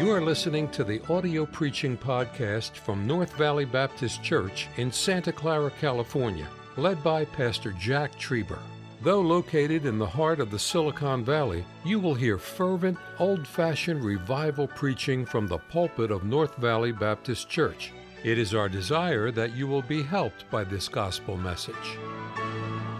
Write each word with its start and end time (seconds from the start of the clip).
You 0.00 0.12
are 0.12 0.22
listening 0.22 0.70
to 0.70 0.82
the 0.82 1.02
audio 1.12 1.44
preaching 1.44 1.94
podcast 1.94 2.70
from 2.74 3.06
North 3.06 3.34
Valley 3.34 3.66
Baptist 3.66 4.22
Church 4.22 4.66
in 4.78 4.90
Santa 4.90 5.30
Clara, 5.30 5.70
California, 5.78 6.46
led 6.78 7.04
by 7.04 7.26
Pastor 7.26 7.72
Jack 7.72 8.18
Trieber. 8.18 8.60
Though 9.02 9.20
located 9.20 9.84
in 9.84 9.98
the 9.98 10.06
heart 10.06 10.40
of 10.40 10.50
the 10.50 10.58
Silicon 10.58 11.22
Valley, 11.22 11.66
you 11.84 12.00
will 12.00 12.14
hear 12.14 12.38
fervent, 12.38 12.96
old 13.18 13.46
fashioned 13.46 14.02
revival 14.02 14.66
preaching 14.66 15.26
from 15.26 15.46
the 15.46 15.58
pulpit 15.58 16.10
of 16.10 16.24
North 16.24 16.56
Valley 16.56 16.92
Baptist 16.92 17.50
Church. 17.50 17.92
It 18.24 18.38
is 18.38 18.54
our 18.54 18.70
desire 18.70 19.30
that 19.32 19.54
you 19.54 19.66
will 19.66 19.82
be 19.82 20.02
helped 20.02 20.50
by 20.50 20.64
this 20.64 20.88
gospel 20.88 21.36
message. 21.36 21.98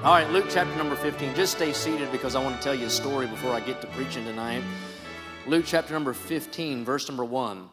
All 0.04 0.12
right, 0.12 0.28
Luke 0.28 0.48
chapter 0.50 0.76
number 0.76 0.96
15. 0.96 1.34
Just 1.34 1.56
stay 1.56 1.72
seated 1.72 2.12
because 2.12 2.36
I 2.36 2.44
want 2.44 2.56
to 2.56 2.62
tell 2.62 2.74
you 2.74 2.88
a 2.88 2.90
story 2.90 3.26
before 3.26 3.52
I 3.52 3.60
get 3.60 3.80
to 3.80 3.86
preaching 3.86 4.24
tonight. 4.24 4.62
Luke 5.46 5.64
chapter 5.66 5.94
number 5.94 6.12
15, 6.12 6.84
verse 6.84 7.08
number 7.08 7.24
1. 7.24 7.68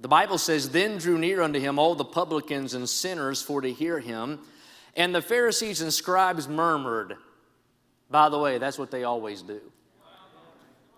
The 0.00 0.08
Bible 0.08 0.38
says, 0.38 0.70
Then 0.70 0.96
drew 0.96 1.18
near 1.18 1.42
unto 1.42 1.60
him 1.60 1.78
all 1.78 1.94
the 1.94 2.04
publicans 2.04 2.74
and 2.74 2.88
sinners 2.88 3.42
for 3.42 3.60
to 3.60 3.70
hear 3.70 4.00
him. 4.00 4.40
And 4.96 5.14
the 5.14 5.22
Pharisees 5.22 5.82
and 5.82 5.92
scribes 5.92 6.48
murmured. 6.48 7.16
By 8.10 8.28
the 8.28 8.38
way, 8.38 8.58
that's 8.58 8.78
what 8.78 8.90
they 8.90 9.04
always 9.04 9.42
do. 9.42 9.60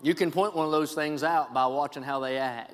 You 0.02 0.14
can 0.14 0.30
point 0.30 0.54
one 0.54 0.66
of 0.66 0.72
those 0.72 0.94
things 0.94 1.22
out 1.22 1.52
by 1.52 1.66
watching 1.66 2.02
how 2.02 2.20
they 2.20 2.38
act. 2.38 2.72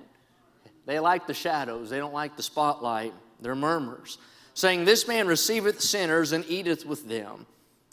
They 0.87 0.99
like 0.99 1.27
the 1.27 1.35
shadows, 1.35 1.91
they 1.91 1.99
don't 1.99 2.15
like 2.15 2.37
the 2.37 2.43
spotlight. 2.43 3.15
They're 3.41 3.55
murmurs, 3.55 4.19
saying, 4.55 4.85
This 4.85 5.09
man 5.09 5.27
receiveth 5.27 5.81
sinners 5.81 6.33
and 6.33 6.45
eateth 6.47 6.85
with 6.85 7.09
them. 7.09 7.47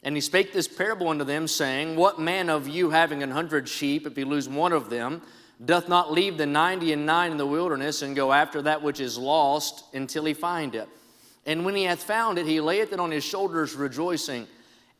And 0.07 0.15
he 0.15 0.21
spake 0.21 0.53
this 0.53 0.69
parable 0.69 1.09
unto 1.09 1.25
them, 1.25 1.49
saying, 1.49 1.97
What 1.97 2.17
man 2.17 2.49
of 2.49 2.65
you 2.65 2.91
having 2.91 3.23
an 3.23 3.31
hundred 3.31 3.67
sheep, 3.67 4.07
if 4.07 4.15
he 4.15 4.23
lose 4.23 4.47
one 4.47 4.71
of 4.71 4.89
them, 4.89 5.21
doth 5.65 5.89
not 5.89 6.13
leave 6.13 6.37
the 6.37 6.45
ninety 6.45 6.93
and 6.93 7.05
nine 7.05 7.31
in 7.31 7.37
the 7.37 7.45
wilderness 7.45 8.01
and 8.03 8.15
go 8.15 8.31
after 8.31 8.61
that 8.61 8.81
which 8.81 9.01
is 9.01 9.17
lost 9.17 9.83
until 9.93 10.23
he 10.23 10.33
find 10.33 10.75
it? 10.75 10.87
And 11.45 11.65
when 11.65 11.75
he 11.75 11.83
hath 11.83 12.03
found 12.03 12.37
it, 12.37 12.45
he 12.45 12.61
layeth 12.61 12.93
it 12.93 13.01
on 13.01 13.11
his 13.11 13.25
shoulders, 13.25 13.75
rejoicing. 13.75 14.47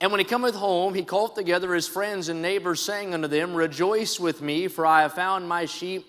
And 0.01 0.11
when 0.11 0.19
he 0.19 0.25
cometh 0.25 0.55
home, 0.55 0.93
he 0.93 1.03
calleth 1.03 1.35
together 1.35 1.73
his 1.73 1.87
friends 1.87 2.27
and 2.27 2.41
neighbors, 2.41 2.81
saying 2.81 3.13
unto 3.13 3.29
them, 3.29 3.55
Rejoice 3.55 4.19
with 4.19 4.41
me, 4.41 4.67
for 4.67 4.85
I 4.85 5.03
have 5.03 5.13
found 5.13 5.47
my 5.47 5.67
sheep 5.67 6.05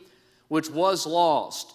which 0.49 0.71
was 0.71 1.07
lost. 1.07 1.73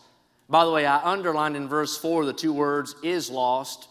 By 0.50 0.66
the 0.66 0.72
way, 0.72 0.86
I 0.86 1.02
underlined 1.09 1.56
in 1.56 1.69
verse 1.69 1.95
4 1.97 2.25
the 2.25 2.34
two 2.34 2.52
words, 2.52 2.95
is 3.02 3.30
lost. 3.30 3.88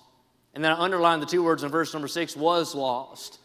And 0.55 0.63
then 0.63 0.73
I 0.73 0.81
underlined 0.81 1.23
the 1.23 1.27
two 1.27 1.43
words 1.43 1.63
in 1.63 1.71
verse 1.71 1.93
number 1.93 2.09
6, 2.09 2.37
was 2.37 2.75
lost. 2.75 3.39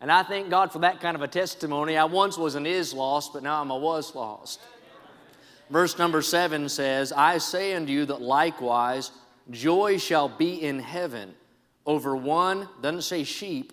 And 0.00 0.10
I 0.10 0.22
thank 0.22 0.50
God 0.50 0.72
for 0.72 0.80
that 0.80 1.00
kind 1.00 1.14
of 1.14 1.22
a 1.22 1.28
testimony. 1.28 1.96
I 1.96 2.04
once 2.04 2.36
was 2.36 2.54
an 2.54 2.66
is 2.66 2.92
lost, 2.92 3.32
but 3.32 3.42
now 3.42 3.60
I'm 3.60 3.70
a 3.70 3.78
was 3.78 4.14
lost. 4.14 4.60
Verse 5.70 5.96
number 5.96 6.20
7 6.20 6.68
says, 6.68 7.12
I 7.12 7.38
say 7.38 7.74
unto 7.74 7.92
you 7.92 8.04
that 8.06 8.20
likewise 8.20 9.12
joy 9.50 9.98
shall 9.98 10.28
be 10.28 10.62
in 10.62 10.78
heaven 10.80 11.34
over 11.86 12.14
one, 12.14 12.68
doesn't 12.80 13.02
say 13.02 13.24
sheep, 13.24 13.72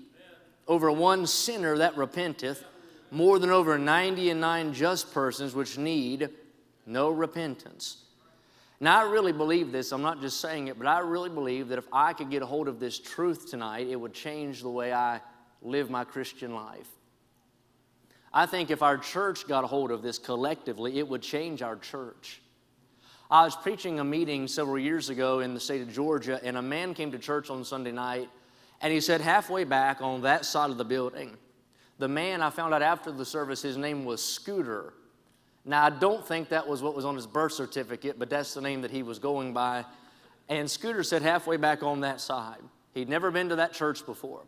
over 0.68 0.92
one 0.92 1.28
sinner 1.28 1.78
that 1.78 1.98
repenteth, 1.98 2.64
more 3.12 3.40
than 3.40 3.50
over 3.50 3.78
ninety 3.78 4.30
and 4.30 4.40
nine 4.40 4.74
just 4.74 5.14
persons 5.14 5.56
which 5.56 5.78
need 5.78 6.30
no 6.86 7.10
repentance. 7.10 7.98
Now, 8.82 9.02
I 9.06 9.10
really 9.10 9.34
believe 9.34 9.72
this. 9.72 9.92
I'm 9.92 10.02
not 10.02 10.22
just 10.22 10.40
saying 10.40 10.68
it, 10.68 10.78
but 10.78 10.88
I 10.88 11.00
really 11.00 11.30
believe 11.30 11.68
that 11.68 11.78
if 11.78 11.88
I 11.92 12.14
could 12.14 12.30
get 12.30 12.42
a 12.42 12.46
hold 12.46 12.68
of 12.70 12.80
this 12.80 12.98
truth 12.98 13.50
tonight, 13.50 13.88
it 13.88 13.98
would 13.98 14.14
change 14.14 14.62
the 14.62 14.70
way 14.70 14.94
I 14.94 15.20
live 15.62 15.90
my 15.90 16.06
Christian 16.06 16.56
life. 16.56 16.88
I 18.34 18.46
think 18.46 18.72
if 18.72 18.82
our 18.82 18.98
church 18.98 19.48
got 19.48 19.64
a 19.64 19.68
hold 19.68 19.92
of 19.92 20.02
this 20.02 20.18
collectively, 20.18 20.98
it 21.00 21.08
would 21.08 21.22
change 21.22 21.62
our 21.62 21.76
church. 21.76 22.42
I 23.30 23.44
was 23.44 23.56
preaching 23.56 24.00
a 24.00 24.04
meeting 24.04 24.48
several 24.48 24.80
years 24.80 25.10
ago 25.10 25.42
in 25.42 25.54
the 25.54 25.60
state 25.60 25.82
of 25.82 25.92
Georgia, 25.92 26.40
and 26.42 26.58
a 26.58 26.62
man 26.62 26.94
came 26.94 27.12
to 27.12 27.20
church 27.20 27.50
on 27.50 27.66
Sunday 27.66 27.92
night 27.92 28.30
and 28.82 28.94
he 28.94 29.02
said, 29.02 29.20
halfway 29.20 29.66
back 29.66 30.02
on 30.02 30.22
that 30.22 30.46
side 30.46 30.70
of 30.70 30.78
the 30.78 30.86
building, 30.86 31.36
the 31.98 32.08
man 32.08 32.42
I 32.42 32.50
found 32.50 32.74
out 32.74 32.82
after 32.82 33.12
the 33.12 33.26
service, 33.26 33.62
his 33.62 33.76
name 33.76 34.06
was 34.06 34.24
Scooter. 34.24 34.94
Now, 35.70 35.86
I 35.86 35.92
don't 35.92 36.26
think 36.26 36.50
that 36.50 36.68
was 36.68 36.82
what 36.82 36.96
was 36.96 37.06
on 37.06 37.16
his 37.16 37.28
birth 37.28 37.52
certificate, 37.52 38.18
but 38.18 38.28
that's 38.28 38.56
the 38.56 38.62
name 38.62 38.82
that 38.82 38.90
he 38.90 39.04
was 39.04 39.20
going 39.20 39.54
by. 39.54 39.86
And 40.50 40.70
Scooter 40.70 41.04
said, 41.04 41.22
halfway 41.22 41.58
back 41.58 41.84
on 41.84 42.02
that 42.02 42.20
side, 42.20 42.58
he'd 42.96 43.08
never 43.08 43.30
been 43.30 43.50
to 43.50 43.58
that 43.58 43.72
church 43.72 44.04
before. 44.04 44.42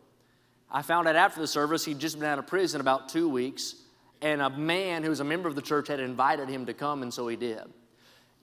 I 0.68 0.82
found 0.82 1.06
out 1.06 1.14
after 1.14 1.40
the 1.40 1.46
service 1.46 1.84
he'd 1.84 2.00
just 2.00 2.18
been 2.18 2.28
out 2.28 2.40
of 2.40 2.48
prison 2.48 2.80
about 2.80 3.08
two 3.08 3.28
weeks, 3.28 3.76
and 4.20 4.42
a 4.42 4.50
man 4.50 5.04
who 5.04 5.10
was 5.10 5.20
a 5.20 5.24
member 5.24 5.48
of 5.48 5.54
the 5.54 5.62
church 5.62 5.86
had 5.86 6.00
invited 6.00 6.48
him 6.48 6.66
to 6.66 6.74
come, 6.74 7.02
and 7.02 7.14
so 7.14 7.28
he 7.28 7.36
did. 7.36 7.62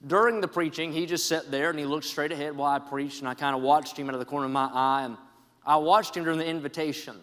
During 0.08 0.40
the 0.40 0.48
preaching, 0.48 0.94
he 0.94 1.06
just 1.06 1.28
sat 1.28 1.52
there 1.52 1.72
and 1.72 1.78
he 1.78 1.84
looked 1.84 2.06
straight 2.06 2.32
ahead 2.32 2.56
while 2.56 2.72
I 2.72 2.80
preached, 2.80 3.20
and 3.20 3.28
I 3.28 3.34
kind 3.34 3.58
of 3.58 3.62
watched 3.62 4.00
him 4.00 4.08
out 4.08 4.14
of 4.14 4.22
the 4.22 4.26
corner 4.26 4.46
of 4.46 4.54
my 4.54 4.70
eye. 4.72 5.04
And 5.04 5.18
I 5.66 5.76
watched 5.76 6.16
him 6.16 6.24
during 6.24 6.40
the 6.40 6.48
invitation. 6.48 7.18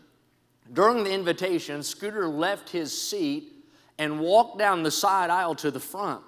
During 0.71 1.03
the 1.03 1.13
invitation, 1.13 1.83
Scooter 1.83 2.29
left 2.29 2.69
his 2.69 2.93
seat 3.01 3.55
and 3.99 4.21
walked 4.21 4.59
down 4.59 4.83
the 4.83 4.91
side 4.91 5.31
aisle 5.31 5.55
to 5.57 5.71
the 5.71 5.81
front. 5.81 6.23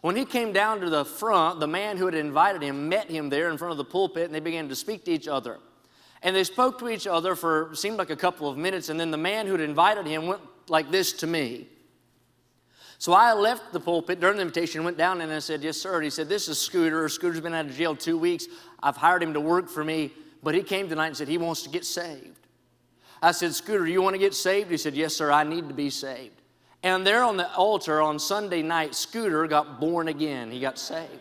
When 0.00 0.16
he 0.16 0.24
came 0.24 0.52
down 0.52 0.80
to 0.80 0.90
the 0.90 1.04
front, 1.04 1.60
the 1.60 1.66
man 1.66 1.96
who 1.96 2.06
had 2.06 2.14
invited 2.14 2.62
him 2.62 2.88
met 2.88 3.10
him 3.10 3.28
there 3.28 3.50
in 3.50 3.58
front 3.58 3.72
of 3.72 3.78
the 3.78 3.84
pulpit 3.84 4.24
and 4.24 4.34
they 4.34 4.40
began 4.40 4.68
to 4.68 4.76
speak 4.76 5.04
to 5.06 5.10
each 5.10 5.28
other. 5.28 5.58
And 6.22 6.34
they 6.34 6.44
spoke 6.44 6.78
to 6.78 6.88
each 6.88 7.06
other 7.06 7.34
for 7.34 7.70
seemed 7.74 7.98
like 7.98 8.10
a 8.10 8.16
couple 8.16 8.48
of 8.48 8.56
minutes, 8.56 8.88
and 8.88 8.98
then 8.98 9.10
the 9.10 9.18
man 9.18 9.46
who 9.46 9.52
had 9.52 9.60
invited 9.60 10.06
him 10.06 10.26
went 10.26 10.40
like 10.68 10.90
this 10.90 11.12
to 11.14 11.26
me. 11.26 11.68
So 12.98 13.12
I 13.12 13.34
left 13.34 13.72
the 13.72 13.80
pulpit 13.80 14.20
during 14.20 14.36
the 14.36 14.42
invitation, 14.42 14.82
went 14.82 14.96
down 14.96 15.20
and 15.20 15.30
I 15.30 15.38
said, 15.38 15.62
Yes, 15.62 15.76
sir. 15.76 15.96
And 15.96 16.04
he 16.04 16.10
said, 16.10 16.28
This 16.28 16.48
is 16.48 16.58
Scooter. 16.58 17.08
Scooter's 17.08 17.40
been 17.40 17.52
out 17.54 17.66
of 17.66 17.76
jail 17.76 17.94
two 17.94 18.16
weeks. 18.16 18.46
I've 18.82 18.96
hired 18.96 19.22
him 19.22 19.34
to 19.34 19.40
work 19.40 19.68
for 19.68 19.84
me. 19.84 20.12
But 20.42 20.54
he 20.54 20.62
came 20.62 20.88
tonight 20.88 21.08
and 21.08 21.16
said 21.16 21.28
he 21.28 21.38
wants 21.38 21.62
to 21.62 21.68
get 21.68 21.84
saved. 21.84 22.46
I 23.20 23.32
said, 23.32 23.54
Scooter, 23.54 23.84
do 23.84 23.92
you 23.92 24.00
want 24.00 24.14
to 24.14 24.18
get 24.18 24.34
saved? 24.34 24.70
He 24.70 24.76
said, 24.76 24.94
Yes, 24.94 25.14
sir, 25.14 25.30
I 25.30 25.44
need 25.44 25.68
to 25.68 25.74
be 25.74 25.90
saved. 25.90 26.35
And 26.86 27.04
there 27.04 27.24
on 27.24 27.36
the 27.36 27.52
altar 27.52 28.00
on 28.00 28.16
Sunday 28.20 28.62
night, 28.62 28.94
Scooter 28.94 29.48
got 29.48 29.80
born 29.80 30.06
again. 30.06 30.52
He 30.52 30.60
got 30.60 30.78
saved. 30.78 31.10
Amen. 31.10 31.18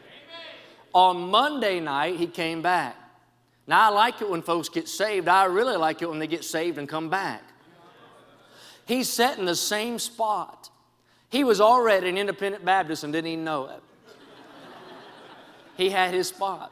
On 0.94 1.32
Monday 1.32 1.80
night, 1.80 2.18
he 2.18 2.28
came 2.28 2.62
back. 2.62 2.96
Now, 3.66 3.90
I 3.90 3.90
like 3.90 4.22
it 4.22 4.30
when 4.30 4.44
folks 4.44 4.70
get 4.70 4.88
saved. 4.88 5.28
I 5.28 5.46
really 5.46 5.76
like 5.76 6.04
it 6.04 6.06
when 6.08 6.20
they 6.20 6.28
get 6.28 6.44
saved 6.44 6.78
and 6.78 6.88
come 6.88 7.10
back. 7.10 7.42
He 8.86 9.04
sat 9.04 9.40
in 9.40 9.46
the 9.46 9.56
same 9.56 9.98
spot. 9.98 10.70
He 11.32 11.44
was 11.44 11.60
already 11.60 12.10
an 12.10 12.20
independent 12.20 12.64
Baptist 12.64 13.04
and 13.04 13.12
didn't 13.12 13.32
even 13.32 13.44
know 13.44 13.66
it. 13.66 13.82
He 15.78 15.90
had 15.90 16.14
his 16.14 16.28
spot. 16.28 16.72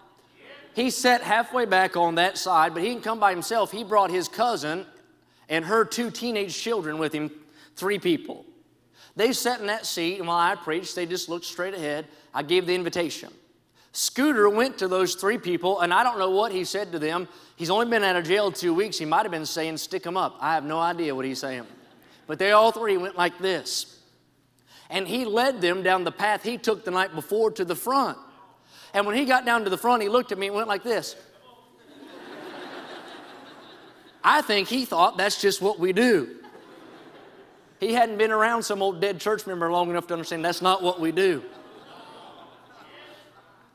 He 0.75 0.91
sat 0.91 1.23
halfway 1.23 1.65
back 1.65 1.97
on 1.97 2.13
that 2.15 2.37
side, 2.37 2.75
but 2.75 2.83
he 2.83 2.89
didn't 2.89 3.03
come 3.03 3.19
by 3.19 3.31
himself. 3.31 3.71
He 3.71 3.83
brought 3.83 4.11
his 4.11 4.27
cousin 4.27 4.85
and 5.49 5.65
her 5.65 5.83
two 5.83 6.11
teenage 6.11 6.55
children 6.55 6.99
with 6.99 7.11
him, 7.11 7.31
three 7.75 7.97
people. 7.97 8.45
They 9.15 9.31
sat 9.33 9.59
in 9.59 9.67
that 9.67 9.85
seat, 9.85 10.17
and 10.17 10.27
while 10.27 10.37
I 10.37 10.55
preached, 10.55 10.95
they 10.95 11.05
just 11.05 11.29
looked 11.29 11.45
straight 11.45 11.73
ahead. 11.73 12.07
I 12.33 12.41
gave 12.41 12.65
the 12.65 12.73
invitation. 12.73 13.31
Scooter 13.91 14.49
went 14.49 14.79
to 14.79 14.87
those 14.87 15.13
three 15.13 15.37
people, 15.37 15.81
and 15.81 15.93
I 15.93 16.03
don't 16.03 16.17
know 16.17 16.31
what 16.31 16.51
he 16.51 16.63
said 16.63 16.91
to 16.93 16.99
them. 16.99 17.27
He's 17.55 17.69
only 17.69 17.85
been 17.85 18.03
out 18.03 18.15
of 18.15 18.25
jail 18.25 18.51
two 18.51 18.73
weeks. 18.73 18.97
He 18.97 19.05
might 19.05 19.21
have 19.21 19.31
been 19.31 19.45
saying, 19.45 19.77
Stick 19.77 20.01
them 20.01 20.17
up. 20.17 20.35
I 20.39 20.55
have 20.55 20.65
no 20.65 20.79
idea 20.79 21.13
what 21.13 21.25
he's 21.25 21.39
saying. 21.39 21.65
But 22.25 22.39
they 22.39 22.51
all 22.51 22.71
three 22.71 22.97
went 22.97 23.15
like 23.15 23.37
this. 23.37 23.99
And 24.89 25.07
he 25.07 25.25
led 25.25 25.61
them 25.61 25.83
down 25.83 26.03
the 26.03 26.11
path 26.11 26.41
he 26.41 26.57
took 26.57 26.85
the 26.85 26.91
night 26.91 27.13
before 27.13 27.51
to 27.51 27.63
the 27.63 27.75
front. 27.75 28.17
And 28.95 29.05
when 29.05 29.15
he 29.15 29.25
got 29.25 29.45
down 29.45 29.63
to 29.63 29.69
the 29.69 29.77
front, 29.77 30.01
he 30.01 30.09
looked 30.09 30.31
at 30.31 30.39
me 30.39 30.47
and 30.47 30.55
went 30.55 30.67
like 30.67 30.83
this. 30.83 31.15
I 34.23 34.41
think 34.41 34.67
he 34.67 34.85
thought 34.85 35.17
that's 35.17 35.39
just 35.39 35.61
what 35.61 35.79
we 35.79 35.93
do. 35.93 36.42
He 37.83 37.93
hadn't 37.93 38.17
been 38.17 38.31
around 38.31 38.63
some 38.63 38.81
old 38.81 39.01
dead 39.01 39.19
church 39.19 39.45
member 39.45 39.69
long 39.69 39.89
enough 39.89 40.07
to 40.07 40.13
understand 40.13 40.45
that's 40.45 40.61
not 40.61 40.81
what 40.81 41.01
we 41.01 41.11
do. 41.11 41.43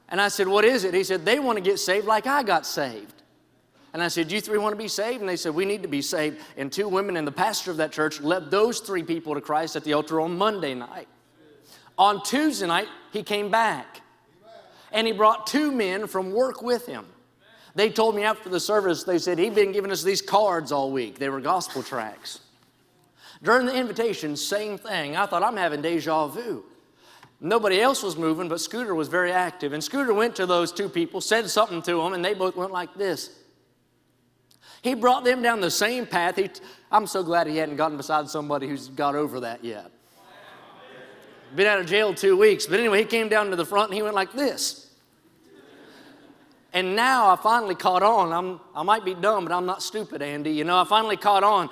And 0.08 0.18
I 0.18 0.28
said, 0.28 0.48
What 0.48 0.64
is 0.64 0.84
it? 0.84 0.94
He 0.94 1.04
said, 1.04 1.26
They 1.26 1.38
want 1.38 1.58
to 1.58 1.62
get 1.62 1.78
saved 1.78 2.06
like 2.06 2.26
I 2.26 2.42
got 2.42 2.64
saved. 2.64 3.22
And 3.92 4.02
I 4.02 4.08
said, 4.08 4.32
You 4.32 4.40
three 4.40 4.56
want 4.56 4.72
to 4.72 4.78
be 4.78 4.88
saved? 4.88 5.20
And 5.20 5.28
they 5.28 5.36
said, 5.36 5.54
We 5.54 5.66
need 5.66 5.82
to 5.82 5.88
be 5.88 6.00
saved. 6.00 6.40
And 6.56 6.72
two 6.72 6.88
women 6.88 7.18
and 7.18 7.26
the 7.26 7.32
pastor 7.32 7.70
of 7.70 7.76
that 7.76 7.92
church 7.92 8.20
led 8.22 8.50
those 8.50 8.80
three 8.80 9.02
people 9.02 9.34
to 9.34 9.42
Christ 9.42 9.76
at 9.76 9.84
the 9.84 9.92
altar 9.92 10.20
on 10.20 10.38
Monday 10.38 10.72
night. 10.74 11.08
On 11.98 12.22
Tuesday 12.22 12.66
night, 12.66 12.88
he 13.12 13.22
came 13.22 13.50
back 13.50 14.00
and 14.90 15.06
he 15.06 15.12
brought 15.12 15.46
two 15.46 15.70
men 15.70 16.06
from 16.06 16.32
work 16.32 16.62
with 16.62 16.86
him. 16.86 17.04
They 17.74 17.90
told 17.90 18.16
me 18.16 18.22
after 18.22 18.48
the 18.48 18.60
service, 18.60 19.04
they 19.04 19.18
said 19.18 19.38
he'd 19.38 19.54
been 19.54 19.72
giving 19.72 19.90
us 19.90 20.02
these 20.02 20.22
cards 20.22 20.72
all 20.72 20.90
week. 20.90 21.18
They 21.18 21.28
were 21.28 21.40
gospel 21.40 21.82
tracts. 21.82 22.40
During 23.42 23.66
the 23.66 23.74
invitation, 23.74 24.36
same 24.36 24.78
thing. 24.78 25.16
I 25.16 25.26
thought, 25.26 25.42
I'm 25.42 25.56
having 25.56 25.80
deja 25.80 26.26
vu. 26.26 26.64
Nobody 27.40 27.80
else 27.80 28.02
was 28.02 28.16
moving, 28.16 28.48
but 28.48 28.60
Scooter 28.60 28.94
was 28.94 29.06
very 29.06 29.30
active. 29.30 29.72
And 29.72 29.82
Scooter 29.82 30.12
went 30.12 30.34
to 30.36 30.46
those 30.46 30.72
two 30.72 30.88
people, 30.88 31.20
said 31.20 31.48
something 31.48 31.80
to 31.82 32.02
them, 32.02 32.14
and 32.14 32.24
they 32.24 32.34
both 32.34 32.56
went 32.56 32.72
like 32.72 32.94
this. 32.94 33.30
He 34.82 34.94
brought 34.94 35.24
them 35.24 35.42
down 35.42 35.60
the 35.60 35.70
same 35.70 36.06
path. 36.06 36.36
He, 36.36 36.50
I'm 36.90 37.06
so 37.06 37.22
glad 37.22 37.46
he 37.46 37.56
hadn't 37.56 37.76
gotten 37.76 37.96
beside 37.96 38.28
somebody 38.28 38.68
who's 38.68 38.88
got 38.88 39.14
over 39.14 39.40
that 39.40 39.64
yet. 39.64 39.90
Been 41.54 41.66
out 41.66 41.78
of 41.80 41.86
jail 41.86 42.12
two 42.12 42.36
weeks. 42.36 42.66
But 42.66 42.80
anyway, 42.80 43.00
he 43.00 43.04
came 43.04 43.28
down 43.28 43.50
to 43.50 43.56
the 43.56 43.64
front 43.64 43.90
and 43.90 43.96
he 43.96 44.02
went 44.02 44.14
like 44.14 44.32
this. 44.32 44.90
And 46.72 46.94
now 46.94 47.30
I 47.30 47.36
finally 47.36 47.74
caught 47.74 48.02
on. 48.02 48.32
I'm, 48.32 48.60
I 48.74 48.82
might 48.82 49.04
be 49.04 49.14
dumb, 49.14 49.46
but 49.46 49.54
I'm 49.54 49.64
not 49.64 49.82
stupid, 49.82 50.20
Andy. 50.20 50.50
You 50.50 50.64
know, 50.64 50.78
I 50.78 50.84
finally 50.84 51.16
caught 51.16 51.42
on. 51.42 51.70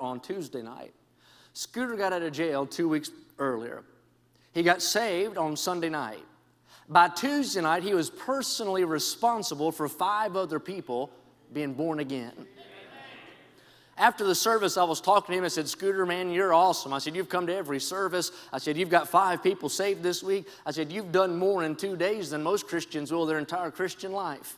On 0.00 0.20
Tuesday 0.20 0.62
night, 0.62 0.92
Scooter 1.52 1.96
got 1.96 2.12
out 2.12 2.22
of 2.22 2.32
jail 2.32 2.66
two 2.66 2.88
weeks 2.88 3.10
earlier. 3.38 3.84
He 4.52 4.62
got 4.62 4.82
saved 4.82 5.38
on 5.38 5.56
Sunday 5.56 5.88
night. 5.88 6.24
By 6.88 7.08
Tuesday 7.08 7.60
night, 7.60 7.82
he 7.82 7.94
was 7.94 8.10
personally 8.10 8.84
responsible 8.84 9.72
for 9.72 9.88
five 9.88 10.36
other 10.36 10.58
people 10.60 11.10
being 11.52 11.74
born 11.74 12.00
again. 12.00 12.32
After 13.96 14.24
the 14.24 14.34
service, 14.34 14.76
I 14.76 14.84
was 14.84 15.00
talking 15.00 15.32
to 15.32 15.38
him. 15.38 15.44
I 15.44 15.48
said, 15.48 15.68
Scooter, 15.68 16.06
man, 16.06 16.30
you're 16.30 16.54
awesome. 16.54 16.92
I 16.92 16.98
said, 16.98 17.14
You've 17.14 17.28
come 17.28 17.46
to 17.46 17.54
every 17.54 17.78
service. 17.78 18.32
I 18.52 18.58
said, 18.58 18.76
You've 18.76 18.88
got 18.88 19.08
five 19.08 19.42
people 19.42 19.68
saved 19.68 20.02
this 20.02 20.22
week. 20.22 20.48
I 20.64 20.70
said, 20.70 20.90
You've 20.90 21.12
done 21.12 21.38
more 21.38 21.62
in 21.62 21.76
two 21.76 21.96
days 21.96 22.30
than 22.30 22.42
most 22.42 22.66
Christians 22.66 23.12
will 23.12 23.26
their 23.26 23.38
entire 23.38 23.70
Christian 23.70 24.12
life. 24.12 24.56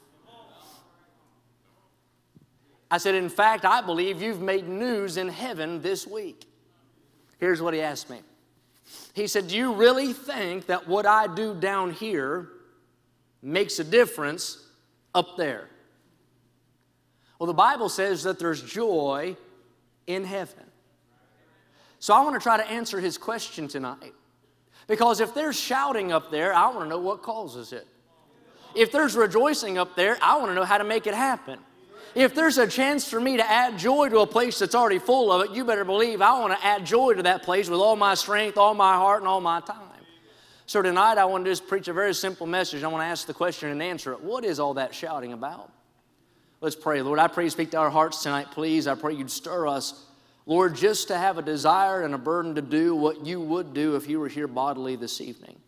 I 2.95 2.99
said, 2.99 3.17
In 3.17 3.29
fact, 3.29 3.65
I 3.65 3.81
believe 3.81 4.23
you've 4.23 4.41
made 4.41 4.69
news 4.69 5.17
in 5.17 5.27
heaven 5.27 5.83
this 5.83 6.07
week. 6.07 6.47
Here's 7.41 7.61
what 7.61 7.75
he 7.75 7.81
asked 7.81 8.09
me 8.09 8.21
He 9.15 9.27
said, 9.27 9.49
Do 9.49 9.57
you 9.57 9.73
really 9.73 10.13
think 10.13 10.67
that 10.67 10.87
what 10.87 11.05
I 11.05 11.27
do 11.27 11.57
down 11.57 11.91
here 11.91 12.51
makes 13.43 13.81
a 13.81 13.85
difference 13.85 14.65
up 15.13 15.37
there? 15.37 15.69
Well, 17.41 17.49
the 17.49 17.53
Bible 17.53 17.89
says 17.89 18.23
that 18.23 18.39
there's 18.39 18.63
joy 18.63 19.37
in 20.07 20.23
heaven. 20.23 20.63
So 21.99 22.15
I 22.15 22.21
want 22.21 22.37
to 22.37 22.41
try 22.41 22.59
to 22.59 22.71
answer 22.71 23.01
his 23.01 23.19
question 23.19 23.67
tonight. 23.67 24.15
Because 24.87 25.19
if 25.19 25.35
there's 25.35 25.59
shouting 25.59 26.13
up 26.13 26.31
there, 26.31 26.55
I 26.55 26.69
want 26.69 26.83
to 26.83 26.89
know 26.89 27.01
what 27.01 27.23
causes 27.23 27.73
it. 27.73 27.89
If 28.77 28.93
there's 28.93 29.17
rejoicing 29.17 29.79
up 29.79 29.97
there, 29.97 30.17
I 30.23 30.37
want 30.37 30.53
to 30.53 30.55
know 30.55 30.65
how 30.65 30.79
to 30.79 30.85
make 30.85 31.09
it 31.09 31.15
happen. 31.15 31.59
If 32.15 32.35
there's 32.35 32.59
a 32.59 32.67
chance 32.67 33.09
for 33.09 33.21
me 33.21 33.39
to 33.39 33.51
add 33.51 33.77
joy 33.77 34.09
to 34.09 34.21
a 34.21 34.27
place 34.27 34.61
that's 34.61 34.77
already 34.77 35.01
full 35.01 35.33
of 35.33 35.45
it, 35.45 35.57
you 35.57 35.65
better 35.65 35.85
believe 35.85 36.23
I 36.23 36.39
want 36.39 36.57
to 36.59 36.65
add 36.65 36.87
joy 36.87 37.15
to 37.15 37.23
that 37.25 37.43
place 37.43 37.69
with 37.69 37.81
all 37.81 37.97
my 37.97 38.15
strength, 38.15 38.57
all 38.57 38.75
my 38.75 38.95
heart, 38.95 39.21
and 39.21 39.29
all 39.29 39.41
my 39.41 39.61
time. 39.61 39.79
So 40.67 40.81
tonight 40.81 41.19
I 41.19 41.25
want 41.25 41.45
to 41.45 41.51
just 41.51 41.67
preach 41.67 41.89
a 41.89 41.93
very 41.93 42.15
simple 42.15 42.47
message. 42.47 42.85
I 42.85 42.89
want 42.89 43.03
to 43.03 43.07
ask 43.07 43.27
the 43.27 43.35
question 43.35 43.69
and 43.71 43.83
answer 43.83 44.13
it. 44.13 44.23
What 44.23 44.45
is 44.45 44.61
all 44.61 44.75
that 44.75 44.95
shouting 44.95 45.33
about? 45.33 45.73
Let's 46.61 46.77
pray. 46.77 47.03
Lord, 47.03 47.19
I 47.19 47.27
pray 47.27 47.45
you 47.45 47.51
speak 47.51 47.73
to 47.73 47.79
our 47.79 47.91
hearts 47.91 48.23
tonight, 48.23 48.47
please. 48.53 48.87
I 48.87 48.95
pray 48.95 49.15
you'd 49.15 49.31
stir 49.31 49.67
us, 49.67 50.07
Lord, 50.47 50.77
just 50.77 51.09
to 51.09 51.19
have 51.19 51.37
a 51.37 51.43
desire 51.43 52.03
and 52.03 52.15
a 52.15 52.19
burden 52.19 52.55
to 52.55 52.63
do 52.63 52.95
what 52.95 53.27
you 53.27 53.41
would 53.41 53.75
do 53.75 53.97
if 53.97 54.09
you 54.09 54.21
were 54.21 54.29
here 54.29 54.47
bodily 54.47 54.95
this 54.95 55.21
evening. 55.21 55.59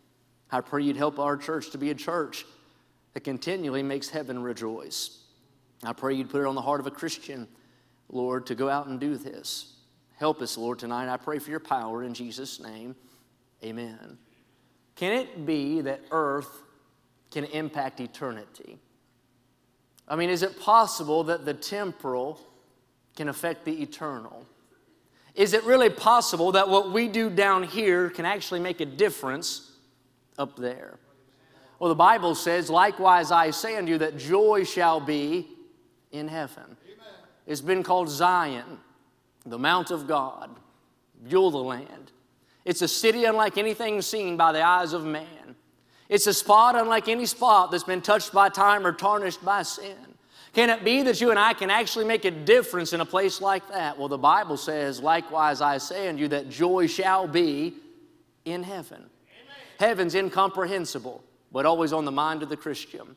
I 0.49 0.61
pray 0.61 0.81
you'd 0.83 0.95
help 0.95 1.19
our 1.19 1.35
church 1.35 1.71
to 1.71 1.77
be 1.77 1.91
a 1.91 1.95
church 1.95 2.45
that 3.13 3.25
continually 3.25 3.83
makes 3.83 4.09
heaven 4.09 4.41
rejoice. 4.41 5.19
I 5.83 5.93
pray 5.93 6.15
you'd 6.15 6.29
put 6.29 6.41
it 6.41 6.47
on 6.47 6.55
the 6.55 6.61
heart 6.61 6.79
of 6.79 6.87
a 6.87 6.91
Christian, 6.91 7.47
Lord, 8.09 8.47
to 8.47 8.55
go 8.55 8.69
out 8.69 8.87
and 8.87 8.99
do 8.99 9.15
this. 9.17 9.73
Help 10.17 10.41
us, 10.41 10.57
Lord, 10.57 10.79
tonight. 10.79 11.11
I 11.11 11.17
pray 11.17 11.39
for 11.39 11.51
your 11.51 11.59
power 11.59 12.03
in 12.03 12.13
Jesus' 12.13 12.59
name. 12.59 12.95
Amen. 13.63 14.17
Can 14.95 15.13
it 15.13 15.45
be 15.45 15.81
that 15.81 16.01
earth 16.11 16.63
can 17.29 17.43
impact 17.45 17.99
eternity? 17.99 18.79
I 20.07 20.15
mean, 20.15 20.29
is 20.29 20.41
it 20.41 20.59
possible 20.59 21.25
that 21.25 21.45
the 21.45 21.53
temporal 21.53 22.39
can 23.15 23.29
affect 23.29 23.65
the 23.65 23.81
eternal? 23.81 24.45
Is 25.35 25.53
it 25.53 25.63
really 25.65 25.89
possible 25.89 26.53
that 26.53 26.67
what 26.67 26.91
we 26.91 27.07
do 27.07 27.29
down 27.29 27.61
here 27.61 28.09
can 28.09 28.25
actually 28.25 28.59
make 28.59 28.81
a 28.81 28.85
difference 28.85 29.71
up 30.39 30.55
there? 30.55 30.97
Well, 31.77 31.89
the 31.89 31.95
Bible 31.95 32.33
says, 32.33 32.71
likewise 32.71 33.31
I 33.31 33.51
say 33.51 33.75
unto 33.75 33.91
you 33.91 33.97
that 33.99 34.17
joy 34.17 34.63
shall 34.63 34.99
be 34.99 35.47
in 36.11 36.27
heaven. 36.27 36.63
Amen. 36.65 37.07
It's 37.45 37.61
been 37.61 37.83
called 37.83 38.09
Zion, 38.09 38.79
the 39.45 39.57
Mount 39.57 39.91
of 39.91 40.07
God, 40.07 40.49
Beulah 41.29 41.57
land. 41.57 42.11
It's 42.65 42.81
a 42.81 42.87
city 42.87 43.25
unlike 43.25 43.57
anything 43.57 44.01
seen 44.01 44.35
by 44.35 44.51
the 44.51 44.61
eyes 44.61 44.93
of 44.93 45.05
man. 45.05 45.55
It's 46.09 46.27
a 46.27 46.33
spot 46.33 46.75
unlike 46.75 47.07
any 47.07 47.25
spot 47.25 47.71
that's 47.71 47.83
been 47.83 48.01
touched 48.01 48.33
by 48.33 48.49
time 48.49 48.85
or 48.85 48.91
tarnished 48.91 49.43
by 49.43 49.63
sin. 49.63 49.95
Can 50.53 50.69
it 50.69 50.83
be 50.83 51.03
that 51.03 51.21
you 51.21 51.29
and 51.29 51.37
I 51.37 51.53
can 51.53 51.69
actually 51.69 52.05
make 52.05 52.25
a 52.25 52.31
difference 52.31 52.93
in 52.93 53.01
a 53.01 53.05
place 53.05 53.41
like 53.41 53.67
that? 53.69 53.97
Well, 53.97 54.07
the 54.07 54.17
Bible 54.17 54.57
says, 54.57 54.99
likewise 54.99 55.61
I 55.61 55.77
say 55.77 56.07
unto 56.07 56.21
you, 56.21 56.27
that 56.29 56.49
joy 56.49 56.87
shall 56.87 57.27
be 57.27 57.75
in 58.43 58.63
heaven. 58.63 58.97
Amen. 58.97 59.09
Heaven's 59.79 60.15
incomprehensible, 60.15 61.23
but 61.51 61.65
always 61.65 61.93
on 61.93 62.05
the 62.05 62.11
mind 62.11 62.41
of 62.41 62.49
the 62.49 62.57
Christian. 62.57 63.15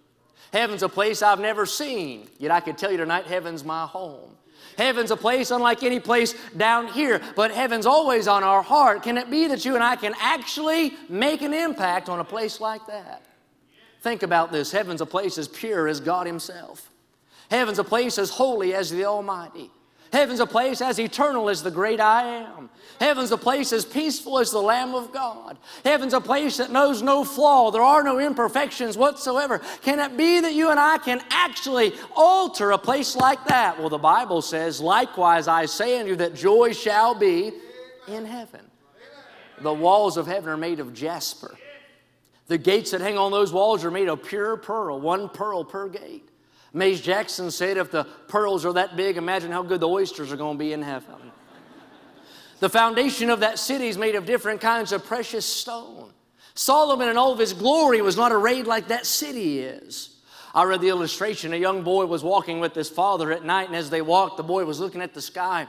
Heaven's 0.52 0.82
a 0.82 0.88
place 0.88 1.23
I've 1.23 1.41
never 1.41 1.64
seen, 1.67 2.29
yet 2.38 2.50
I 2.50 2.61
can 2.61 2.75
tell 2.75 2.91
you 2.91 2.97
tonight, 2.97 3.26
heaven's 3.26 3.64
my 3.64 3.87
home. 3.87 4.31
Heaven's 4.76 5.11
a 5.11 5.17
place 5.17 5.50
unlike 5.50 5.82
any 5.82 6.00
place 6.00 6.35
down 6.56 6.88
here, 6.88 7.20
but 7.37 7.50
heaven's 7.50 7.87
always 7.87 8.26
on 8.26 8.43
our 8.43 8.62
heart. 8.62 9.02
Can 9.02 9.19
it 9.19 9.31
be 9.31 9.47
that 9.49 9.64
you 9.64 9.75
and 9.75 9.85
I 9.85 9.97
can 9.97 10.14
actually 10.19 10.94
make 11.08 11.43
an 11.43 11.52
impact 11.52 12.08
on 12.08 12.19
a 12.20 12.25
place 12.25 12.61
like 12.61 12.87
that? 12.87 13.23
Think 14.02 14.23
about 14.23 14.50
this 14.52 14.73
heaven's 14.73 15.00
a 15.00 15.06
place 15.06 15.37
as 15.38 15.49
pure 15.49 15.87
as 15.87 16.00
God 16.00 16.26
Himself, 16.26 16.91
heaven's 17.50 17.79
a 17.79 17.85
place 17.85 18.19
as 18.19 18.31
holy 18.31 18.75
as 18.75 18.91
the 18.91 19.05
Almighty. 19.05 19.70
Heaven's 20.12 20.41
a 20.41 20.47
place 20.47 20.81
as 20.81 20.99
eternal 20.99 21.49
as 21.49 21.62
the 21.62 21.71
great 21.71 22.01
I 22.01 22.25
am. 22.25 22.69
Heaven's 22.99 23.31
a 23.31 23.39
place 23.39 23.73
as 23.73 23.85
peaceful 23.85 24.39
as 24.39 24.51
the 24.51 24.61
Lamb 24.61 24.95
of 24.95 25.12
God. 25.12 25.57
Heaven's 25.85 26.12
a 26.12 26.21
place 26.21 26.57
that 26.59 26.71
knows 26.71 27.01
no 27.01 27.25
flaw. 27.25 27.71
There 27.71 27.83
are 27.83 28.03
no 28.03 28.19
imperfections 28.19 28.97
whatsoever. 28.97 29.61
Can 29.83 30.01
it 30.01 30.17
be 30.17 30.41
that 30.41 30.53
you 30.53 30.71
and 30.71 30.81
I 30.81 30.99
can 30.99 31.23
actually 31.31 31.95
alter 32.15 32.73
a 32.73 32.79
place 32.79 33.15
like 33.15 33.45
that? 33.47 33.79
Well, 33.79 33.89
the 33.89 33.99
Bible 33.99 34.43
says, 34.43 34.81
likewise 34.81 35.49
I 35.49 35.67
say 35.67 35.99
unto 35.99 36.11
you 36.11 36.17
that 36.17 36.35
joy 36.35 36.73
shall 36.73 37.15
be 37.15 37.53
in 38.09 38.27
heaven. 38.27 38.61
The 39.61 39.73
walls 39.73 40.17
of 40.17 40.27
heaven 40.27 40.49
are 40.51 40.57
made 40.57 40.81
of 40.81 40.93
jasper. 40.93 41.57
The 42.49 42.59
gates 42.59 42.91
that 42.91 43.01
hang 43.01 43.17
on 43.17 43.31
those 43.31 43.53
walls 43.53 43.85
are 43.85 43.91
made 43.91 44.09
of 44.09 44.25
pure 44.25 44.57
pearl, 44.57 45.01
one 45.01 45.29
pearl 45.29 45.65
per 45.65 45.89
gate. 45.89 46.30
Mays 46.73 47.00
Jackson 47.00 47.50
said, 47.50 47.77
if 47.77 47.91
the 47.91 48.05
pearls 48.29 48.65
are 48.65 48.73
that 48.75 48.97
big, 48.97 49.17
imagine 49.17 49.50
how 49.50 49.62
good 49.62 49.81
the 49.81 49.89
oysters 49.89 50.33
are 50.33 50.37
going 50.37 50.57
to 50.57 50.59
be 50.59 50.73
in 50.73 50.83
heaven. 50.83 51.17
the 52.61 52.69
foundation 52.69 53.31
of 53.31 53.41
that 53.41 53.59
city 53.59 53.89
is 53.89 53.99
made 53.99 54.15
of 54.15 54.25
different 54.25 54.61
kinds 54.61 54.93
of 54.93 55.05
precious 55.05 55.45
stone. 55.45 56.12
Solomon 56.55 57.09
in 57.09 57.17
all 57.17 57.33
of 57.33 57.39
his 57.39 57.53
glory 57.53 58.03
was 58.03 58.17
not 58.17 58.33
arrayed 58.33 58.67
like 58.67 58.89
that 58.89 59.07
city 59.07 59.61
is. 59.61 60.17
I 60.55 60.65
read 60.65 60.81
the 60.81 60.89
illustration. 60.89 61.53
A 61.53 61.57
young 61.57 61.83
boy 61.83 62.07
was 62.07 62.23
walking 62.23 62.61
with 62.61 62.75
his 62.75 62.89
father 62.89 63.33
at 63.33 63.45
night, 63.45 63.69
and 63.69 63.77
as 63.77 63.89
they 63.89 64.03
walked, 64.03 64.37
the 64.37 64.43
boy 64.43 64.65
was 64.65 64.81
looking 64.81 65.00
at 65.00 65.15
the 65.15 65.23
sky. 65.23 65.67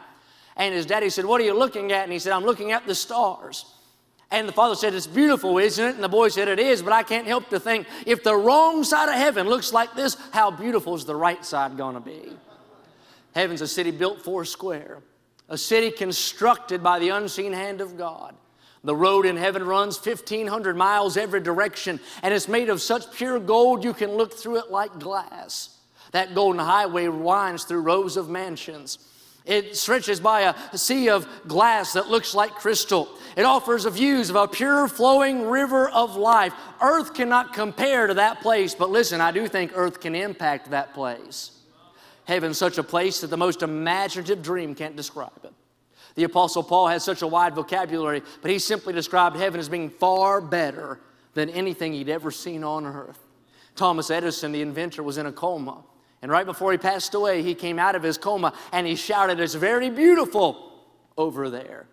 And 0.55 0.73
his 0.73 0.85
daddy 0.85 1.09
said, 1.09 1.25
What 1.25 1.39
are 1.39 1.43
you 1.43 1.53
looking 1.53 1.91
at? 1.91 2.03
And 2.03 2.11
he 2.11 2.19
said, 2.19 2.33
I'm 2.33 2.43
looking 2.43 2.71
at 2.71 2.85
the 2.87 2.95
stars. 2.95 3.65
And 4.31 4.47
the 4.47 4.53
father 4.53 4.75
said, 4.75 4.93
It's 4.93 5.07
beautiful, 5.07 5.57
isn't 5.57 5.85
it? 5.85 5.95
And 5.95 6.03
the 6.03 6.09
boy 6.09 6.29
said, 6.29 6.47
It 6.47 6.59
is, 6.59 6.81
but 6.81 6.93
I 6.93 7.03
can't 7.03 7.27
help 7.27 7.49
to 7.49 7.59
think 7.59 7.85
if 8.05 8.23
the 8.23 8.35
wrong 8.35 8.83
side 8.83 9.09
of 9.09 9.15
heaven 9.15 9.47
looks 9.47 9.73
like 9.73 9.93
this, 9.93 10.15
how 10.31 10.49
beautiful 10.49 10.95
is 10.95 11.05
the 11.05 11.15
right 11.15 11.43
side 11.43 11.77
going 11.77 11.95
to 11.95 12.01
be? 12.01 12.31
Heaven's 13.35 13.61
a 13.61 13.67
city 13.67 13.91
built 13.91 14.21
four 14.21 14.45
square, 14.45 14.99
a 15.49 15.57
city 15.57 15.91
constructed 15.91 16.81
by 16.81 16.99
the 16.99 17.09
unseen 17.09 17.53
hand 17.53 17.81
of 17.81 17.97
God. 17.97 18.35
The 18.83 18.95
road 18.95 19.25
in 19.25 19.37
heaven 19.37 19.63
runs 19.63 20.03
1,500 20.03 20.75
miles 20.75 21.15
every 21.15 21.39
direction, 21.39 21.99
and 22.23 22.33
it's 22.33 22.47
made 22.47 22.69
of 22.69 22.81
such 22.81 23.11
pure 23.13 23.39
gold 23.39 23.83
you 23.83 23.93
can 23.93 24.11
look 24.11 24.33
through 24.33 24.57
it 24.57 24.71
like 24.71 24.97
glass. 24.99 25.77
That 26.13 26.33
golden 26.33 26.59
highway 26.59 27.07
winds 27.07 27.63
through 27.63 27.81
rows 27.81 28.17
of 28.17 28.27
mansions. 28.27 28.97
It 29.45 29.75
stretches 29.75 30.19
by 30.19 30.41
a 30.41 30.77
sea 30.77 31.09
of 31.09 31.27
glass 31.47 31.93
that 31.93 32.09
looks 32.09 32.35
like 32.35 32.51
crystal. 32.51 33.09
It 33.35 33.43
offers 33.43 33.85
views 33.85 34.29
of 34.29 34.35
a 34.35 34.47
pure 34.47 34.87
flowing 34.87 35.47
river 35.47 35.89
of 35.89 36.15
life. 36.15 36.53
Earth 36.79 37.13
cannot 37.13 37.53
compare 37.53 38.07
to 38.07 38.13
that 38.15 38.41
place, 38.41 38.75
but 38.75 38.91
listen, 38.91 39.19
I 39.19 39.31
do 39.31 39.47
think 39.47 39.71
earth 39.73 39.99
can 39.99 40.13
impact 40.13 40.71
that 40.71 40.93
place. 40.93 41.51
Heaven's 42.25 42.57
such 42.57 42.77
a 42.77 42.83
place 42.83 43.21
that 43.21 43.31
the 43.31 43.37
most 43.37 43.63
imaginative 43.63 44.43
dream 44.43 44.75
can't 44.75 44.95
describe 44.95 45.31
it. 45.43 45.53
The 46.15 46.25
Apostle 46.25 46.63
Paul 46.63 46.87
has 46.87 47.03
such 47.03 47.21
a 47.21 47.27
wide 47.27 47.55
vocabulary, 47.55 48.21
but 48.41 48.51
he 48.51 48.59
simply 48.59 48.93
described 48.93 49.37
heaven 49.37 49.59
as 49.59 49.69
being 49.69 49.89
far 49.89 50.39
better 50.39 50.99
than 51.33 51.49
anything 51.49 51.93
he'd 51.93 52.09
ever 52.09 52.29
seen 52.29 52.63
on 52.63 52.85
earth. 52.85 53.19
Thomas 53.75 54.11
Edison, 54.11 54.51
the 54.51 54.61
inventor, 54.61 55.01
was 55.01 55.17
in 55.17 55.25
a 55.25 55.31
coma. 55.31 55.83
And 56.21 56.31
right 56.31 56.45
before 56.45 56.71
he 56.71 56.77
passed 56.77 57.13
away, 57.13 57.41
he 57.41 57.55
came 57.55 57.79
out 57.79 57.95
of 57.95 58.03
his 58.03 58.17
coma 58.17 58.53
and 58.71 58.85
he 58.85 58.95
shouted, 58.95 59.39
It's 59.39 59.55
very 59.55 59.89
beautiful 59.89 60.71
over 61.17 61.49
there. 61.49 61.87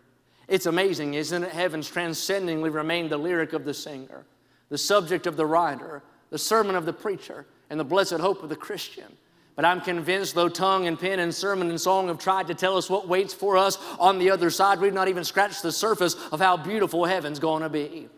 It's 0.48 0.66
amazing, 0.66 1.14
isn't 1.14 1.44
it? 1.44 1.50
Heavens 1.50 1.90
transcendingly 1.90 2.72
remained 2.72 3.10
the 3.10 3.18
lyric 3.18 3.52
of 3.52 3.64
the 3.64 3.74
singer, 3.74 4.24
the 4.70 4.78
subject 4.78 5.26
of 5.26 5.36
the 5.36 5.46
writer, 5.46 6.02
the 6.30 6.38
sermon 6.38 6.74
of 6.74 6.86
the 6.86 6.92
preacher, 6.92 7.46
and 7.70 7.78
the 7.78 7.84
blessed 7.84 8.14
hope 8.14 8.42
of 8.42 8.48
the 8.48 8.56
Christian. 8.56 9.16
But 9.56 9.64
I'm 9.64 9.80
convinced, 9.80 10.34
though 10.34 10.48
tongue 10.48 10.86
and 10.86 10.98
pen 10.98 11.18
and 11.18 11.34
sermon 11.34 11.68
and 11.68 11.80
song 11.80 12.08
have 12.08 12.18
tried 12.18 12.46
to 12.46 12.54
tell 12.54 12.76
us 12.76 12.88
what 12.88 13.08
waits 13.08 13.34
for 13.34 13.56
us 13.56 13.76
on 13.98 14.18
the 14.18 14.30
other 14.30 14.50
side, 14.50 14.80
we've 14.80 14.92
not 14.92 15.08
even 15.08 15.24
scratched 15.24 15.62
the 15.62 15.72
surface 15.72 16.14
of 16.30 16.38
how 16.38 16.56
beautiful 16.56 17.04
heaven's 17.04 17.40
going 17.40 17.62
to 17.62 17.68
be. 17.68 18.08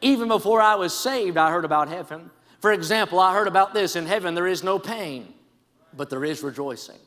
Even 0.00 0.28
before 0.28 0.62
I 0.62 0.76
was 0.76 0.94
saved, 0.94 1.36
I 1.36 1.50
heard 1.50 1.64
about 1.64 1.88
heaven. 1.88 2.30
For 2.60 2.72
example, 2.72 3.18
I 3.18 3.34
heard 3.34 3.48
about 3.48 3.74
this 3.74 3.96
in 3.96 4.06
heaven 4.06 4.34
there 4.34 4.46
is 4.46 4.62
no 4.62 4.78
pain, 4.78 5.34
but 5.96 6.10
there 6.10 6.24
is 6.24 6.42
rejoicing. 6.42 6.98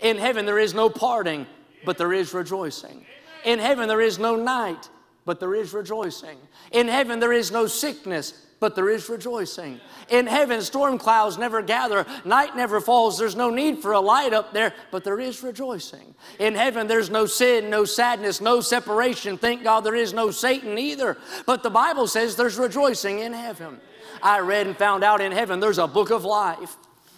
In 0.00 0.18
heaven 0.18 0.46
there 0.46 0.58
is 0.58 0.74
no 0.74 0.88
parting, 0.90 1.46
but 1.84 1.98
there 1.98 2.12
is 2.12 2.34
rejoicing. 2.34 3.04
In 3.44 3.58
heaven 3.58 3.88
there 3.88 4.00
is 4.00 4.18
no 4.18 4.36
night, 4.36 4.88
but 5.24 5.40
there 5.40 5.54
is 5.54 5.72
rejoicing. 5.72 6.38
In 6.72 6.88
heaven 6.88 7.20
there 7.20 7.32
is 7.32 7.50
no 7.50 7.66
sickness, 7.66 8.46
but 8.58 8.74
there 8.74 8.88
is 8.88 9.08
rejoicing. 9.08 9.80
In 10.08 10.26
heaven, 10.26 10.62
storm 10.62 10.98
clouds 10.98 11.36
never 11.36 11.62
gather, 11.62 12.06
night 12.24 12.56
never 12.56 12.80
falls. 12.80 13.18
There's 13.18 13.36
no 13.36 13.50
need 13.50 13.80
for 13.80 13.92
a 13.92 14.00
light 14.00 14.32
up 14.32 14.52
there, 14.52 14.72
but 14.90 15.04
there 15.04 15.20
is 15.20 15.42
rejoicing. 15.42 16.14
In 16.38 16.54
heaven, 16.54 16.86
there's 16.86 17.10
no 17.10 17.26
sin, 17.26 17.68
no 17.68 17.84
sadness, 17.84 18.40
no 18.40 18.60
separation. 18.60 19.36
Thank 19.36 19.62
God 19.62 19.80
there 19.80 19.94
is 19.94 20.14
no 20.14 20.30
Satan 20.30 20.78
either. 20.78 21.18
But 21.44 21.62
the 21.62 21.70
Bible 21.70 22.06
says 22.06 22.36
there's 22.36 22.56
rejoicing 22.56 23.18
in 23.18 23.32
heaven. 23.32 23.78
I 24.22 24.38
read 24.40 24.66
and 24.66 24.76
found 24.76 25.04
out 25.04 25.20
in 25.20 25.32
heaven 25.32 25.60
there's 25.60 25.78
a 25.78 25.86
book 25.86 26.10
of 26.10 26.24
life. 26.24 26.76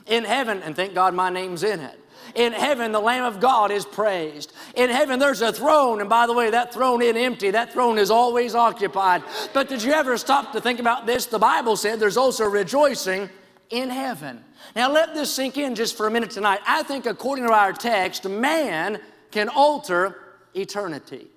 In 0.08 0.24
heaven, 0.24 0.62
and 0.62 0.74
thank 0.74 0.94
God 0.94 1.14
my 1.14 1.30
name's 1.30 1.62
in 1.62 1.80
it. 1.80 1.98
In 2.34 2.52
heaven, 2.52 2.92
the 2.92 3.00
Lamb 3.00 3.24
of 3.24 3.40
God 3.40 3.70
is 3.70 3.84
praised. 3.84 4.52
In 4.74 4.90
heaven, 4.90 5.18
there's 5.18 5.40
a 5.40 5.52
throne, 5.52 6.00
and 6.00 6.10
by 6.10 6.26
the 6.26 6.32
way, 6.32 6.50
that 6.50 6.74
throne 6.74 7.00
isn't 7.02 7.16
empty. 7.16 7.50
That 7.50 7.72
throne 7.72 7.98
is 7.98 8.10
always 8.10 8.54
occupied. 8.54 9.22
But 9.52 9.68
did 9.68 9.82
you 9.82 9.92
ever 9.92 10.16
stop 10.18 10.52
to 10.52 10.60
think 10.60 10.80
about 10.80 11.06
this? 11.06 11.26
The 11.26 11.38
Bible 11.38 11.76
said 11.76 12.00
there's 12.00 12.16
also 12.16 12.44
rejoicing 12.44 13.30
in 13.70 13.90
heaven. 13.90 14.44
Now, 14.76 14.90
let 14.90 15.14
this 15.14 15.32
sink 15.32 15.56
in 15.56 15.74
just 15.74 15.96
for 15.96 16.06
a 16.06 16.10
minute 16.10 16.30
tonight. 16.30 16.60
I 16.66 16.82
think, 16.82 17.06
according 17.06 17.46
to 17.46 17.52
our 17.52 17.72
text, 17.72 18.28
man 18.28 19.00
can 19.30 19.48
alter 19.48 20.18
eternity. 20.54 21.28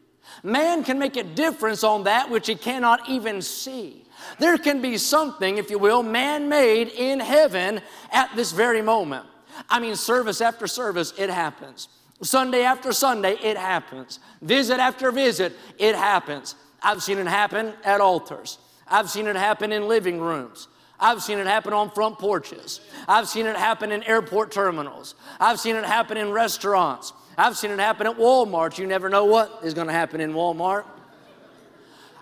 Man 0.43 0.83
can 0.83 0.97
make 0.97 1.17
a 1.17 1.23
difference 1.23 1.83
on 1.83 2.03
that 2.03 2.29
which 2.29 2.47
he 2.47 2.55
cannot 2.55 3.09
even 3.09 3.41
see. 3.41 4.00
There 4.39 4.57
can 4.57 4.81
be 4.81 4.97
something, 4.97 5.57
if 5.57 5.69
you 5.69 5.79
will, 5.79 6.03
man 6.03 6.49
made 6.49 6.89
in 6.89 7.19
heaven 7.19 7.81
at 8.11 8.35
this 8.35 8.51
very 8.51 8.81
moment. 8.81 9.25
I 9.69 9.79
mean, 9.79 9.95
service 9.95 10.41
after 10.41 10.67
service, 10.67 11.13
it 11.17 11.29
happens. 11.29 11.87
Sunday 12.23 12.63
after 12.63 12.93
Sunday, 12.93 13.33
it 13.41 13.57
happens. 13.57 14.19
Visit 14.41 14.79
after 14.79 15.11
visit, 15.11 15.53
it 15.77 15.95
happens. 15.95 16.55
I've 16.81 17.01
seen 17.01 17.17
it 17.17 17.27
happen 17.27 17.73
at 17.83 18.01
altars. 18.01 18.57
I've 18.87 19.09
seen 19.09 19.27
it 19.27 19.35
happen 19.35 19.71
in 19.71 19.87
living 19.87 20.19
rooms. 20.19 20.67
I've 20.99 21.23
seen 21.23 21.39
it 21.39 21.47
happen 21.47 21.73
on 21.73 21.89
front 21.89 22.19
porches. 22.19 22.79
I've 23.07 23.27
seen 23.27 23.47
it 23.47 23.55
happen 23.55 23.91
in 23.91 24.03
airport 24.03 24.51
terminals. 24.51 25.15
I've 25.39 25.59
seen 25.59 25.75
it 25.75 25.83
happen 25.83 26.17
in 26.17 26.31
restaurants. 26.31 27.13
I've 27.37 27.57
seen 27.57 27.71
it 27.71 27.79
happen 27.79 28.05
at 28.05 28.17
Walmart. 28.17 28.77
You 28.77 28.85
never 28.85 29.09
know 29.09 29.25
what 29.25 29.61
is 29.63 29.73
going 29.73 29.87
to 29.87 29.93
happen 29.93 30.21
in 30.21 30.33
Walmart. 30.33 30.85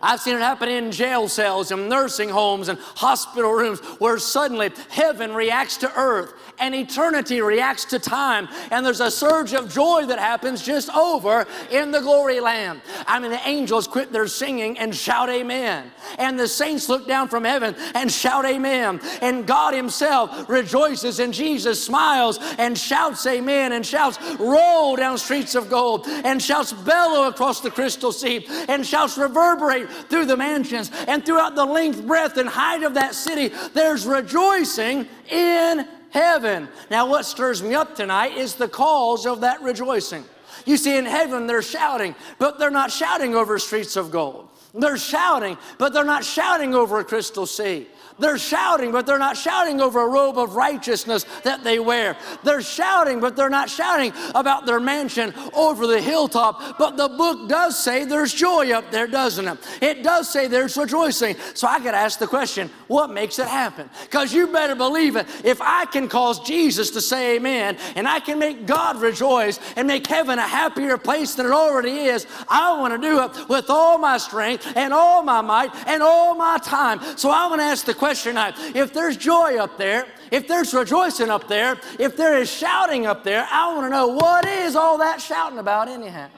I've 0.01 0.19
seen 0.19 0.35
it 0.35 0.41
happen 0.41 0.69
in 0.69 0.91
jail 0.91 1.27
cells 1.27 1.71
and 1.71 1.89
nursing 1.89 2.29
homes 2.29 2.69
and 2.69 2.79
hospital 2.79 3.51
rooms 3.51 3.79
where 3.99 4.17
suddenly 4.17 4.71
heaven 4.89 5.33
reacts 5.33 5.77
to 5.77 5.91
earth 5.95 6.33
and 6.59 6.75
eternity 6.75 7.41
reacts 7.41 7.85
to 7.85 7.99
time. 7.99 8.47
And 8.71 8.85
there's 8.85 9.01
a 9.01 9.11
surge 9.11 9.53
of 9.53 9.71
joy 9.71 10.05
that 10.07 10.19
happens 10.19 10.61
just 10.61 10.89
over 10.95 11.45
in 11.71 11.91
the 11.91 12.01
glory 12.01 12.39
land. 12.39 12.81
I 13.07 13.19
mean, 13.19 13.31
the 13.31 13.47
angels 13.47 13.87
quit 13.87 14.11
their 14.11 14.27
singing 14.27 14.77
and 14.77 14.95
shout 14.95 15.29
amen. 15.29 15.91
And 16.17 16.39
the 16.39 16.47
saints 16.47 16.89
look 16.89 17.07
down 17.07 17.27
from 17.27 17.43
heaven 17.43 17.75
and 17.95 18.11
shout 18.11 18.45
amen. 18.45 18.99
And 19.21 19.45
God 19.45 19.73
Himself 19.73 20.49
rejoices 20.49 21.19
and 21.19 21.33
Jesus 21.33 21.83
smiles 21.83 22.39
and 22.57 22.77
shouts 22.77 23.25
amen 23.25 23.71
and 23.71 23.85
shouts 23.85 24.19
roll 24.39 24.95
down 24.95 25.17
streets 25.17 25.55
of 25.55 25.69
gold 25.69 26.05
and 26.07 26.41
shouts 26.41 26.73
bellow 26.73 27.27
across 27.27 27.61
the 27.61 27.71
crystal 27.71 28.11
sea 28.11 28.45
and 28.67 28.85
shouts 28.85 29.17
reverberate 29.17 29.89
through 30.09 30.25
the 30.25 30.37
mansions 30.37 30.91
and 31.07 31.25
throughout 31.25 31.55
the 31.55 31.65
length, 31.65 32.05
breadth, 32.05 32.37
and 32.37 32.49
height 32.49 32.83
of 32.83 32.93
that 32.95 33.15
city, 33.15 33.53
there's 33.73 34.05
rejoicing 34.05 35.07
in 35.29 35.87
heaven. 36.11 36.67
Now, 36.89 37.07
what 37.07 37.25
stirs 37.25 37.61
me 37.61 37.75
up 37.75 37.95
tonight 37.95 38.37
is 38.37 38.55
the 38.55 38.67
cause 38.67 39.25
of 39.25 39.41
that 39.41 39.61
rejoicing. 39.61 40.25
You 40.65 40.77
see, 40.77 40.97
in 40.97 41.05
heaven, 41.05 41.47
they're 41.47 41.61
shouting, 41.61 42.15
but 42.37 42.59
they're 42.59 42.71
not 42.71 42.91
shouting 42.91 43.35
over 43.35 43.57
streets 43.59 43.95
of 43.95 44.11
gold. 44.11 44.49
They're 44.73 44.97
shouting, 44.97 45.57
but 45.77 45.93
they're 45.93 46.03
not 46.03 46.23
shouting 46.23 46.75
over 46.75 46.99
a 46.99 47.03
crystal 47.03 47.45
sea. 47.45 47.87
They're 48.19 48.37
shouting, 48.37 48.91
but 48.91 49.05
they're 49.05 49.17
not 49.17 49.37
shouting 49.37 49.79
over 49.81 50.01
a 50.01 50.07
robe 50.07 50.37
of 50.37 50.55
righteousness 50.55 51.25
that 51.43 51.63
they 51.63 51.79
wear. 51.79 52.17
They're 52.43 52.61
shouting, 52.61 53.19
but 53.19 53.35
they're 53.35 53.49
not 53.49 53.69
shouting 53.69 54.13
about 54.35 54.65
their 54.65 54.79
mansion 54.79 55.33
over 55.53 55.87
the 55.87 56.01
hilltop. 56.01 56.77
But 56.77 56.97
the 56.97 57.07
book 57.07 57.47
does 57.47 57.81
say 57.81 58.03
there's 58.05 58.33
joy 58.33 58.71
up 58.71 58.91
there, 58.91 59.07
doesn't 59.07 59.47
it? 59.47 59.57
It 59.81 60.03
does 60.03 60.29
say 60.29 60.47
there's 60.47 60.75
rejoicing. 60.75 61.35
So 61.53 61.67
I 61.67 61.79
got 61.79 61.91
to 61.91 61.97
ask 61.97 62.19
the 62.19 62.27
question 62.27 62.69
what 62.87 63.09
makes 63.09 63.39
it 63.39 63.47
happen? 63.47 63.89
Because 64.03 64.33
you 64.33 64.47
better 64.47 64.75
believe 64.75 65.15
it. 65.15 65.25
If 65.43 65.61
I 65.61 65.85
can 65.85 66.09
cause 66.09 66.39
Jesus 66.41 66.91
to 66.91 67.01
say 67.01 67.37
amen 67.37 67.77
and 67.95 68.07
I 68.07 68.19
can 68.19 68.37
make 68.39 68.65
God 68.65 69.01
rejoice 69.01 69.59
and 69.75 69.87
make 69.87 70.05
heaven 70.05 70.39
a 70.39 70.47
happier 70.47 70.97
place 70.97 71.35
than 71.35 71.45
it 71.45 71.51
already 71.51 71.91
is, 71.91 72.27
I 72.49 72.77
want 72.79 72.93
to 72.93 73.07
do 73.09 73.23
it 73.23 73.49
with 73.49 73.69
all 73.69 73.97
my 73.97 74.17
strength 74.17 74.71
and 74.75 74.93
all 74.93 75.23
my 75.23 75.41
might 75.41 75.73
and 75.87 76.03
all 76.03 76.35
my 76.35 76.57
time. 76.57 76.99
So 77.17 77.29
I 77.29 77.47
want 77.47 77.61
to 77.61 77.65
ask 77.65 77.85
the 77.85 77.93
question 77.93 78.08
question. 78.09 78.37
If 78.75 78.91
there's 78.91 79.17
joy 79.17 79.57
up 79.57 79.77
there, 79.77 80.07
if 80.31 80.47
there's 80.47 80.73
rejoicing 80.73 81.29
up 81.29 81.47
there, 81.47 81.79
if 81.99 82.17
there 82.17 82.39
is 82.39 82.51
shouting 82.51 83.05
up 83.05 83.23
there, 83.23 83.47
I 83.51 83.71
want 83.75 83.85
to 83.85 83.89
know 83.91 84.07
what 84.07 84.47
is 84.47 84.75
all 84.75 84.97
that 84.97 85.21
shouting 85.21 85.59
about, 85.59 85.87
anyhow. 85.87 86.29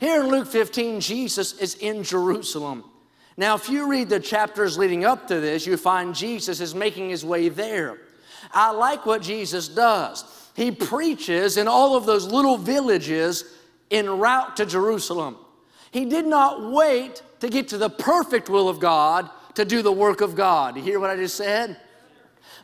Here 0.00 0.22
in 0.22 0.28
Luke 0.28 0.48
15, 0.48 1.00
Jesus 1.00 1.52
is 1.58 1.74
in 1.74 2.02
Jerusalem. 2.04 2.84
Now, 3.36 3.54
if 3.54 3.68
you 3.68 3.86
read 3.86 4.08
the 4.08 4.18
chapters 4.18 4.78
leading 4.78 5.04
up 5.04 5.28
to 5.28 5.40
this, 5.40 5.66
you 5.66 5.76
find 5.76 6.14
Jesus 6.14 6.58
is 6.58 6.74
making 6.74 7.10
his 7.10 7.22
way 7.22 7.50
there. 7.50 7.98
I 8.50 8.70
like 8.70 9.04
what 9.04 9.20
Jesus 9.20 9.68
does. 9.68 10.24
He 10.56 10.70
preaches 10.70 11.58
in 11.58 11.68
all 11.68 11.96
of 11.96 12.06
those 12.06 12.26
little 12.26 12.56
villages 12.56 13.44
en 13.90 14.08
route 14.08 14.56
to 14.56 14.64
Jerusalem. 14.64 15.36
He 15.90 16.06
did 16.06 16.26
not 16.26 16.72
wait 16.72 17.22
to 17.40 17.50
get 17.50 17.68
to 17.68 17.78
the 17.78 17.90
perfect 17.90 18.48
will 18.48 18.70
of 18.70 18.80
God 18.80 19.28
to 19.58 19.64
do 19.64 19.82
the 19.82 19.92
work 19.92 20.20
of 20.20 20.36
God. 20.36 20.76
You 20.76 20.82
hear 20.82 21.00
what 21.00 21.10
I 21.10 21.16
just 21.16 21.36
said? 21.36 21.76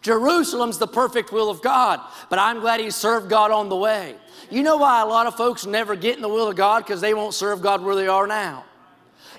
Jerusalem's 0.00 0.78
the 0.78 0.86
perfect 0.86 1.32
will 1.32 1.50
of 1.50 1.60
God, 1.60 2.00
but 2.30 2.38
I'm 2.38 2.60
glad 2.60 2.78
He 2.78 2.90
served 2.90 3.28
God 3.28 3.50
on 3.50 3.68
the 3.68 3.76
way. 3.76 4.14
You 4.48 4.62
know 4.62 4.76
why 4.76 5.02
a 5.02 5.06
lot 5.06 5.26
of 5.26 5.34
folks 5.34 5.66
never 5.66 5.96
get 5.96 6.14
in 6.14 6.22
the 6.22 6.28
will 6.28 6.48
of 6.48 6.56
God? 6.56 6.84
Because 6.84 7.00
they 7.00 7.12
won't 7.12 7.34
serve 7.34 7.62
God 7.62 7.82
where 7.82 7.96
they 7.96 8.06
are 8.06 8.28
now. 8.28 8.64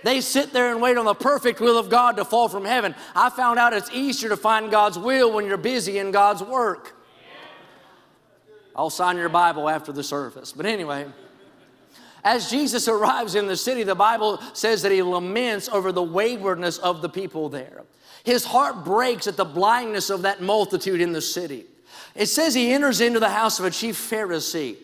They 0.03 0.19
sit 0.21 0.51
there 0.51 0.71
and 0.71 0.81
wait 0.81 0.97
on 0.97 1.05
the 1.05 1.15
perfect 1.15 1.61
will 1.61 1.77
of 1.77 1.89
God 1.89 2.17
to 2.17 2.25
fall 2.25 2.49
from 2.49 2.65
heaven. 2.65 2.93
I 3.15 3.29
found 3.29 3.57
out 3.57 3.73
it's 3.73 3.91
easier 3.91 4.29
to 4.29 4.37
find 4.37 4.69
God's 4.69 4.99
will 4.99 5.31
when 5.31 5.45
you're 5.45 5.57
busy 5.57 5.97
in 5.97 6.11
God's 6.11 6.43
work. 6.43 6.93
I'll 8.75 8.89
sign 8.89 9.15
your 9.15 9.29
Bible 9.29 9.69
after 9.69 9.93
the 9.93 10.03
service. 10.03 10.51
But 10.51 10.65
anyway, 10.65 11.05
as 12.25 12.49
Jesus 12.49 12.87
arrives 12.87 13.35
in 13.35 13.45
the 13.45 13.55
city, 13.55 13.83
the 13.83 13.93
Bible 13.93 14.41
says 14.53 14.81
that 14.81 14.91
he 14.91 15.03
laments 15.03 15.69
over 15.69 15.91
the 15.91 16.03
waywardness 16.03 16.79
of 16.79 17.03
the 17.03 17.07
people 17.07 17.49
there. 17.49 17.83
His 18.23 18.43
heart 18.43 18.83
breaks 18.83 19.27
at 19.27 19.37
the 19.37 19.45
blindness 19.45 20.09
of 20.09 20.23
that 20.23 20.41
multitude 20.41 20.99
in 20.99 21.13
the 21.13 21.21
city. 21.21 21.65
It 22.15 22.25
says 22.25 22.55
he 22.55 22.73
enters 22.73 22.99
into 22.99 23.19
the 23.19 23.29
house 23.29 23.59
of 23.59 23.65
a 23.65 23.69
chief 23.69 23.95
Pharisee. 23.95 24.77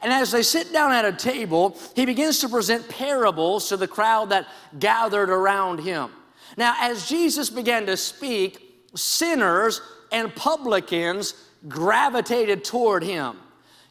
And 0.00 0.10
as 0.10 0.30
they 0.30 0.42
sit 0.42 0.72
down 0.72 0.92
at 0.92 1.04
a 1.04 1.12
table, 1.12 1.78
he 1.94 2.06
begins 2.06 2.38
to 2.40 2.48
present 2.48 2.88
parables 2.88 3.68
to 3.68 3.76
the 3.76 3.88
crowd 3.88 4.30
that 4.30 4.46
gathered 4.78 5.28
around 5.28 5.80
him. 5.80 6.10
Now, 6.56 6.76
as 6.80 7.06
Jesus 7.06 7.50
began 7.50 7.84
to 7.86 7.96
speak, 7.98 8.88
sinners 8.94 9.82
and 10.10 10.34
publicans 10.34 11.34
gravitated 11.68 12.64
toward 12.64 13.02
him. 13.02 13.36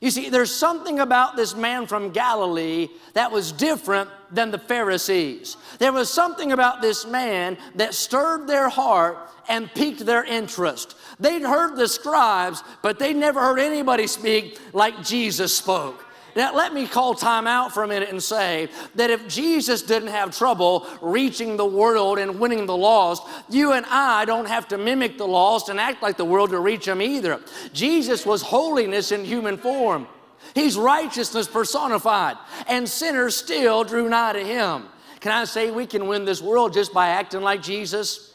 You 0.06 0.12
see, 0.12 0.30
there's 0.30 0.54
something 0.54 1.00
about 1.00 1.36
this 1.36 1.56
man 1.56 1.88
from 1.88 2.12
Galilee 2.12 2.90
that 3.14 3.32
was 3.32 3.52
different 3.52 4.08
than 4.30 4.52
the 4.52 4.60
Pharisees. 4.60 5.58
There 5.80 5.92
was 5.92 6.14
something 6.14 6.52
about 6.52 6.80
this 6.80 7.08
man 7.08 7.58
that 7.74 7.96
stirred 7.96 8.46
their 8.46 8.70
heart 8.70 9.18
and 9.50 9.68
piqued 9.74 10.06
their 10.06 10.24
interest. 10.24 10.96
They'd 11.20 11.42
heard 11.42 11.76
the 11.76 11.88
scribes, 11.88 12.62
but 12.84 13.00
they'd 13.00 13.16
never 13.16 13.40
heard 13.42 13.58
anybody 13.58 14.06
speak 14.06 14.60
like 14.74 15.04
Jesus 15.04 15.58
spoke. 15.58 16.05
Now, 16.36 16.54
let 16.54 16.74
me 16.74 16.86
call 16.86 17.16
time 17.16 17.48
out 17.48 17.74
for 17.74 17.84
a 17.84 17.88
minute 17.88 18.10
and 18.10 18.22
say 18.22 18.68
that 18.96 19.10
if 19.10 19.26
Jesus 19.28 19.82
didn't 19.82 20.10
have 20.10 20.38
trouble 20.38 20.86
reaching 21.02 21.56
the 21.56 21.66
world 21.66 22.20
and 22.20 22.40
winning 22.42 22.66
the 22.66 22.76
lost, 22.76 23.24
you 23.50 23.72
and 23.72 23.86
I 23.86 24.26
don't 24.26 24.48
have 24.48 24.68
to 24.70 24.78
mimic 24.78 25.18
the 25.18 25.28
lost 25.28 25.70
and 25.70 25.80
act 25.80 26.04
like 26.04 26.18
the 26.18 26.26
world 26.26 26.50
to 26.50 26.60
reach 26.60 26.86
them 26.86 27.02
either. 27.02 27.40
Jesus 27.72 28.26
was 28.26 28.42
holiness 28.42 29.14
in 29.14 29.24
human 29.24 29.58
form. 29.58 30.08
He's 30.54 30.78
righteousness 30.78 31.48
personified, 31.48 32.36
and 32.68 32.88
sinners 32.88 33.36
still 33.36 33.86
drew 33.86 34.10
nigh 34.10 34.34
to 34.34 34.44
him. 34.46 34.88
Can 35.22 35.32
I 35.32 35.46
say 35.46 35.72
we 35.72 35.88
can 35.88 36.06
win 36.08 36.26
this 36.26 36.42
world 36.42 36.74
just 36.74 36.94
by 36.94 37.08
acting 37.08 37.42
like 37.42 37.62
Jesus, 37.62 38.34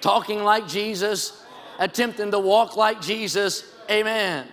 talking 0.00 0.42
like 0.42 0.66
Jesus, 0.66 1.40
attempting 1.78 2.32
to 2.32 2.38
walk 2.40 2.76
like 2.76 3.00
Jesus? 3.00 3.64
Amen. 3.88 4.46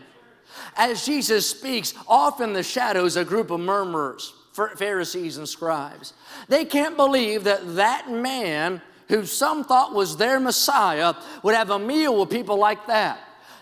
As 0.80 1.06
Jesus 1.06 1.48
speaks, 1.48 1.94
off 2.08 2.40
in 2.40 2.54
the 2.54 2.64
shadows, 2.64 3.18
a 3.18 3.26
group 3.26 3.52
of 3.52 3.60
murmurers, 3.60 4.34
Pharisees 4.54 5.38
and 5.38 5.48
scribes. 5.48 6.14
They 6.48 6.64
can't 6.64 6.96
believe 6.96 7.44
that 7.44 7.76
that 7.76 8.10
man, 8.10 8.82
who 9.10 9.26
some 9.26 9.66
thought 9.66 9.94
was 9.94 10.16
their 10.16 10.40
Messiah, 10.40 11.14
would 11.44 11.54
have 11.54 11.70
a 11.70 11.80
meal 11.80 12.18
with 12.18 12.30
people 12.30 12.58
like 12.58 12.88
that. 12.88 13.20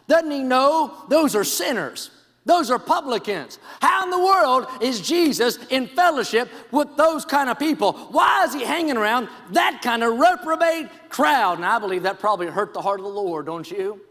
Doesn't 0.07 0.29
he 0.29 0.43
know 0.43 1.05
those 1.09 1.35
are 1.35 1.43
sinners? 1.43 2.11
Those 2.45 2.69
are 2.69 2.79
publicans. 2.79 3.57
How 3.81 4.03
in 4.03 4.11
the 4.11 4.19
world 4.19 4.67
is 4.79 5.01
Jesus 5.01 5.57
in 5.69 5.87
fellowship 5.87 6.49
with 6.71 6.95
those 6.97 7.25
kind 7.25 7.49
of 7.49 7.57
people? 7.59 7.93
Why 8.11 8.45
is 8.45 8.53
he 8.53 8.63
hanging 8.63 8.95
around 8.95 9.27
that 9.51 9.81
kind 9.81 10.03
of 10.03 10.17
reprobate 10.17 11.09
crowd? 11.09 11.57
And 11.57 11.65
I 11.65 11.79
believe 11.79 12.03
that 12.03 12.19
probably 12.19 12.47
hurt 12.47 12.73
the 12.73 12.81
heart 12.81 12.99
of 12.99 13.05
the 13.05 13.11
Lord, 13.11 13.47
don't 13.47 13.69
you? 13.69 14.01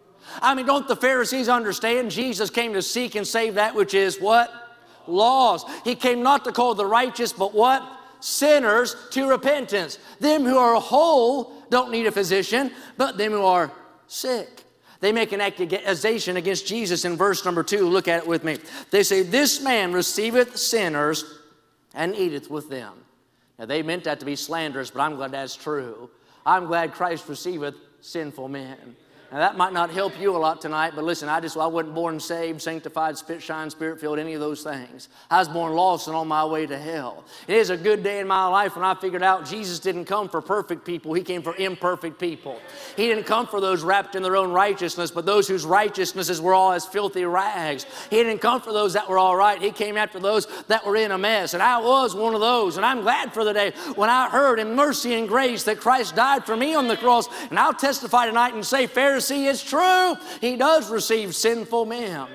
I 0.43 0.55
mean, 0.55 0.67
don't 0.67 0.89
the 0.89 0.97
Pharisees 0.97 1.49
understand 1.49 2.11
Jesus 2.11 2.51
came 2.51 2.73
to 2.75 2.83
seek 2.83 3.15
and 3.15 3.27
save 3.27 3.55
that 3.55 3.75
which 3.75 3.95
is 3.95 4.21
what? 4.21 4.53
Laws. 5.07 5.65
He 5.85 5.95
came 5.95 6.23
not 6.23 6.45
to 6.45 6.53
call 6.53 6.75
the 6.75 6.87
righteous, 6.87 7.33
but 7.33 7.55
what? 7.55 7.83
Sinners 8.21 8.97
to 9.11 9.29
repentance. 9.29 9.99
Them 10.21 10.45
who 10.45 10.59
are 10.59 10.81
whole 10.81 11.53
don't 11.71 11.91
need 11.91 12.07
a 12.07 12.13
physician, 12.13 12.73
but 12.97 13.19
them 13.19 13.33
who 13.33 13.43
are 13.43 13.71
sick. 14.07 14.65
They 15.01 15.13
make 15.13 15.33
an 15.33 15.41
accusation 15.41 16.37
against 16.37 16.67
Jesus 16.67 17.05
in 17.05 17.17
verse 17.17 17.45
number 17.45 17.63
two. 17.63 17.89
Look 17.89 18.09
at 18.09 18.23
it 18.23 18.27
with 18.27 18.45
me. 18.45 18.59
They 18.91 19.03
say, 19.03 19.23
This 19.23 19.61
man 19.61 19.93
receiveth 19.93 20.57
sinners 20.57 21.25
and 21.95 22.15
eateth 22.15 22.51
with 22.51 22.71
them. 22.71 22.93
Now, 23.59 23.67
they 23.67 23.83
meant 23.83 24.05
that 24.05 24.21
to 24.21 24.27
be 24.27 24.37
slanderous, 24.37 24.91
but 24.91 25.01
I'm 25.01 25.17
glad 25.17 25.33
that's 25.33 25.57
true. 25.57 26.11
I'm 26.45 26.67
glad 26.67 26.93
Christ 26.93 27.29
receiveth 27.29 27.75
sinful 28.01 28.49
men. 28.49 28.97
Now, 29.33 29.39
that 29.39 29.57
might 29.57 29.73
not 29.73 29.91
help 29.91 30.19
you 30.21 30.37
a 30.37 30.39
lot 30.39 30.61
tonight, 30.61 30.93
but 30.95 31.05
listen, 31.05 31.29
I 31.29 31.41
just, 31.41 31.57
I 31.57 31.67
wasn't 31.67 31.95
born 31.95 32.21
saved, 32.21 32.63
sanctified, 32.63 33.19
spit, 33.19 33.43
shine, 33.43 33.71
spirit 33.71 34.01
filled, 34.01 34.19
any 34.19 34.35
of 34.35 34.41
those 34.41 34.63
things. 34.63 35.09
I 35.31 35.39
was 35.41 35.49
born 35.49 35.75
lost 35.75 36.07
and 36.07 36.17
on 36.17 36.29
my 36.29 36.45
way 36.45 36.67
to 36.67 36.79
hell. 36.79 37.25
It 37.49 37.57
is 37.57 37.71
a 37.71 37.77
good 37.77 38.05
day 38.05 38.21
in 38.21 38.29
my 38.29 38.47
life 38.47 38.77
when 38.77 38.85
I 38.85 38.95
figured 38.95 39.25
out 39.25 39.45
Jesus 39.45 39.81
didn't 39.81 40.05
come 40.05 40.29
for 40.29 40.41
perfect 40.41 40.85
people, 40.85 41.13
He 41.13 41.23
came 41.23 41.43
for 41.43 41.57
imperfect 41.57 42.21
people. 42.21 42.61
He 42.97 43.09
didn't 43.09 43.25
come 43.25 43.49
for 43.49 43.61
those 43.61 43.83
wrapped 43.83 44.15
in 44.15 44.23
their 44.23 44.37
own 44.37 44.53
righteousness, 44.53 45.11
but 45.11 45.27
those 45.27 45.49
whose 45.49 45.65
righteousnesses 45.65 46.41
were 46.41 46.55
all 46.55 46.73
as 46.73 46.87
filthy 46.87 47.25
rags. 47.25 47.85
He 48.11 48.17
didn't 48.17 48.39
come 48.39 48.61
for 48.61 48.73
those 48.73 48.93
that 48.93 49.09
were 49.09 49.19
all 49.19 49.35
right. 49.35 49.61
He 49.61 49.73
came 49.73 49.97
after 49.97 50.21
those 50.21 50.47
that 50.69 50.87
were 50.87 50.97
in 50.97 51.11
a 51.11 51.19
mess. 51.19 51.55
And 51.55 51.63
I 51.63 51.79
was 51.79 52.15
one 52.15 52.35
of 52.35 52.41
those. 52.41 52.77
And 52.77 52.87
I'm 52.87 53.01
glad 53.01 53.33
for 53.33 53.45
the 53.45 53.53
day 53.53 53.73
when 53.97 54.09
I 54.09 54.29
heard 54.29 54.61
in 54.61 54.75
mercy 54.75 55.15
and 55.15 55.27
grace 55.27 55.65
that 55.65 55.81
Christ 55.81 56.15
died 56.15 56.45
for 56.45 56.57
me 56.57 56.75
on 56.75 56.87
the 56.87 56.97
cross. 56.97 57.29
And 57.51 57.59
I'll 57.59 57.75
testify 57.75 58.27
tonight 58.27 58.55
and 58.55 58.65
say, 58.65 58.87
fair 58.87 59.16
Pharisee, 59.17 59.49
it's 59.51 59.63
true. 59.63 60.17
He 60.41 60.57
does 60.57 60.91
receive 60.91 61.35
sinful 61.35 61.87
men. 61.87 62.27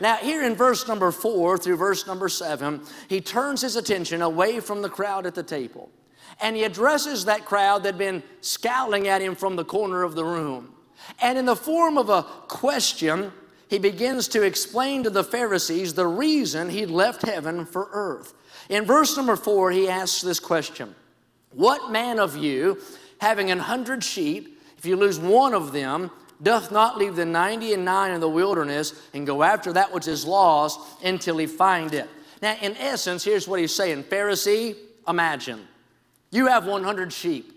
Now, 0.00 0.16
here 0.16 0.44
in 0.44 0.54
verse 0.54 0.86
number 0.86 1.10
four 1.10 1.58
through 1.58 1.76
verse 1.76 2.06
number 2.06 2.28
seven, 2.28 2.82
he 3.08 3.20
turns 3.20 3.62
his 3.62 3.76
attention 3.76 4.22
away 4.22 4.60
from 4.60 4.82
the 4.82 4.88
crowd 4.88 5.26
at 5.26 5.34
the 5.34 5.42
table. 5.42 5.90
And 6.40 6.56
he 6.56 6.64
addresses 6.64 7.24
that 7.24 7.44
crowd 7.44 7.82
that 7.82 7.94
had 7.94 7.98
been 7.98 8.22
scowling 8.40 9.08
at 9.08 9.20
him 9.20 9.34
from 9.34 9.56
the 9.56 9.64
corner 9.64 10.02
of 10.02 10.14
the 10.14 10.24
room. 10.24 10.72
And 11.20 11.36
in 11.36 11.46
the 11.46 11.56
form 11.56 11.98
of 11.98 12.08
a 12.08 12.22
question, 12.22 13.32
he 13.68 13.78
begins 13.78 14.28
to 14.28 14.42
explain 14.42 15.02
to 15.02 15.10
the 15.10 15.24
Pharisees 15.24 15.94
the 15.94 16.06
reason 16.06 16.68
he 16.68 16.86
left 16.86 17.22
heaven 17.22 17.66
for 17.66 17.88
earth. 17.92 18.34
In 18.68 18.84
verse 18.84 19.16
number 19.16 19.34
four, 19.34 19.72
he 19.72 19.88
asks 19.88 20.22
this 20.22 20.38
question 20.38 20.94
What 21.50 21.90
man 21.90 22.20
of 22.20 22.36
you, 22.36 22.78
having 23.18 23.50
an 23.50 23.58
hundred 23.58 24.04
sheep, 24.04 24.51
if 24.82 24.86
you 24.86 24.96
lose 24.96 25.20
one 25.20 25.54
of 25.54 25.70
them, 25.70 26.10
doth 26.42 26.72
not 26.72 26.98
leave 26.98 27.14
the 27.14 27.24
ninety 27.24 27.72
and 27.72 27.84
nine 27.84 28.10
in 28.10 28.20
the 28.20 28.28
wilderness 28.28 29.00
and 29.14 29.24
go 29.24 29.44
after 29.44 29.72
that 29.74 29.92
which 29.92 30.08
is 30.08 30.26
lost 30.26 30.80
until 31.04 31.38
he 31.38 31.46
find 31.46 31.94
it. 31.94 32.10
Now, 32.42 32.56
in 32.60 32.76
essence, 32.78 33.22
here's 33.22 33.46
what 33.46 33.60
he's 33.60 33.72
saying 33.72 34.02
Pharisee, 34.02 34.74
imagine 35.06 35.68
you 36.32 36.48
have 36.48 36.66
100 36.66 37.12
sheep. 37.12 37.52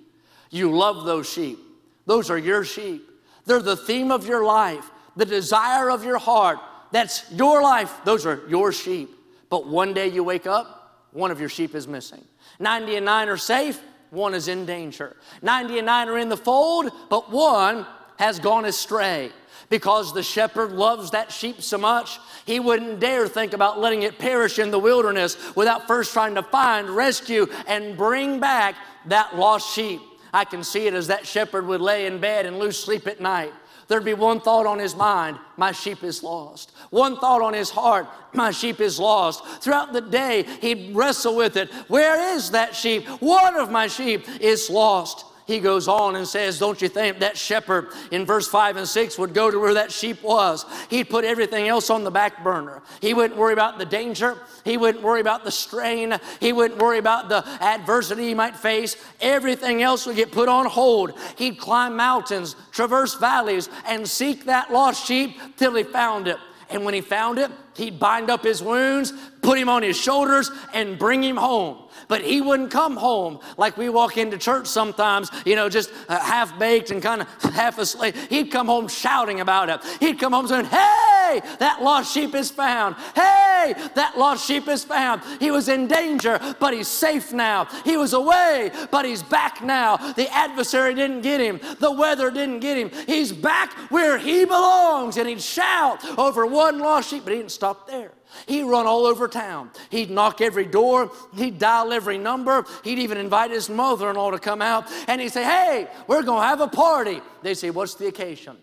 You 0.52 0.72
love 0.72 1.06
those 1.06 1.28
sheep. 1.28 1.58
Those 2.06 2.30
are 2.30 2.38
your 2.38 2.64
sheep. 2.64 3.10
They're 3.48 3.60
the 3.60 3.76
theme 3.76 4.12
of 4.12 4.28
your 4.28 4.46
life, 4.46 4.92
the 5.16 5.26
desire 5.26 5.90
of 5.90 6.04
your 6.04 6.20
heart. 6.20 6.60
That's 6.92 7.26
your 7.32 7.64
life. 7.64 7.92
Those 8.06 8.28
are 8.28 8.44
your 8.48 8.72
sheep. 8.72 9.10
But 9.50 9.66
one 9.66 9.96
day 9.96 10.10
you 10.10 10.24
wake 10.24 10.46
up, 10.46 11.08
one 11.12 11.32
of 11.32 11.40
your 11.40 11.50
sheep 11.50 11.74
is 11.74 11.88
missing. 11.88 12.24
90 12.60 12.98
and 12.98 13.06
9 13.06 13.30
are 13.30 13.38
safe, 13.38 13.82
one 14.12 14.34
is 14.34 14.48
in 14.48 14.66
danger. 14.66 15.16
99 15.42 16.10
are 16.10 16.18
in 16.18 16.30
the 16.30 16.38
fold, 16.38 16.92
but 17.10 17.32
one 17.32 17.86
has 18.18 18.40
gone 18.40 18.66
astray. 18.66 19.32
Because 19.70 20.14
the 20.14 20.24
shepherd 20.24 20.72
loves 20.72 21.12
that 21.12 21.32
sheep 21.32 21.62
so 21.62 21.78
much, 21.78 22.20
he 22.46 22.60
wouldn't 22.60 23.00
dare 23.00 23.28
think 23.28 23.54
about 23.54 23.80
letting 23.80 24.04
it 24.04 24.20
perish 24.20 24.60
in 24.60 24.70
the 24.70 24.80
wilderness 24.80 25.38
without 25.56 25.88
first 25.88 26.14
trying 26.14 26.36
to 26.36 26.44
find, 26.44 26.90
rescue, 26.90 27.48
and 27.68 27.98
bring 27.98 28.40
back 28.40 28.76
that 29.08 29.36
lost 29.36 29.74
sheep. 29.74 30.02
I 30.36 30.44
can 30.44 30.66
see 30.66 30.86
it 30.86 30.94
as 30.94 31.08
that 31.08 31.26
shepherd 31.26 31.66
would 31.66 31.80
lay 31.80 32.08
in 32.08 32.20
bed 32.20 32.46
and 32.46 32.60
lose 32.60 32.78
sleep 32.78 33.08
at 33.08 33.22
night. 33.22 33.54
There'd 33.88 34.04
be 34.04 34.14
one 34.14 34.42
thought 34.42 34.66
on 34.66 34.80
his 34.80 34.94
mind 34.94 35.40
my 35.56 35.72
sheep 35.72 36.04
is 36.04 36.24
lost. 36.24 36.72
One 36.90 37.18
thought 37.18 37.42
on 37.42 37.54
his 37.54 37.70
heart 37.70 38.06
my 38.34 38.52
sheep 38.52 38.82
is 38.82 39.00
lost. 39.00 39.46
Throughout 39.62 39.94
the 39.94 40.02
day, 40.02 40.44
he'd 40.60 40.94
wrestle 40.94 41.38
with 41.38 41.56
it. 41.56 41.72
Where 41.88 42.36
is 42.36 42.52
that 42.52 42.76
sheep? 42.76 43.08
One 43.22 43.56
of 43.56 43.72
my 43.72 43.88
sheep 43.88 44.28
is 44.42 44.70
lost 44.70 45.26
he 45.46 45.60
goes 45.60 45.88
on 45.88 46.16
and 46.16 46.28
says, 46.28 46.58
Don't 46.58 46.82
you 46.82 46.90
think 46.90 47.20
that 47.20 47.38
shepherd 47.38 47.90
in 48.12 48.26
verse 48.26 48.48
5 48.48 48.78
and 48.78 48.88
6 48.88 49.18
would 49.20 49.34
go 49.34 49.52
to 49.52 49.60
where 49.60 49.76
that 49.76 49.92
sheep 49.92 50.24
was? 50.24 50.66
He'd 50.90 51.10
put 51.10 51.24
everything 51.24 51.68
else 51.68 51.90
on 51.90 52.04
the 52.04 52.12
back 52.12 52.44
burner. 52.44 52.82
He 53.00 53.14
wouldn't 53.14 53.40
worry 53.40 53.54
about 53.54 53.78
the 53.78 53.86
danger. 53.86 54.40
He 54.64 54.78
wouldn't 54.78 55.04
worry 55.04 55.22
about 55.22 55.44
the 55.44 55.52
strain. 55.52 56.18
He 56.40 56.52
wouldn't 56.52 56.82
worry 56.82 56.98
about 56.98 57.30
the 57.30 57.46
adversity 57.62 58.28
he 58.28 58.34
might 58.34 58.56
face. 58.56 58.96
Everything 59.22 59.84
else 59.84 60.08
would 60.08 60.16
get 60.16 60.32
put 60.32 60.50
on 60.50 60.66
hold. 60.66 61.14
He'd 61.38 61.60
climb 61.60 61.96
mountains, 61.96 62.56
traverse 62.72 63.14
valleys, 63.14 63.70
and 63.86 64.08
seek 64.08 64.46
that 64.46 64.74
lost 64.74 65.06
sheep 65.06 65.38
till 65.58 65.76
he 65.76 65.84
found 65.84 66.28
it. 66.28 66.38
And 66.70 66.84
when 66.84 66.96
he 66.96 67.02
found 67.02 67.38
it, 67.38 67.52
he'd 67.76 68.00
bind 68.00 68.32
up 68.32 68.44
his 68.44 68.64
wounds, 68.64 69.14
put 69.42 69.60
him 69.60 69.70
on 69.70 69.84
his 69.84 69.96
shoulders, 69.96 70.50
and 70.74 70.98
bring 70.98 71.24
him 71.24 71.38
home. 71.38 71.85
But 72.08 72.22
he 72.22 72.42
wouldn't 72.42 72.72
come 72.72 72.98
home 72.98 73.40
like 73.58 73.78
we 73.78 73.90
walk 73.90 74.18
into 74.18 74.38
church 74.38 74.68
sometimes, 74.68 75.30
you 75.46 75.56
know, 75.56 75.70
just 75.70 75.92
uh, 76.08 76.20
half 76.20 76.58
baked 76.60 76.92
and 76.92 77.02
kind 77.02 77.22
of 77.22 77.44
half 77.54 77.78
asleep. 77.78 78.16
He'd 78.30 78.52
come 78.52 78.68
home 78.68 78.88
shouting 78.88 79.42
about 79.42 79.70
it. 79.70 79.82
He'd 80.00 80.20
come 80.20 80.34
home 80.34 80.48
saying, 80.48 80.66
Hey, 80.66 81.42
that 81.60 81.80
lost 81.82 82.14
sheep 82.14 82.36
is 82.36 82.52
found. 82.52 82.96
Hey, 83.16 83.74
that 83.96 84.18
lost 84.18 84.46
sheep 84.46 84.68
is 84.68 84.84
found. 84.84 85.22
He 85.40 85.52
was 85.52 85.70
in 85.70 85.88
danger, 85.88 86.40
but 86.60 86.74
he's 86.74 86.88
safe 86.88 87.34
now. 87.34 87.66
He 87.84 87.98
was 87.98 88.14
away, 88.14 88.72
but 88.92 89.06
he's 89.06 89.24
back 89.24 89.64
now. 89.64 89.98
The 89.98 90.32
adversary 90.32 90.94
didn't 90.94 91.22
get 91.22 91.42
him, 91.42 91.60
the 91.80 91.92
weather 91.92 92.30
didn't 92.32 92.60
get 92.60 92.78
him. 92.78 92.92
He's 93.08 93.32
back 93.32 93.74
where 93.90 94.18
he 94.18 94.46
belongs. 94.46 95.18
And 95.18 95.28
he'd 95.28 95.42
shout 95.42 96.04
over 96.18 96.46
one 96.46 96.80
lost 96.80 97.10
sheep, 97.10 97.24
but 97.24 97.34
he 97.34 97.40
didn't 97.40 97.52
stop 97.52 97.88
there. 97.88 98.12
He'd 98.48 98.64
run 98.64 98.86
all 98.86 99.06
over 99.06 99.28
town. 99.28 99.72
He'd 99.90 100.10
knock 100.10 100.42
every 100.42 100.66
door. 100.66 101.12
He'd 101.36 101.60
dial 101.60 101.94
every 101.94 102.18
number. 102.18 102.66
He'd 102.84 103.00
even 103.00 103.18
invite 103.18 103.52
his 103.52 103.70
mother 103.70 104.10
in 104.10 104.16
law 104.16 104.32
to 104.32 104.40
come 104.40 104.62
out. 104.62 104.90
And 105.08 105.22
he'd 105.22 105.32
say, 105.32 105.44
Hey, 105.44 105.88
we're 106.08 106.24
going 106.24 106.42
to 106.42 106.48
have 106.48 106.62
a 106.62 106.68
party. 106.68 107.22
They'd 107.42 107.56
say, 107.56 107.70
What's 107.70 107.96
the 107.96 108.08
occasion? 108.08 108.58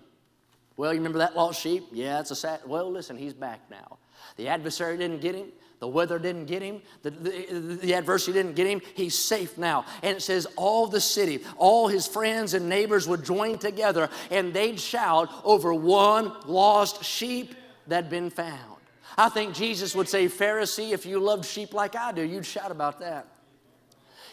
Well, 0.76 0.92
you 0.92 0.98
remember 0.98 1.18
that 1.18 1.36
lost 1.36 1.60
sheep? 1.60 1.84
Yeah, 1.92 2.20
it's 2.20 2.30
a 2.30 2.36
sad. 2.36 2.60
Well, 2.66 2.90
listen, 2.90 3.16
he's 3.16 3.34
back 3.34 3.60
now. 3.70 3.98
The 4.36 4.48
adversary 4.48 4.96
didn't 4.96 5.20
get 5.20 5.34
him. 5.34 5.48
The 5.82 5.88
weather 5.88 6.18
didn't 6.20 6.46
get 6.46 6.62
him. 6.62 6.80
The, 7.02 7.10
the, 7.10 7.78
the, 7.82 7.94
adversity 7.94 8.34
didn't 8.34 8.54
get 8.54 8.68
him. 8.68 8.80
He's 8.94 9.18
safe 9.18 9.58
now. 9.58 9.84
And 10.04 10.16
it 10.16 10.20
says, 10.20 10.46
all 10.54 10.86
the 10.86 11.00
city, 11.00 11.42
all 11.56 11.88
his 11.88 12.06
friends 12.06 12.54
and 12.54 12.68
neighbors 12.68 13.08
would 13.08 13.24
join 13.24 13.58
together 13.58 14.08
and 14.30 14.54
they'd 14.54 14.78
shout 14.78 15.28
over 15.42 15.74
one 15.74 16.32
lost 16.46 17.04
sheep 17.04 17.56
that'd 17.88 18.08
been 18.08 18.30
found. 18.30 18.81
I 19.16 19.28
think 19.28 19.54
Jesus 19.54 19.94
would 19.94 20.08
say, 20.08 20.26
Pharisee, 20.26 20.92
if 20.92 21.04
you 21.04 21.18
loved 21.18 21.44
sheep 21.44 21.74
like 21.74 21.96
I 21.96 22.12
do, 22.12 22.22
you'd 22.22 22.46
shout 22.46 22.70
about 22.70 23.00
that. 23.00 23.26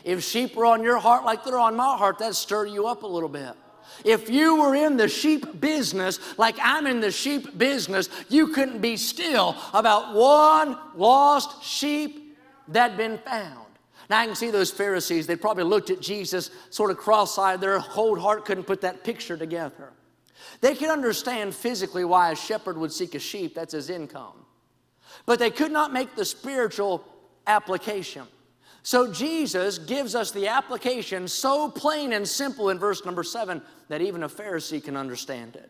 If 0.03 0.23
sheep 0.23 0.55
were 0.55 0.65
on 0.65 0.83
your 0.83 0.97
heart 0.97 1.25
like 1.25 1.43
they're 1.43 1.59
on 1.59 1.75
my 1.75 1.97
heart, 1.97 2.19
that'd 2.19 2.35
stir 2.35 2.65
you 2.65 2.87
up 2.87 3.03
a 3.03 3.07
little 3.07 3.29
bit. 3.29 3.53
If 4.05 4.29
you 4.29 4.55
were 4.55 4.75
in 4.75 4.95
the 4.95 5.09
sheep 5.09 5.59
business 5.59 6.19
like 6.37 6.55
I'm 6.61 6.87
in 6.87 7.01
the 7.01 7.11
sheep 7.11 7.57
business, 7.57 8.07
you 8.29 8.47
couldn't 8.47 8.79
be 8.79 8.95
still 8.95 9.57
about 9.73 10.15
one 10.15 10.77
lost 10.95 11.63
sheep 11.63 12.37
that'd 12.69 12.95
been 12.95 13.17
found. 13.17 13.65
Now 14.09 14.19
I 14.19 14.25
can 14.25 14.35
see 14.35 14.51
those 14.51 14.71
Pharisees, 14.71 15.27
they 15.27 15.35
probably 15.35 15.65
looked 15.65 15.89
at 15.89 15.99
Jesus 15.99 16.49
sort 16.69 16.91
of 16.91 16.97
cross 16.97 17.37
eyed, 17.37 17.59
their 17.59 17.79
cold 17.79 18.19
heart 18.19 18.45
couldn't 18.45 18.63
put 18.63 18.81
that 18.81 19.03
picture 19.03 19.35
together. 19.35 19.91
They 20.61 20.75
could 20.75 20.89
understand 20.89 21.53
physically 21.53 22.05
why 22.05 22.31
a 22.31 22.35
shepherd 22.35 22.77
would 22.77 22.93
seek 22.93 23.15
a 23.15 23.19
sheep, 23.19 23.53
that's 23.53 23.73
his 23.73 23.89
income 23.89 24.45
but 25.29 25.37
they 25.37 25.51
could 25.51 25.71
not 25.71 25.93
make 25.93 26.15
the 26.15 26.25
spiritual 26.25 27.05
application. 27.45 28.25
So 28.81 29.13
Jesus 29.13 29.77
gives 29.77 30.15
us 30.15 30.31
the 30.31 30.47
application 30.47 31.27
so 31.27 31.69
plain 31.69 32.13
and 32.13 32.27
simple 32.27 32.71
in 32.71 32.79
verse 32.79 33.05
number 33.05 33.21
seven 33.21 33.61
that 33.89 34.01
even 34.01 34.23
a 34.23 34.27
Pharisee 34.27 34.83
can 34.83 34.97
understand 34.97 35.55
it. 35.55 35.69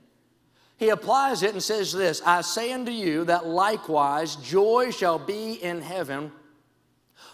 he 0.78 0.88
applies 0.88 1.44
it 1.44 1.52
and 1.52 1.62
says 1.62 1.92
this 1.92 2.22
I 2.26 2.40
say 2.40 2.72
unto 2.72 2.94
you 2.94 3.26
that 3.26 3.48
likewise 3.48 4.38
joy 4.38 4.92
shall 4.92 5.20
be 5.20 5.62
in 5.62 5.82
heaven 5.82 6.32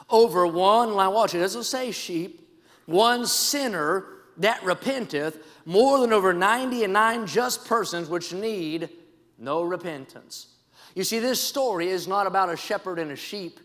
over 0.10 0.48
one, 0.48 0.98
now 0.98 1.12
watch 1.12 1.36
it, 1.36 1.40
doesn't 1.42 1.66
say 1.66 1.92
sheep, 1.92 2.42
one 2.88 3.28
sinner 3.28 4.04
that 4.38 4.64
repenteth 4.64 5.38
more 5.64 6.00
than 6.00 6.12
over 6.12 6.34
90 6.34 6.86
and 6.86 6.94
nine 6.94 7.28
just 7.28 7.68
persons 7.68 8.10
which 8.10 8.34
need 8.34 8.90
no 9.38 9.62
repentance. 9.62 10.55
You 10.96 11.04
see, 11.04 11.20
this 11.20 11.42
story 11.42 11.90
is 11.90 12.08
not 12.08 12.26
about 12.26 12.50
a 12.50 12.58
shepherd 12.58 13.00
and 13.00 13.12
a 13.12 13.16
sheep, 13.18 13.60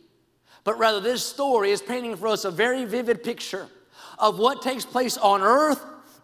but 0.65 0.79
rather 0.79 1.01
this 1.01 1.25
story 1.25 1.71
is 1.71 1.81
painting 1.81 2.17
for 2.17 2.29
us 2.29 2.45
a 2.45 2.51
very 2.51 2.85
vivid 2.85 3.23
picture 3.23 3.69
of 4.19 4.39
what 4.39 4.63
takes 4.63 4.85
place 4.85 5.17
on 5.17 5.41
earth 5.41 5.83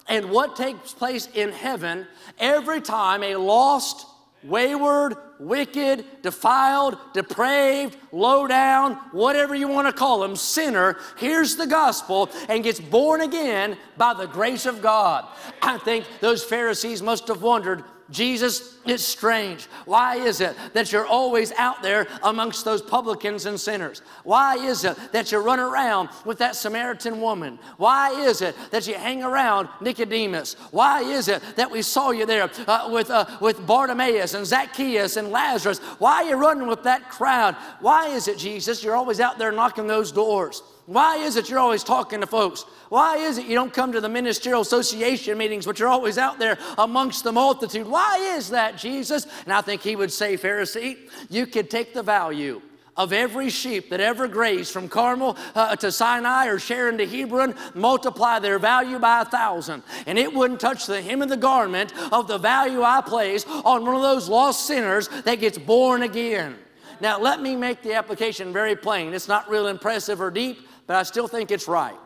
and 0.09 0.31
what 0.31 0.57
takes 0.57 0.93
place 0.93 1.29
in 1.35 1.51
heaven 1.51 2.07
every 2.39 2.81
time 2.81 3.23
a 3.23 3.37
lost, 3.37 4.07
wayward, 4.43 5.17
wicked, 5.39 6.05
defiled, 6.23 6.99
depraved, 7.15 7.97
low 8.13 8.47
down, 8.47 8.95
whatever 9.13 9.55
you 9.55 9.69
want 9.69 9.87
to 9.87 9.93
call 9.93 10.23
him, 10.23 10.35
sinner 10.35 10.97
hears 11.19 11.57
the 11.57 11.67
gospel 11.67 12.31
and 12.49 12.65
gets 12.65 12.81
born 12.81 13.21
again 13.21 13.77
by 13.97 14.13
the 14.13 14.27
grace 14.27 14.67
of 14.67 14.83
God. 14.83 15.27
I 15.63 15.79
think 15.79 16.05
those 16.21 16.45
Pharisees 16.45 17.03
must 17.03 17.29
have 17.29 17.43
wondered 17.43 17.85
Jesus, 18.11 18.79
it's 18.87 19.03
strange. 19.03 19.67
Why 19.85 20.17
is 20.17 20.41
it 20.41 20.57
that 20.75 20.93
you're 20.93 21.07
always 21.07 21.51
out 21.53 21.83
there 21.83 22.07
amongst 22.23 22.65
those 22.65 22.81
publicans 22.81 23.47
and 23.47 23.59
sinners? 23.59 24.01
Why 24.23 24.57
is 24.57 24.85
it 24.85 24.97
that 25.11 25.33
you 25.33 25.39
run 25.39 25.59
around 25.59 26.11
with 26.25 26.39
that 26.39 26.55
Samaritan 26.55 27.21
woman? 27.21 27.59
Why 27.79 28.11
is 28.11 28.43
it 28.43 28.55
that 28.71 28.87
you 28.87 28.95
hang 28.95 29.25
around 29.25 29.69
Nicodemus? 29.81 30.55
Why 30.71 31.03
is 31.03 31.27
it 31.27 31.43
that 31.57 31.71
we 31.71 31.83
saw 31.83 32.13
you 32.13 32.27
there 32.27 32.49
uh, 32.69 32.89
with, 32.93 33.11
uh, 33.11 33.27
with 33.41 33.67
Bartimaeus 33.67 34.35
and 34.35 34.47
Zacchaeus 34.47 35.17
and 35.17 35.31
Lazarus? 35.31 35.81
Why 35.99 36.23
are 36.23 36.29
you 36.29 36.37
running 36.37 36.69
with 36.69 36.85
that 36.85 37.11
crowd? 37.11 37.57
Why 37.81 38.09
is 38.09 38.29
it, 38.29 38.39
Jesus, 38.39 38.85
you're 38.85 38.97
always 38.97 39.19
out 39.19 39.37
there 39.37 39.51
knocking 39.51 39.89
those 39.89 40.13
doors? 40.13 40.63
Why 40.87 41.17
is 41.17 41.37
it 41.37 41.51
you're 41.51 41.59
always 41.59 41.83
talking 41.83 42.21
to 42.21 42.27
folks? 42.27 42.65
Why 42.89 43.17
is 43.17 43.39
it 43.39 43.47
you 43.47 43.55
don't 43.57 43.73
come 43.73 43.93
to 43.93 44.01
the 44.01 44.09
ministerial 44.09 44.63
association 44.63 45.37
meetings, 45.37 45.67
but 45.67 45.81
you're 45.81 45.89
always 45.89 46.17
out 46.17 46.39
there 46.39 46.59
amongst 46.79 47.25
the 47.25 47.33
multitude? 47.33 47.89
Why 47.89 48.37
is 48.37 48.51
that, 48.51 48.79
Jesus? 48.79 49.27
And 49.45 49.53
I 49.53 49.61
think 49.63 49.83
he 49.83 49.97
would 49.97 50.13
say, 50.13 50.37
Pharisee, 50.37 50.97
you 51.29 51.47
could 51.47 51.71
take 51.71 51.93
the 51.93 52.05
value 52.05 52.63
of 52.97 53.13
every 53.13 53.51
sheep 53.51 53.91
that 53.91 54.01
ever 54.01 54.27
grazed 54.27 54.73
from 54.73 54.89
Carmel 54.89 55.37
uh, 55.55 55.77
to 55.77 55.93
Sinai 55.93 56.47
or 56.47 56.59
Sharon 56.59 56.97
to 56.99 57.07
Hebron, 57.07 57.55
multiply 57.75 58.39
their 58.39 58.59
value 58.59 58.99
by 58.99 59.23
a 59.23 59.25
thousand. 59.25 59.83
And 60.07 60.19
it 60.19 60.33
wouldn't 60.33 60.61
touch 60.61 60.87
the 60.87 61.03
hem 61.03 61.21
of 61.21 61.29
the 61.29 61.37
garment 61.37 61.93
of 62.13 62.27
the 62.27 62.39
value 62.39 62.83
I 62.83 63.03
place 63.03 63.45
on 63.47 63.85
one 63.85 63.95
of 63.95 64.03
those 64.03 64.29
lost 64.29 64.67
sinners 64.67 65.09
that 65.25 65.41
gets 65.41 65.59
born 65.59 66.03
again. 66.03 66.57
Now, 67.01 67.21
let 67.21 67.43
me 67.43 67.57
make 67.57 67.83
the 67.83 67.95
application 67.95 68.53
very 68.53 68.75
plain. 68.75 69.13
It's 69.13 69.29
not 69.29 69.51
real 69.51 69.67
impressive 69.67 70.21
or 70.21 70.31
deep, 70.31 70.67
but 70.87 70.97
I 70.97 71.03
still 71.03 71.29
think 71.29 71.51
it's 71.51 71.69
right. 71.69 71.97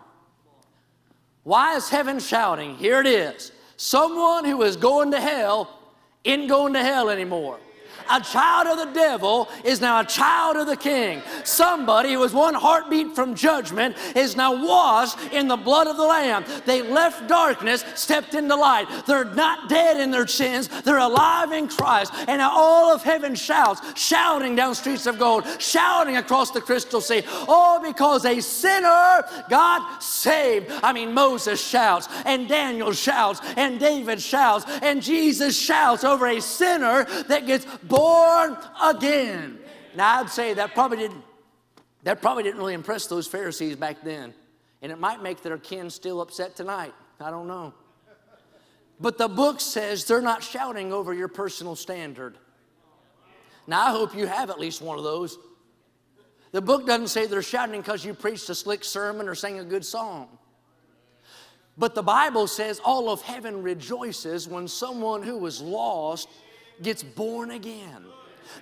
Why 1.42 1.76
is 1.76 1.88
heaven 1.88 2.18
shouting? 2.18 2.76
Here 2.76 3.00
it 3.00 3.06
is. 3.06 3.52
Someone 3.76 4.44
who 4.44 4.62
is 4.62 4.76
going 4.76 5.10
to 5.12 5.20
hell 5.20 5.78
isn't 6.24 6.48
going 6.48 6.74
to 6.74 6.82
hell 6.82 7.08
anymore 7.08 7.58
a 8.10 8.20
child 8.20 8.66
of 8.66 8.86
the 8.86 8.92
devil 8.92 9.48
is 9.64 9.80
now 9.80 10.00
a 10.00 10.04
child 10.04 10.56
of 10.56 10.66
the 10.66 10.76
king. 10.76 11.22
Somebody 11.44 12.12
who 12.12 12.18
was 12.18 12.34
one 12.34 12.54
heartbeat 12.54 13.14
from 13.14 13.34
judgment 13.34 13.96
is 14.16 14.36
now 14.36 14.64
washed 14.64 15.18
in 15.32 15.48
the 15.48 15.56
blood 15.56 15.86
of 15.86 15.96
the 15.96 16.04
Lamb. 16.04 16.44
They 16.66 16.82
left 16.82 17.28
darkness, 17.28 17.84
stepped 17.94 18.34
into 18.34 18.56
light. 18.56 18.86
They're 19.06 19.24
not 19.24 19.68
dead 19.68 19.98
in 19.98 20.10
their 20.10 20.26
sins, 20.26 20.68
they're 20.82 20.98
alive 20.98 21.52
in 21.52 21.68
Christ. 21.68 22.12
And 22.28 22.42
all 22.42 22.92
of 22.92 23.02
heaven 23.02 23.34
shouts, 23.34 23.80
shouting 24.00 24.56
down 24.56 24.74
streets 24.74 25.06
of 25.06 25.18
gold, 25.18 25.44
shouting 25.58 26.16
across 26.16 26.50
the 26.50 26.60
crystal 26.60 27.00
sea. 27.00 27.22
All 27.48 27.80
because 27.80 28.24
a 28.24 28.40
sinner 28.40 29.24
got 29.48 30.02
saved. 30.02 30.70
I 30.82 30.92
mean, 30.92 31.14
Moses 31.14 31.64
shouts, 31.64 32.08
and 32.24 32.48
Daniel 32.48 32.92
shouts, 32.92 33.40
and 33.56 33.78
David 33.78 34.20
shouts, 34.20 34.64
and 34.82 35.02
Jesus 35.02 35.58
shouts 35.58 36.04
over 36.04 36.26
a 36.26 36.40
sinner 36.40 37.04
that 37.28 37.46
gets 37.46 37.66
born 37.84 37.99
born 38.00 38.56
again. 38.82 39.58
Now, 39.94 40.20
I'd 40.20 40.30
say 40.30 40.54
that 40.54 40.74
probably 40.74 40.98
didn't, 40.98 41.22
that 42.04 42.22
probably 42.22 42.42
didn't 42.42 42.58
really 42.58 42.74
impress 42.74 43.06
those 43.06 43.26
Pharisees 43.26 43.76
back 43.76 44.02
then. 44.02 44.32
And 44.82 44.90
it 44.90 44.98
might 44.98 45.22
make 45.22 45.42
their 45.42 45.58
kin 45.58 45.90
still 45.90 46.20
upset 46.20 46.56
tonight. 46.56 46.94
I 47.20 47.30
don't 47.30 47.46
know. 47.46 47.74
But 48.98 49.18
the 49.18 49.28
book 49.28 49.60
says 49.60 50.04
they're 50.04 50.22
not 50.22 50.42
shouting 50.42 50.92
over 50.92 51.12
your 51.12 51.28
personal 51.28 51.76
standard. 51.76 52.38
Now, 53.66 53.88
I 53.88 53.90
hope 53.90 54.16
you 54.16 54.26
have 54.26 54.48
at 54.48 54.58
least 54.58 54.80
one 54.80 54.96
of 54.96 55.04
those. 55.04 55.38
The 56.52 56.62
book 56.62 56.86
doesn't 56.86 57.08
say 57.08 57.26
they're 57.26 57.42
shouting 57.42 57.80
because 57.80 58.04
you 58.04 58.14
preached 58.14 58.48
a 58.48 58.54
slick 58.54 58.82
sermon 58.82 59.28
or 59.28 59.34
sang 59.34 59.58
a 59.58 59.64
good 59.64 59.84
song. 59.84 60.38
But 61.76 61.94
the 61.94 62.02
Bible 62.02 62.46
says 62.46 62.80
all 62.84 63.10
of 63.10 63.22
heaven 63.22 63.62
rejoices 63.62 64.48
when 64.48 64.68
someone 64.68 65.22
who 65.22 65.36
was 65.38 65.60
lost 65.60 66.28
gets 66.82 67.02
born 67.02 67.50
again. 67.50 68.04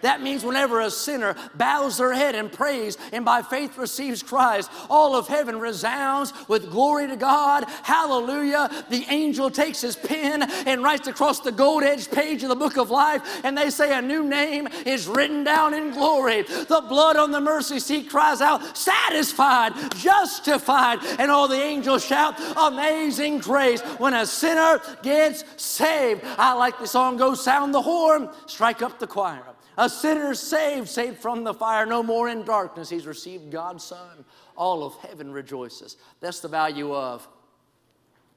That 0.03 0.23
means 0.23 0.45
whenever 0.45 0.81
a 0.81 0.91
sinner 0.91 1.35
bows 1.55 1.99
their 1.99 2.12
head 2.12 2.35
and 2.35 2.53
prays 2.53 2.97
and 3.12 3.25
by 3.25 3.43
faith 3.43 3.77
receives 3.77 4.23
Christ, 4.23 4.71
all 4.88 5.17
of 5.17 5.29
heaven 5.29 5.59
resounds 5.59 6.33
with 6.49 6.71
glory 6.71 7.09
to 7.09 7.17
God. 7.17 7.64
Hallelujah. 7.83 8.71
The 8.91 9.05
angel 9.09 9.51
takes 9.51 9.81
his 9.81 9.97
pen 9.97 10.43
and 10.67 10.83
writes 10.83 11.09
across 11.09 11.41
the 11.41 11.53
gold 11.53 11.83
edged 11.83 12.12
page 12.12 12.43
of 12.43 12.49
the 12.49 12.57
book 12.57 12.77
of 12.77 12.91
life, 12.91 13.45
and 13.45 13.57
they 13.57 13.71
say, 13.71 13.97
A 13.97 14.03
new 14.03 14.25
name 14.25 14.69
is 14.87 15.07
written 15.09 15.45
down 15.45 15.75
in 15.75 15.91
glory. 15.91 16.43
The 16.43 16.85
blood 16.88 17.17
on 17.17 17.31
the 17.31 17.41
mercy 17.41 17.81
seat 17.81 18.11
cries 18.11 18.41
out, 18.41 18.77
Satisfied, 18.77 19.73
justified. 19.97 21.01
And 21.19 21.31
all 21.31 21.49
the 21.49 21.61
angels 21.61 22.05
shout, 22.05 22.41
Amazing 22.57 23.38
grace 23.38 23.81
when 23.99 24.14
a 24.14 24.27
sinner 24.27 24.81
gets 25.03 25.45
saved. 25.57 26.23
I 26.38 26.55
like 26.55 26.79
the 26.79 26.87
song, 26.87 27.17
Go 27.17 27.35
sound 27.35 27.75
the 27.75 27.83
horn, 27.83 28.31
strike 28.47 28.83
up 28.83 28.99
the 28.99 29.07
choir. 29.07 29.47
A 29.79 29.88
sinner 29.88 30.35
saved, 30.35 30.88
saved 30.88 31.19
from 31.19 31.45
the 31.45 31.55
fire, 31.55 31.87
no 31.87 32.03
more 32.03 32.29
in 32.29 32.43
darkness. 32.43 32.91
He's 32.91 33.07
received 33.07 33.53
God's 33.53 33.85
Son. 33.85 34.25
All 34.57 34.83
of 34.83 34.97
heaven 34.97 35.31
rejoices. 35.33 35.97
That's 36.21 36.41
the 36.41 36.49
value 36.49 36.93
of 36.93 37.27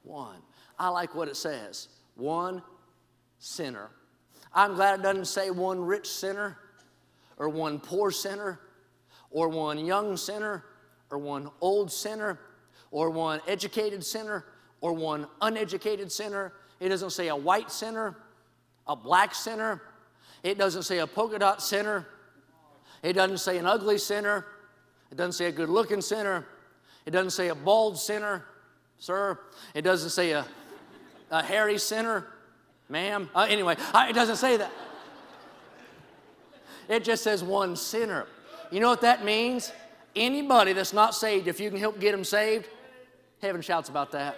one. 0.04 0.38
I 0.78 0.88
like 0.88 1.16
what 1.16 1.26
it 1.26 1.36
says 1.36 1.88
one 2.14 2.62
sinner. 3.40 3.90
I'm 4.54 4.76
glad 4.76 5.00
it 5.00 5.02
doesn't 5.02 5.24
say 5.24 5.50
one 5.50 5.80
rich 5.80 6.08
sinner, 6.08 6.58
or 7.38 7.48
one 7.48 7.80
poor 7.80 8.12
sinner, 8.12 8.60
or 9.32 9.48
one 9.48 9.84
young 9.84 10.16
sinner, 10.16 10.64
or 11.10 11.18
one 11.18 11.50
old 11.60 11.90
sinner, 11.90 12.38
or 12.92 13.10
one 13.10 13.40
educated 13.48 14.04
sinner, 14.04 14.44
or 14.80 14.92
one 14.92 15.26
uneducated 15.40 16.12
sinner. 16.12 16.52
It 16.78 16.90
doesn't 16.90 17.10
say 17.10 17.28
a 17.28 17.36
white 17.36 17.72
sinner, 17.72 18.16
a 18.86 18.94
black 18.94 19.34
sinner, 19.34 19.82
it 20.42 20.58
doesn't 20.58 20.82
say 20.82 20.98
a 20.98 21.06
polka 21.06 21.38
dot 21.38 21.62
sinner. 21.62 22.06
It 23.02 23.14
doesn't 23.14 23.38
say 23.38 23.58
an 23.58 23.66
ugly 23.66 23.98
sinner. 23.98 24.46
It 25.10 25.16
doesn't 25.16 25.32
say 25.32 25.46
a 25.46 25.52
good 25.52 25.68
looking 25.68 26.00
sinner. 26.00 26.46
It 27.06 27.10
doesn't 27.10 27.30
say 27.30 27.48
a 27.48 27.54
bald 27.54 27.98
sinner, 27.98 28.44
sir. 28.98 29.38
It 29.74 29.82
doesn't 29.82 30.10
say 30.10 30.32
a, 30.32 30.46
a 31.30 31.42
hairy 31.42 31.78
sinner, 31.78 32.26
ma'am. 32.88 33.28
Uh, 33.34 33.46
anyway, 33.48 33.76
I, 33.92 34.10
it 34.10 34.12
doesn't 34.14 34.36
say 34.36 34.56
that. 34.56 34.70
It 36.88 37.04
just 37.04 37.22
says 37.22 37.42
one 37.42 37.76
sinner. 37.76 38.26
You 38.70 38.80
know 38.80 38.88
what 38.88 39.00
that 39.02 39.24
means? 39.24 39.72
Anybody 40.14 40.72
that's 40.72 40.92
not 40.92 41.14
saved, 41.14 41.48
if 41.48 41.60
you 41.60 41.70
can 41.70 41.78
help 41.78 41.98
get 41.98 42.12
them 42.12 42.24
saved, 42.24 42.68
heaven 43.40 43.62
shouts 43.62 43.88
about 43.88 44.12
that 44.12 44.36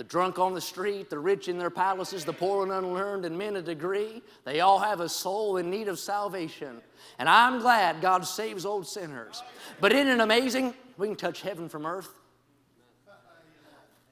the 0.00 0.04
drunk 0.04 0.38
on 0.38 0.54
the 0.54 0.60
street, 0.62 1.10
the 1.10 1.18
rich 1.18 1.46
in 1.46 1.58
their 1.58 1.68
palaces, 1.68 2.24
the 2.24 2.32
poor 2.32 2.62
and 2.62 2.72
unlearned, 2.72 3.26
and 3.26 3.36
men 3.36 3.54
of 3.54 3.66
degree. 3.66 4.22
They 4.46 4.60
all 4.60 4.78
have 4.78 5.00
a 5.00 5.10
soul 5.10 5.58
in 5.58 5.68
need 5.68 5.88
of 5.88 5.98
salvation. 5.98 6.80
And 7.18 7.28
I'm 7.28 7.60
glad 7.60 8.00
God 8.00 8.26
saves 8.26 8.64
old 8.64 8.86
sinners. 8.88 9.42
But 9.78 9.92
isn't 9.92 10.08
it 10.08 10.18
amazing? 10.18 10.72
We 10.96 11.08
can 11.08 11.16
touch 11.16 11.42
heaven 11.42 11.68
from 11.68 11.84
earth. 11.84 12.08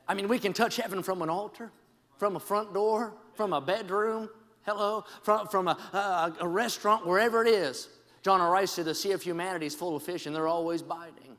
I 0.07 0.13
mean, 0.13 0.29
we 0.29 0.39
can 0.39 0.53
touch 0.53 0.77
heaven 0.77 1.03
from 1.03 1.23
an 1.23 1.31
altar, 1.31 1.73
from 2.19 2.37
a 2.37 2.41
front 2.41 2.75
door, 2.75 3.15
from 3.33 3.55
a 3.55 3.61
bedroom, 3.63 4.29
hello, 4.67 5.07
from, 5.23 5.49
from 5.49 5.69
a, 5.69 5.79
a, 5.95 6.35
a 6.41 6.47
restaurant, 6.47 7.07
wherever 7.07 7.43
it 7.43 7.49
is. 7.49 7.89
John 8.21 8.43
R. 8.43 8.51
Rice 8.51 8.73
said, 8.73 8.85
The 8.85 8.95
sea 8.95 9.13
of 9.13 9.23
humanity 9.23 9.65
is 9.65 9.75
full 9.75 9.97
of 9.97 10.03
fish, 10.03 10.27
and 10.27 10.37
they're 10.37 10.49
always 10.49 10.83
biting. 10.83 11.39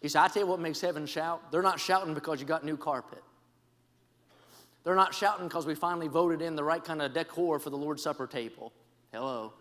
He 0.00 0.08
said, 0.08 0.22
I 0.22 0.28
tell 0.28 0.44
you 0.44 0.46
what 0.46 0.60
makes 0.60 0.80
heaven 0.80 1.04
shout. 1.04 1.50
They're 1.50 1.62
not 1.62 1.80
shouting 1.80 2.14
because 2.14 2.40
you 2.40 2.46
got 2.46 2.64
new 2.64 2.76
carpet. 2.76 3.24
They're 4.84 4.94
not 4.94 5.14
shouting 5.14 5.46
because 5.46 5.66
we 5.66 5.74
finally 5.74 6.08
voted 6.08 6.40
in 6.40 6.56
the 6.56 6.64
right 6.64 6.82
kind 6.82 7.02
of 7.02 7.12
decor 7.12 7.58
for 7.58 7.70
the 7.70 7.76
Lord's 7.76 8.02
Supper 8.02 8.26
table. 8.26 8.72
Hello. 9.12 9.52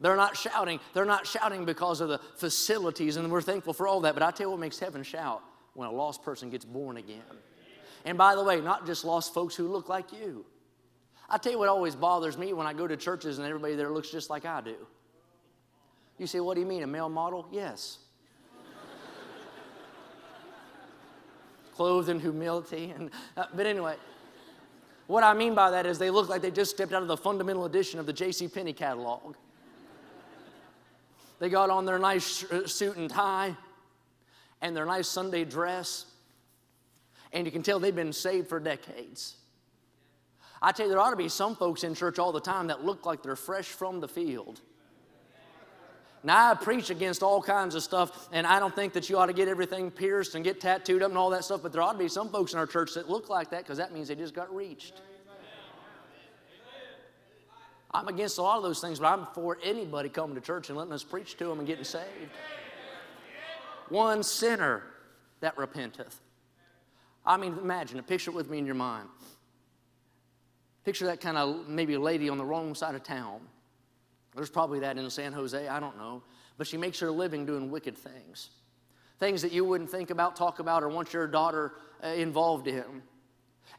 They're 0.00 0.16
not 0.16 0.36
shouting. 0.36 0.78
They're 0.92 1.06
not 1.06 1.26
shouting 1.26 1.64
because 1.64 2.00
of 2.00 2.08
the 2.08 2.18
facilities, 2.36 3.16
and 3.16 3.30
we're 3.30 3.40
thankful 3.40 3.72
for 3.72 3.88
all 3.88 4.00
that. 4.02 4.14
But 4.14 4.22
I 4.22 4.30
tell 4.30 4.46
you 4.46 4.50
what 4.50 4.60
makes 4.60 4.78
heaven 4.78 5.02
shout 5.02 5.42
when 5.74 5.88
a 5.88 5.92
lost 5.92 6.22
person 6.22 6.50
gets 6.50 6.64
born 6.64 6.98
again. 6.98 7.22
And 8.04 8.18
by 8.18 8.34
the 8.34 8.44
way, 8.44 8.60
not 8.60 8.86
just 8.86 9.04
lost 9.04 9.32
folks 9.32 9.54
who 9.54 9.68
look 9.68 9.88
like 9.88 10.12
you. 10.12 10.44
I 11.28 11.38
tell 11.38 11.52
you 11.52 11.58
what 11.58 11.68
always 11.68 11.96
bothers 11.96 12.38
me 12.38 12.52
when 12.52 12.66
I 12.66 12.72
go 12.72 12.86
to 12.86 12.96
churches 12.96 13.38
and 13.38 13.46
everybody 13.46 13.74
there 13.74 13.90
looks 13.90 14.10
just 14.10 14.30
like 14.30 14.44
I 14.44 14.60
do. 14.60 14.76
You 16.18 16.26
say, 16.26 16.40
what 16.40 16.54
do 16.54 16.60
you 16.60 16.66
mean, 16.66 16.82
a 16.82 16.86
male 16.86 17.08
model? 17.08 17.48
Yes. 17.50 17.98
Clothed 21.74 22.08
in 22.08 22.20
humility. 22.20 22.94
And, 22.96 23.10
uh, 23.36 23.46
but 23.54 23.66
anyway, 23.66 23.96
what 25.06 25.22
I 25.22 25.34
mean 25.34 25.54
by 25.54 25.70
that 25.70 25.86
is 25.86 25.98
they 25.98 26.10
look 26.10 26.28
like 26.28 26.42
they 26.42 26.50
just 26.50 26.72
stepped 26.72 26.92
out 26.92 27.02
of 27.02 27.08
the 27.08 27.16
fundamental 27.16 27.64
edition 27.64 28.00
of 28.00 28.06
the 28.06 28.12
J.C. 28.12 28.48
Penney 28.48 28.72
catalog. 28.72 29.36
They 31.38 31.48
got 31.48 31.70
on 31.70 31.84
their 31.84 31.98
nice 31.98 32.44
uh, 32.44 32.66
suit 32.66 32.96
and 32.96 33.10
tie 33.10 33.54
and 34.62 34.76
their 34.76 34.86
nice 34.86 35.06
Sunday 35.06 35.44
dress, 35.44 36.06
and 37.32 37.44
you 37.44 37.52
can 37.52 37.62
tell 37.62 37.78
they've 37.78 37.94
been 37.94 38.12
saved 38.12 38.48
for 38.48 38.58
decades. 38.58 39.36
I 40.62 40.72
tell 40.72 40.86
you, 40.86 40.92
there 40.92 41.00
ought 41.00 41.10
to 41.10 41.16
be 41.16 41.28
some 41.28 41.54
folks 41.54 41.84
in 41.84 41.94
church 41.94 42.18
all 42.18 42.32
the 42.32 42.40
time 42.40 42.68
that 42.68 42.84
look 42.84 43.04
like 43.04 43.22
they're 43.22 43.36
fresh 43.36 43.66
from 43.66 44.00
the 44.00 44.08
field. 44.08 44.62
Now, 46.26 46.50
I 46.50 46.54
preach 46.54 46.90
against 46.90 47.22
all 47.22 47.40
kinds 47.40 47.76
of 47.76 47.84
stuff, 47.84 48.28
and 48.32 48.48
I 48.48 48.58
don't 48.58 48.74
think 48.74 48.94
that 48.94 49.08
you 49.08 49.16
ought 49.16 49.26
to 49.26 49.32
get 49.32 49.46
everything 49.46 49.92
pierced 49.92 50.34
and 50.34 50.42
get 50.42 50.60
tattooed 50.60 51.00
up 51.00 51.10
and 51.10 51.16
all 51.16 51.30
that 51.30 51.44
stuff, 51.44 51.62
but 51.62 51.72
there 51.72 51.80
ought 51.80 51.92
to 51.92 51.98
be 52.00 52.08
some 52.08 52.30
folks 52.30 52.52
in 52.52 52.58
our 52.58 52.66
church 52.66 52.94
that 52.94 53.08
look 53.08 53.28
like 53.28 53.50
that 53.50 53.62
because 53.62 53.78
that 53.78 53.92
means 53.92 54.08
they 54.08 54.16
just 54.16 54.34
got 54.34 54.52
reached. 54.52 55.00
I'm 57.92 58.08
against 58.08 58.38
a 58.38 58.42
lot 58.42 58.56
of 58.56 58.64
those 58.64 58.80
things, 58.80 58.98
but 58.98 59.06
I'm 59.06 59.26
for 59.34 59.56
anybody 59.62 60.08
coming 60.08 60.34
to 60.34 60.40
church 60.40 60.68
and 60.68 60.76
letting 60.76 60.92
us 60.92 61.04
preach 61.04 61.36
to 61.36 61.44
them 61.44 61.60
and 61.60 61.66
getting 61.66 61.84
saved. 61.84 62.32
One 63.88 64.24
sinner 64.24 64.82
that 65.38 65.56
repenteth. 65.56 66.16
I 67.24 67.36
mean, 67.36 67.56
imagine. 67.62 68.02
Picture 68.02 68.32
it 68.32 68.34
with 68.34 68.50
me 68.50 68.58
in 68.58 68.66
your 68.66 68.74
mind. 68.74 69.08
Picture 70.84 71.06
that 71.06 71.20
kind 71.20 71.38
of 71.38 71.68
maybe 71.68 71.94
a 71.94 72.00
lady 72.00 72.28
on 72.28 72.36
the 72.36 72.44
wrong 72.44 72.74
side 72.74 72.96
of 72.96 73.04
town. 73.04 73.42
There's 74.36 74.50
probably 74.50 74.80
that 74.80 74.98
in 74.98 75.10
San 75.10 75.32
Jose, 75.32 75.66
I 75.66 75.80
don't 75.80 75.96
know. 75.96 76.22
But 76.58 76.66
she 76.66 76.76
makes 76.76 77.00
her 77.00 77.10
living 77.10 77.46
doing 77.46 77.70
wicked 77.70 77.96
things. 77.96 78.50
Things 79.18 79.42
that 79.42 79.52
you 79.52 79.64
wouldn't 79.64 79.90
think 79.90 80.10
about, 80.10 80.36
talk 80.36 80.58
about, 80.58 80.82
or 80.82 80.88
want 80.88 81.12
your 81.12 81.26
daughter 81.26 81.72
uh, 82.04 82.08
involved 82.08 82.68
in. 82.68 83.02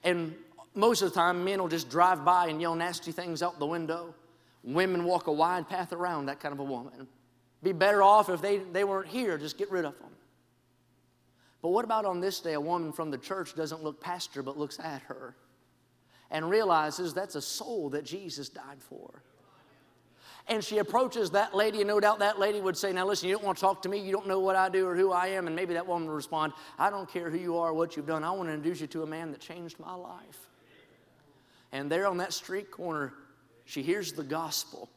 And 0.04 0.36
most 0.74 1.02
of 1.02 1.10
the 1.10 1.16
time, 1.16 1.46
men 1.46 1.62
will 1.62 1.68
just 1.68 1.90
drive 1.90 2.26
by 2.26 2.48
and 2.48 2.60
yell 2.60 2.76
nasty 2.76 3.12
things 3.12 3.44
out 3.44 3.60
the 3.60 3.66
window. 3.66 4.16
Women 4.64 5.04
walk 5.06 5.28
a 5.28 5.32
wide 5.32 5.70
path 5.70 5.94
around 5.94 6.26
that 6.26 6.40
kind 6.40 6.54
of 6.54 6.60
a 6.60 6.64
woman. 6.64 7.08
Be 7.64 7.72
better 7.72 8.02
off 8.02 8.30
if 8.30 8.42
they, 8.42 8.58
they 8.58 8.84
weren't 8.84 9.08
here, 9.08 9.38
just 9.38 9.58
get 9.58 9.72
rid 9.72 9.86
of 9.86 9.98
them. 10.00 10.10
But 11.62 11.70
what 11.70 11.86
about 11.86 12.06
on 12.06 12.20
this 12.20 12.40
day, 12.40 12.54
a 12.54 12.62
woman 12.62 12.92
from 12.92 13.12
the 13.12 13.18
church 13.18 13.56
doesn't 13.56 13.84
look 13.84 14.02
past 14.02 14.34
her 14.36 14.44
but 14.44 14.58
looks 14.58 14.80
at 14.80 15.04
her? 15.04 15.36
and 16.32 16.50
realizes 16.50 17.14
that's 17.14 17.36
a 17.36 17.42
soul 17.42 17.90
that 17.92 18.06
Jesus 18.06 18.50
died 18.50 18.82
for. 18.82 19.24
And 20.50 20.64
she 20.64 20.78
approaches 20.78 21.32
that 21.32 21.54
lady, 21.54 21.80
and 21.80 21.88
no 21.90 22.00
doubt 22.00 22.20
that 22.20 22.40
lady 22.40 22.62
would 22.62 22.78
say, 22.78 22.94
Now 22.94 23.06
listen, 23.06 23.28
you 23.28 23.36
don't 23.36 23.44
want 23.44 23.58
to 23.58 23.62
talk 23.62 23.82
to 23.82 23.90
me, 23.90 24.00
you 24.00 24.14
don't 24.14 24.28
know 24.28 24.40
what 24.40 24.56
I 24.56 24.70
do 24.70 24.88
or 24.88 24.96
who 24.96 25.12
I 25.12 25.28
am. 25.28 25.48
And 25.48 25.56
maybe 25.56 25.74
that 25.74 25.86
woman 25.86 26.08
would 26.08 26.16
respond, 26.16 26.54
I 26.80 26.90
don't 26.90 27.10
care 27.10 27.30
who 27.30 27.38
you 27.38 27.58
are, 27.58 27.74
what 27.74 27.98
you've 27.98 28.08
done, 28.08 28.24
I 28.24 28.32
want 28.32 28.48
to 28.48 28.54
introduce 28.54 28.80
you 28.80 28.88
to 28.88 29.04
a 29.04 29.08
man 29.08 29.32
that 29.32 29.42
changed 29.42 29.78
my 29.80 29.94
life. 29.94 30.50
And 31.74 31.92
there 31.92 32.08
on 32.08 32.18
that 32.18 32.32
street 32.32 32.72
corner, 32.72 33.14
she 33.66 33.84
hears 33.84 34.14
the 34.14 34.24
gospel. 34.24 34.90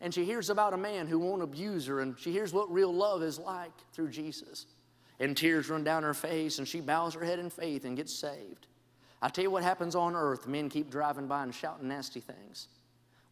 And 0.00 0.12
she 0.12 0.24
hears 0.24 0.50
about 0.50 0.72
a 0.72 0.78
man 0.78 1.06
who 1.06 1.18
won't 1.18 1.42
abuse 1.42 1.86
her, 1.86 2.00
and 2.00 2.18
she 2.18 2.32
hears 2.32 2.52
what 2.52 2.70
real 2.72 2.92
love 2.92 3.22
is 3.22 3.38
like 3.38 3.72
through 3.92 4.10
Jesus. 4.10 4.66
And 5.20 5.36
tears 5.36 5.70
run 5.70 5.84
down 5.84 6.02
her 6.02 6.14
face, 6.14 6.58
and 6.58 6.68
she 6.68 6.80
bows 6.80 7.14
her 7.14 7.24
head 7.24 7.38
in 7.38 7.48
faith 7.48 7.84
and 7.84 7.96
gets 7.96 8.14
saved. 8.14 8.66
I 9.22 9.28
tell 9.28 9.44
you 9.44 9.50
what 9.50 9.62
happens 9.62 9.94
on 9.94 10.14
earth 10.14 10.46
men 10.46 10.68
keep 10.68 10.90
driving 10.90 11.26
by 11.26 11.42
and 11.42 11.54
shouting 11.54 11.88
nasty 11.88 12.20
things. 12.20 12.68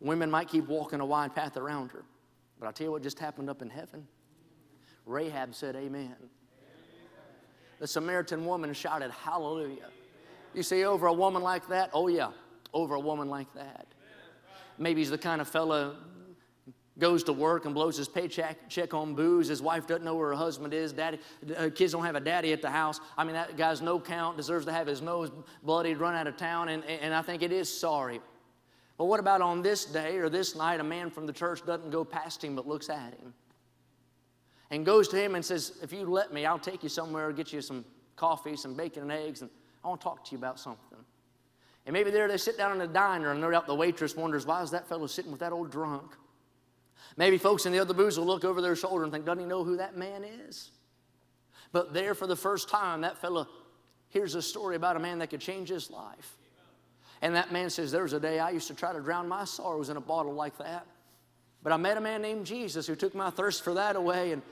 Women 0.05 0.31
might 0.31 0.49
keep 0.49 0.69
walking 0.69 1.01
a 1.01 1.07
wide 1.07 1.35
path 1.35 1.57
around 1.57 1.90
her. 1.93 2.05
But 2.61 2.69
I 2.69 2.73
tell 2.73 2.87
you 2.87 2.90
what 2.93 3.03
just 3.03 3.19
happened 3.19 3.49
up 3.49 3.62
in 3.62 3.71
heaven. 3.71 4.07
Rahab 5.07 5.55
said, 5.55 5.75
Amen. 5.75 6.14
The 7.81 7.87
Samaritan 7.87 8.45
woman 8.45 8.73
shouted, 8.75 9.11
Hallelujah. 9.11 9.88
You 10.53 10.62
see, 10.62 10.85
over 10.85 11.07
a 11.07 11.12
woman 11.12 11.43
like 11.43 11.67
that, 11.69 11.88
oh 11.95 12.09
yeah, 12.09 12.33
over 12.75 12.95
a 12.95 13.01
woman 13.01 13.29
like 13.31 13.53
that. 13.55 13.87
Maybe 14.77 15.01
he's 15.01 15.11
the 15.11 15.19
kind 15.19 15.40
of 15.40 15.49
fella 15.49 15.97
goes 16.99 17.25
to 17.25 17.33
work 17.33 17.64
and 17.64 17.75
blows 17.75 17.97
his 17.97 18.07
paycheck 18.07 18.69
check 18.69 18.93
on 18.93 19.14
booze. 19.14 19.49
His 19.49 19.62
wife 19.62 19.87
doesn't 19.87 20.05
know 20.05 20.14
where 20.14 20.29
her 20.29 20.35
husband 20.35 20.75
is. 20.75 20.93
Daddy, 20.93 21.19
uh, 21.57 21.71
kids 21.75 21.93
don't 21.93 22.05
have 22.05 22.14
a 22.14 22.21
daddy 22.21 22.53
at 22.53 22.62
the 22.62 22.71
house. 22.71 23.01
I 23.17 23.25
mean, 23.25 23.33
that 23.33 23.57
guy's 23.57 23.81
no 23.81 23.99
count, 23.99 24.37
deserves 24.37 24.67
to 24.67 24.73
have 24.73 24.87
his 24.87 25.01
nose 25.01 25.33
bloodied, 25.62 25.97
run 25.97 26.14
out 26.14 26.27
of 26.27 26.37
town, 26.37 26.69
and, 26.69 26.85
and 26.85 27.14
I 27.14 27.23
think 27.23 27.43
it 27.43 27.51
is 27.51 27.75
sorry. 27.75 28.21
But 28.96 29.07
what 29.07 29.20
about 29.20 29.40
on 29.40 29.62
this 29.62 29.85
day 29.85 30.16
or 30.18 30.28
this 30.28 30.54
night, 30.54 30.80
a 30.80 30.85
man 30.85 31.11
from 31.11 31.26
the 31.26 31.33
church 31.33 31.64
doesn't 31.66 31.90
go 31.90 32.04
past 32.04 32.42
him 32.42 32.54
but 32.54 32.66
looks 32.66 32.88
at 32.88 33.12
him 33.12 33.35
and 34.70 34.87
goes 34.87 35.09
to 35.09 35.16
him 35.16 35.35
and 35.35 35.44
says, 35.44 35.78
If 35.83 35.92
you 35.92 36.04
let 36.04 36.33
me, 36.33 36.46
I'll 36.46 36.59
take 36.59 36.83
you 36.83 36.88
somewhere, 36.88 37.33
get 37.33 37.52
you 37.52 37.61
some 37.61 37.85
coffee, 38.16 38.57
some 38.57 38.74
bacon 38.74 39.02
and 39.02 39.12
eggs, 39.12 39.42
and 39.42 39.50
I 39.85 39.88
want 39.88 40.00
to 40.00 40.04
talk 40.04 40.24
to 40.24 40.33
you 40.33 40.38
about 40.38 40.61
something. 40.61 40.98
And 41.87 41.92
maybe 41.92 42.11
there 42.11 42.28
they 42.28 42.38
sit 42.38 42.57
down 42.57 42.72
in 42.72 42.78
the 42.78 42.87
diner, 42.87 43.33
and 43.33 43.40
no 43.40 43.50
doubt 43.50 43.66
the 43.66 43.74
waitress 43.74 44.16
wonders, 44.16 44.46
Why 44.46 44.62
is 44.62 44.70
that 44.70 44.88
fellow 44.88 45.07
sitting 45.07 45.30
with 45.30 45.40
that 45.40 45.52
old 45.52 45.70
drunk? 45.70 46.12
Maybe 47.16 47.38
folks 47.38 47.66
in 47.66 47.72
the 47.72 47.78
other 47.78 47.94
booths 47.94 48.16
will 48.16 48.26
look 48.26 48.44
over 48.44 48.61
their 48.61 48.74
shoulder 48.74 49.04
and 49.04 49.12
think, 49.12 49.24
doesn't 49.24 49.40
he 49.40 49.46
know 49.46 49.62
who 49.62 49.76
that 49.76 49.96
man 49.96 50.24
is? 50.24 50.70
But 51.70 51.92
there 51.92 52.14
for 52.14 52.26
the 52.26 52.37
first 52.37 52.68
time, 52.68 53.02
that 53.02 53.18
fellow 53.18 53.46
hears 54.09 54.35
a 54.35 54.42
story 54.42 54.76
about 54.76 54.96
a 54.96 55.00
man 55.00 55.18
that 55.18 55.30
could 55.30 55.40
change 55.40 55.68
his 55.68 55.90
life. 55.90 56.37
And 57.25 57.35
that 57.37 57.51
man 57.51 57.71
says, 57.71 57.91
There 57.91 58.03
was 58.03 58.13
a 58.13 58.21
day 58.21 58.39
I 58.39 58.51
used 58.51 58.69
to 58.69 58.75
try 58.75 58.93
to 58.93 59.01
drown 59.01 59.27
my 59.27 59.47
sorrows 59.47 59.89
in 59.89 59.97
a 59.97 60.01
bottle 60.01 60.35
like 60.35 60.59
that. 60.59 60.87
But 61.63 61.73
I 61.73 61.79
met 61.79 61.97
a 61.97 62.01
man 62.01 62.21
named 62.21 62.45
Jesus 62.45 62.87
who 62.87 62.95
took 62.95 63.15
my 63.15 63.31
thirst 63.31 63.65
for 63.65 63.73
that 63.73 63.97
away. 63.97 64.33
And 64.33 64.43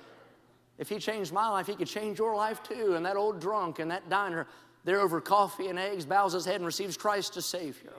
if 0.78 0.88
he 0.88 0.98
changed 0.98 1.34
my 1.34 1.50
life, 1.50 1.66
he 1.66 1.74
could 1.74 1.86
change 1.86 2.18
your 2.18 2.34
life 2.34 2.62
too. 2.62 2.94
And 2.94 3.04
that 3.04 3.16
old 3.16 3.42
drunk 3.42 3.78
in 3.78 3.88
that 3.88 4.08
diner, 4.08 4.46
there 4.84 5.00
over 5.00 5.20
coffee 5.20 5.68
and 5.68 5.78
eggs, 5.78 6.06
bows 6.06 6.32
his 6.32 6.46
head 6.46 6.56
and 6.56 6.64
receives 6.64 6.96
Christ 6.96 7.36
as 7.36 7.44
Savior. 7.44 7.92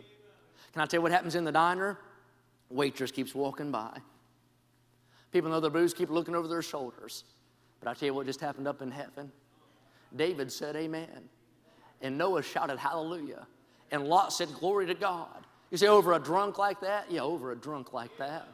Can 0.73 0.81
I 0.81 0.87
tell 0.87 0.97
you 0.97 1.01
what 1.03 1.11
happens 1.11 1.35
in 1.35 1.43
the 1.43 1.51
diner? 1.51 1.99
Waitress 2.71 3.11
keeps 3.11 3.35
walking 3.35 3.69
by. 3.69 3.95
People 5.31 5.51
in 5.51 5.55
other 5.55 5.69
booths 5.69 5.93
keep 5.93 6.09
looking 6.09 6.33
over 6.33 6.47
their 6.47 6.63
shoulders. 6.63 7.25
But 7.79 7.91
I 7.91 7.93
tell 7.93 8.07
you 8.07 8.15
what 8.15 8.25
just 8.25 8.41
happened 8.41 8.67
up 8.67 8.81
in 8.81 8.89
heaven. 8.89 9.31
David 10.15 10.51
said, 10.51 10.75
Amen. 10.75 11.29
And 12.01 12.17
Noah 12.17 12.41
shouted, 12.41 12.79
Hallelujah. 12.79 13.45
And 13.93 14.07
Lot 14.07 14.33
said, 14.33 14.49
Glory 14.59 14.87
to 14.87 14.95
God. 14.95 15.45
You 15.69 15.77
say, 15.77 15.87
over 15.87 16.13
a 16.13 16.19
drunk 16.19 16.57
like 16.57 16.81
that? 16.81 17.09
Yeah, 17.09 17.21
over 17.21 17.51
a 17.51 17.55
drunk 17.55 17.93
like 17.93 18.15
that. 18.17 18.47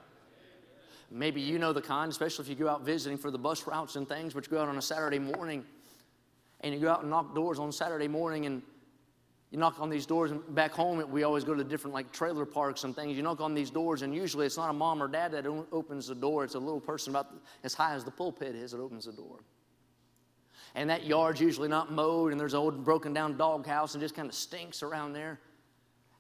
Maybe 1.10 1.41
you 1.41 1.58
know 1.58 1.73
the 1.73 1.82
kind, 1.82 2.12
especially 2.12 2.43
if 2.43 2.49
you 2.49 2.56
go 2.56 2.69
out 2.69 2.86
visiting 2.86 3.17
for 3.17 3.32
the 3.32 3.38
bus 3.38 3.65
routes 3.65 3.95
and 3.95 4.08
things, 4.08 4.34
but 4.34 4.45
you 4.45 4.52
go 4.52 4.62
out 4.62 4.69
on 4.69 4.78
a 4.78 4.82
Saturday 4.82 5.17
morning 5.17 5.65
and 6.62 6.73
you 6.73 6.80
go 6.80 6.91
out 6.91 7.02
and 7.02 7.10
knock 7.10 7.34
doors 7.34 7.58
on 7.58 7.71
Saturday 7.71 8.08
morning 8.08 8.45
and 8.45 8.62
you 9.52 9.58
knock 9.58 9.80
on 9.80 9.89
these 9.89 10.06
doors 10.06 10.32
and 10.32 10.41
back 10.54 10.71
home 10.71 11.04
we 11.10 11.23
always 11.23 11.43
go 11.43 11.56
to 11.56 11.63
different 11.63 11.93
like 11.93 12.12
trailer 12.12 12.45
parks 12.45 12.84
and 12.84 12.95
things 12.95 13.17
you 13.17 13.23
knock 13.23 13.41
on 13.41 13.56
these 13.56 13.71
doors 13.71 14.04
and 14.04 14.13
usually 14.13 14.45
it's 14.45 14.58
not 14.58 14.69
a 14.69 14.73
mom 14.73 15.02
or 15.02 15.08
dad 15.08 15.32
that 15.32 15.47
opens 15.71 16.06
the 16.06 16.13
door 16.13 16.43
it's 16.43 16.54
a 16.54 16.60
little 16.60 16.80
person 16.80 17.12
about 17.12 17.34
as 17.63 17.73
high 17.73 17.95
as 17.95 18.04
the 18.04 18.12
pulpit 18.12 18.54
is 18.56 18.71
that 18.71 18.80
opens 18.80 19.06
the 19.06 19.12
door 19.12 19.39
and 20.76 20.90
that 20.90 21.06
yard's 21.06 21.40
usually 21.42 21.68
not 21.68 21.92
mowed 21.92 22.32
and 22.32 22.40
there's 22.40 22.54
an 22.54 22.60
old 22.60 22.84
broken 22.84 23.14
down 23.14 23.38
dog 23.38 23.66
house 23.66 23.94
and 23.94 24.02
just 24.02 24.16
kind 24.16 24.28
of 24.28 24.36
stinks 24.36 24.84
around 24.84 25.14
there 25.14 25.40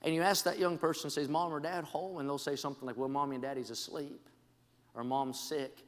and 0.01 0.15
you 0.15 0.21
ask 0.21 0.45
that 0.45 0.57
young 0.57 0.77
person 0.77 1.09
says 1.09 1.27
mom 1.27 1.53
or 1.53 1.59
dad 1.59 1.83
home 1.83 2.17
and 2.17 2.27
they'll 2.27 2.37
say 2.37 2.55
something 2.55 2.85
like 2.85 2.97
well 2.97 3.09
mommy 3.09 3.35
and 3.35 3.43
daddy's 3.43 3.69
asleep 3.69 4.29
or 4.95 5.03
mom's 5.03 5.39
sick 5.39 5.83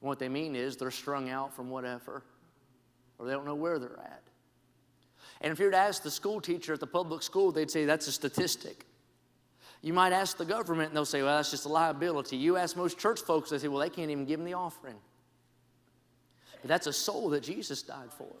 and 0.00 0.08
what 0.08 0.18
they 0.18 0.28
mean 0.28 0.54
is 0.56 0.76
they're 0.76 0.90
strung 0.90 1.30
out 1.30 1.54
from 1.54 1.70
whatever 1.70 2.22
or 3.18 3.26
they 3.26 3.32
don't 3.32 3.46
know 3.46 3.54
where 3.54 3.78
they're 3.78 3.98
at 4.00 4.22
and 5.40 5.52
if 5.52 5.58
you 5.58 5.66
were 5.66 5.72
to 5.72 5.76
ask 5.76 6.02
the 6.02 6.10
school 6.10 6.40
teacher 6.40 6.72
at 6.72 6.80
the 6.80 6.86
public 6.86 7.22
school, 7.22 7.52
they'd 7.52 7.70
say 7.70 7.84
that's 7.84 8.06
a 8.06 8.12
statistic. 8.12 8.86
You 9.82 9.92
might 9.92 10.12
ask 10.12 10.36
the 10.36 10.44
government, 10.44 10.88
and 10.88 10.96
they'll 10.96 11.04
say, 11.04 11.22
well, 11.22 11.36
that's 11.36 11.50
just 11.50 11.66
a 11.66 11.68
liability. 11.68 12.36
You 12.36 12.56
ask 12.56 12.76
most 12.76 12.98
church 12.98 13.20
folks, 13.20 13.50
they 13.50 13.58
say, 13.58 13.68
well, 13.68 13.80
they 13.80 13.90
can't 13.90 14.10
even 14.10 14.24
give 14.24 14.38
them 14.38 14.46
the 14.46 14.54
offering. 14.54 14.96
That's 16.64 16.86
a 16.86 16.92
soul 16.92 17.30
that 17.30 17.42
Jesus 17.42 17.82
died 17.82 18.12
for. 18.12 18.32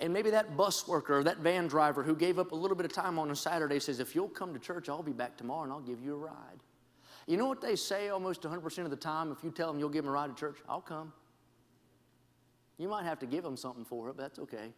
And 0.00 0.12
maybe 0.12 0.30
that 0.30 0.56
bus 0.56 0.86
worker 0.88 1.18
or 1.18 1.24
that 1.24 1.38
van 1.38 1.68
driver 1.68 2.02
who 2.02 2.16
gave 2.16 2.38
up 2.38 2.52
a 2.52 2.54
little 2.54 2.76
bit 2.76 2.84
of 2.84 2.92
time 2.92 3.18
on 3.18 3.30
a 3.30 3.36
Saturday 3.36 3.78
says, 3.78 4.00
if 4.00 4.14
you'll 4.14 4.28
come 4.28 4.52
to 4.52 4.58
church, 4.58 4.88
I'll 4.88 5.02
be 5.02 5.12
back 5.12 5.36
tomorrow 5.36 5.62
and 5.62 5.72
I'll 5.72 5.80
give 5.80 6.02
you 6.02 6.14
a 6.14 6.18
ride. 6.18 6.60
You 7.26 7.36
know 7.36 7.46
what 7.46 7.60
they 7.62 7.76
say 7.76 8.08
almost 8.08 8.42
100% 8.42 8.78
of 8.78 8.90
the 8.90 8.96
time? 8.96 9.32
If 9.32 9.42
you 9.42 9.50
tell 9.50 9.68
them 9.68 9.78
you'll 9.78 9.88
give 9.88 10.04
them 10.04 10.10
a 10.10 10.14
ride 10.14 10.28
to 10.28 10.38
church, 10.38 10.58
I'll 10.68 10.80
come. 10.80 11.12
You 12.76 12.88
might 12.88 13.04
have 13.04 13.20
to 13.20 13.26
give 13.26 13.44
them 13.44 13.56
something 13.56 13.84
for 13.84 14.08
it, 14.10 14.16
but 14.16 14.22
that's 14.22 14.38
okay. 14.40 14.72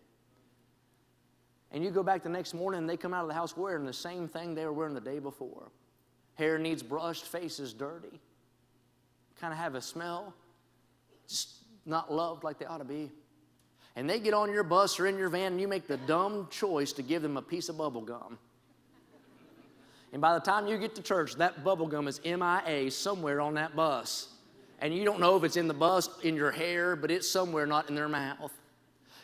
And 1.72 1.82
you 1.82 1.90
go 1.90 2.02
back 2.02 2.22
the 2.22 2.28
next 2.28 2.54
morning 2.54 2.80
and 2.80 2.88
they 2.88 2.96
come 2.96 3.12
out 3.12 3.22
of 3.22 3.28
the 3.28 3.34
house 3.34 3.56
wearing 3.56 3.84
the 3.84 3.92
same 3.92 4.28
thing 4.28 4.54
they 4.54 4.64
were 4.64 4.72
wearing 4.72 4.94
the 4.94 5.00
day 5.00 5.18
before. 5.18 5.72
Hair 6.34 6.58
needs 6.58 6.82
brushed, 6.82 7.24
face 7.24 7.58
is 7.58 7.72
dirty, 7.72 8.20
kind 9.40 9.52
of 9.52 9.58
have 9.58 9.74
a 9.74 9.80
smell, 9.80 10.34
just 11.28 11.56
not 11.84 12.12
loved 12.12 12.44
like 12.44 12.58
they 12.58 12.66
ought 12.66 12.78
to 12.78 12.84
be. 12.84 13.10
And 13.94 14.08
they 14.08 14.20
get 14.20 14.34
on 14.34 14.52
your 14.52 14.62
bus 14.62 15.00
or 15.00 15.06
in 15.06 15.16
your 15.16 15.30
van 15.30 15.52
and 15.52 15.60
you 15.60 15.68
make 15.68 15.86
the 15.86 15.96
dumb 15.96 16.48
choice 16.50 16.92
to 16.94 17.02
give 17.02 17.22
them 17.22 17.36
a 17.36 17.42
piece 17.42 17.68
of 17.68 17.78
bubble 17.78 18.02
gum. 18.02 18.38
And 20.12 20.20
by 20.20 20.34
the 20.34 20.40
time 20.40 20.66
you 20.66 20.78
get 20.78 20.94
to 20.96 21.02
church, 21.02 21.34
that 21.36 21.64
bubble 21.64 21.86
gum 21.86 22.06
is 22.08 22.20
MIA 22.24 22.90
somewhere 22.90 23.40
on 23.40 23.54
that 23.54 23.74
bus. 23.74 24.28
And 24.80 24.94
you 24.94 25.04
don't 25.04 25.20
know 25.20 25.36
if 25.36 25.44
it's 25.44 25.56
in 25.56 25.68
the 25.68 25.74
bus, 25.74 26.08
in 26.22 26.36
your 26.36 26.50
hair, 26.50 26.96
but 26.96 27.10
it's 27.10 27.28
somewhere 27.28 27.66
not 27.66 27.88
in 27.88 27.94
their 27.94 28.08
mouth. 28.08 28.52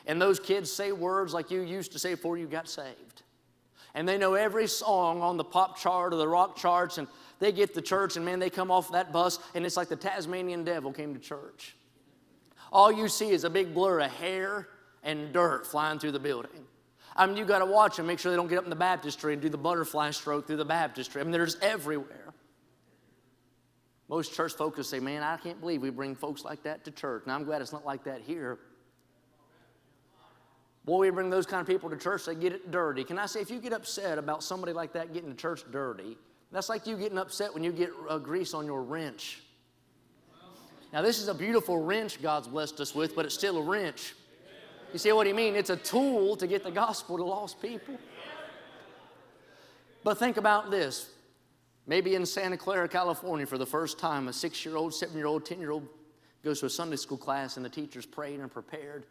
And 0.06 0.20
those 0.20 0.40
kids 0.40 0.72
say 0.72 0.92
words 0.92 1.34
like 1.34 1.50
you 1.50 1.60
used 1.60 1.92
to 1.92 1.98
say 1.98 2.14
before 2.14 2.38
you 2.38 2.46
got 2.46 2.68
saved. 2.68 3.22
And 3.94 4.08
they 4.08 4.16
know 4.16 4.34
every 4.34 4.66
song 4.66 5.20
on 5.20 5.36
the 5.36 5.44
pop 5.44 5.76
chart 5.76 6.14
or 6.14 6.16
the 6.16 6.26
rock 6.26 6.56
charts, 6.56 6.96
and 6.96 7.06
they 7.38 7.52
get 7.52 7.74
to 7.74 7.82
church, 7.82 8.16
and 8.16 8.24
man, 8.24 8.38
they 8.38 8.48
come 8.48 8.70
off 8.70 8.90
that 8.92 9.12
bus, 9.12 9.38
and 9.54 9.66
it's 9.66 9.76
like 9.76 9.88
the 9.88 9.96
Tasmanian 9.96 10.64
devil 10.64 10.92
came 10.92 11.12
to 11.12 11.20
church. 11.20 11.76
All 12.72 12.90
you 12.90 13.06
see 13.08 13.30
is 13.30 13.44
a 13.44 13.50
big 13.50 13.74
blur 13.74 14.00
of 14.00 14.10
hair 14.10 14.66
and 15.02 15.32
dirt 15.32 15.66
flying 15.66 15.98
through 15.98 16.12
the 16.12 16.18
building. 16.18 16.64
I 17.14 17.26
mean, 17.26 17.36
you 17.36 17.44
got 17.44 17.58
to 17.58 17.66
watch 17.66 17.98
them, 17.98 18.06
make 18.06 18.18
sure 18.18 18.32
they 18.32 18.36
don't 18.36 18.48
get 18.48 18.56
up 18.56 18.64
in 18.64 18.70
the 18.70 18.76
baptistry 18.76 19.34
and 19.34 19.42
do 19.42 19.50
the 19.50 19.58
butterfly 19.58 20.10
stroke 20.12 20.46
through 20.46 20.56
the 20.56 20.64
baptistry. 20.64 21.20
I 21.20 21.24
mean, 21.24 21.32
they're 21.32 21.46
everywhere. 21.60 22.32
Most 24.08 24.34
church 24.34 24.54
folks 24.54 24.78
will 24.78 24.84
say, 24.84 25.00
Man, 25.00 25.22
I 25.22 25.36
can't 25.36 25.60
believe 25.60 25.82
we 25.82 25.90
bring 25.90 26.14
folks 26.14 26.44
like 26.44 26.62
that 26.62 26.84
to 26.84 26.90
church. 26.90 27.24
And 27.24 27.32
I'm 27.32 27.44
glad 27.44 27.60
it's 27.60 27.72
not 27.72 27.84
like 27.84 28.04
that 28.04 28.22
here. 28.22 28.58
Boy, 30.84 30.98
we 30.98 31.10
bring 31.10 31.30
those 31.30 31.46
kind 31.46 31.60
of 31.60 31.66
people 31.66 31.90
to 31.90 31.96
church, 31.96 32.24
they 32.24 32.34
get 32.34 32.52
it 32.52 32.70
dirty. 32.70 33.04
Can 33.04 33.18
I 33.18 33.26
say, 33.26 33.40
if 33.40 33.50
you 33.50 33.60
get 33.60 33.72
upset 33.72 34.18
about 34.18 34.42
somebody 34.42 34.72
like 34.72 34.94
that 34.94 35.12
getting 35.12 35.30
to 35.30 35.36
church 35.36 35.62
dirty, 35.70 36.16
that's 36.50 36.68
like 36.68 36.86
you 36.86 36.96
getting 36.96 37.18
upset 37.18 37.54
when 37.54 37.62
you 37.62 37.72
get 37.72 37.90
uh, 38.08 38.18
grease 38.18 38.52
on 38.54 38.66
your 38.66 38.82
wrench. 38.82 39.42
Now, 40.92 41.02
this 41.02 41.18
is 41.20 41.28
a 41.28 41.34
beautiful 41.34 41.78
wrench 41.78 42.20
God's 42.20 42.48
blessed 42.48 42.80
us 42.80 42.94
with, 42.94 43.16
but 43.16 43.24
it's 43.24 43.34
still 43.34 43.56
a 43.58 43.62
wrench. 43.62 44.14
You 44.92 44.98
see 44.98 45.10
what 45.12 45.26
I 45.26 45.32
mean? 45.32 45.56
It's 45.56 45.70
a 45.70 45.76
tool 45.76 46.36
to 46.36 46.46
get 46.46 46.64
the 46.64 46.70
gospel 46.70 47.16
to 47.16 47.24
lost 47.24 47.62
people. 47.62 47.96
But 50.04 50.18
think 50.18 50.36
about 50.36 50.70
this. 50.70 51.08
Maybe 51.86 52.14
in 52.14 52.26
Santa 52.26 52.56
Clara, 52.56 52.88
California, 52.88 53.46
for 53.46 53.56
the 53.56 53.66
first 53.66 53.98
time, 53.98 54.28
a 54.28 54.32
six 54.32 54.64
year 54.64 54.76
old, 54.76 54.92
seven 54.94 55.16
year 55.16 55.26
old, 55.26 55.46
10 55.46 55.60
year 55.60 55.70
old 55.70 55.88
goes 56.44 56.60
to 56.60 56.66
a 56.66 56.70
Sunday 56.70 56.96
school 56.96 57.16
class 57.16 57.56
and 57.56 57.64
the 57.64 57.70
teacher's 57.70 58.04
prayed 58.04 58.40
and 58.40 58.50
prepared 58.50 59.06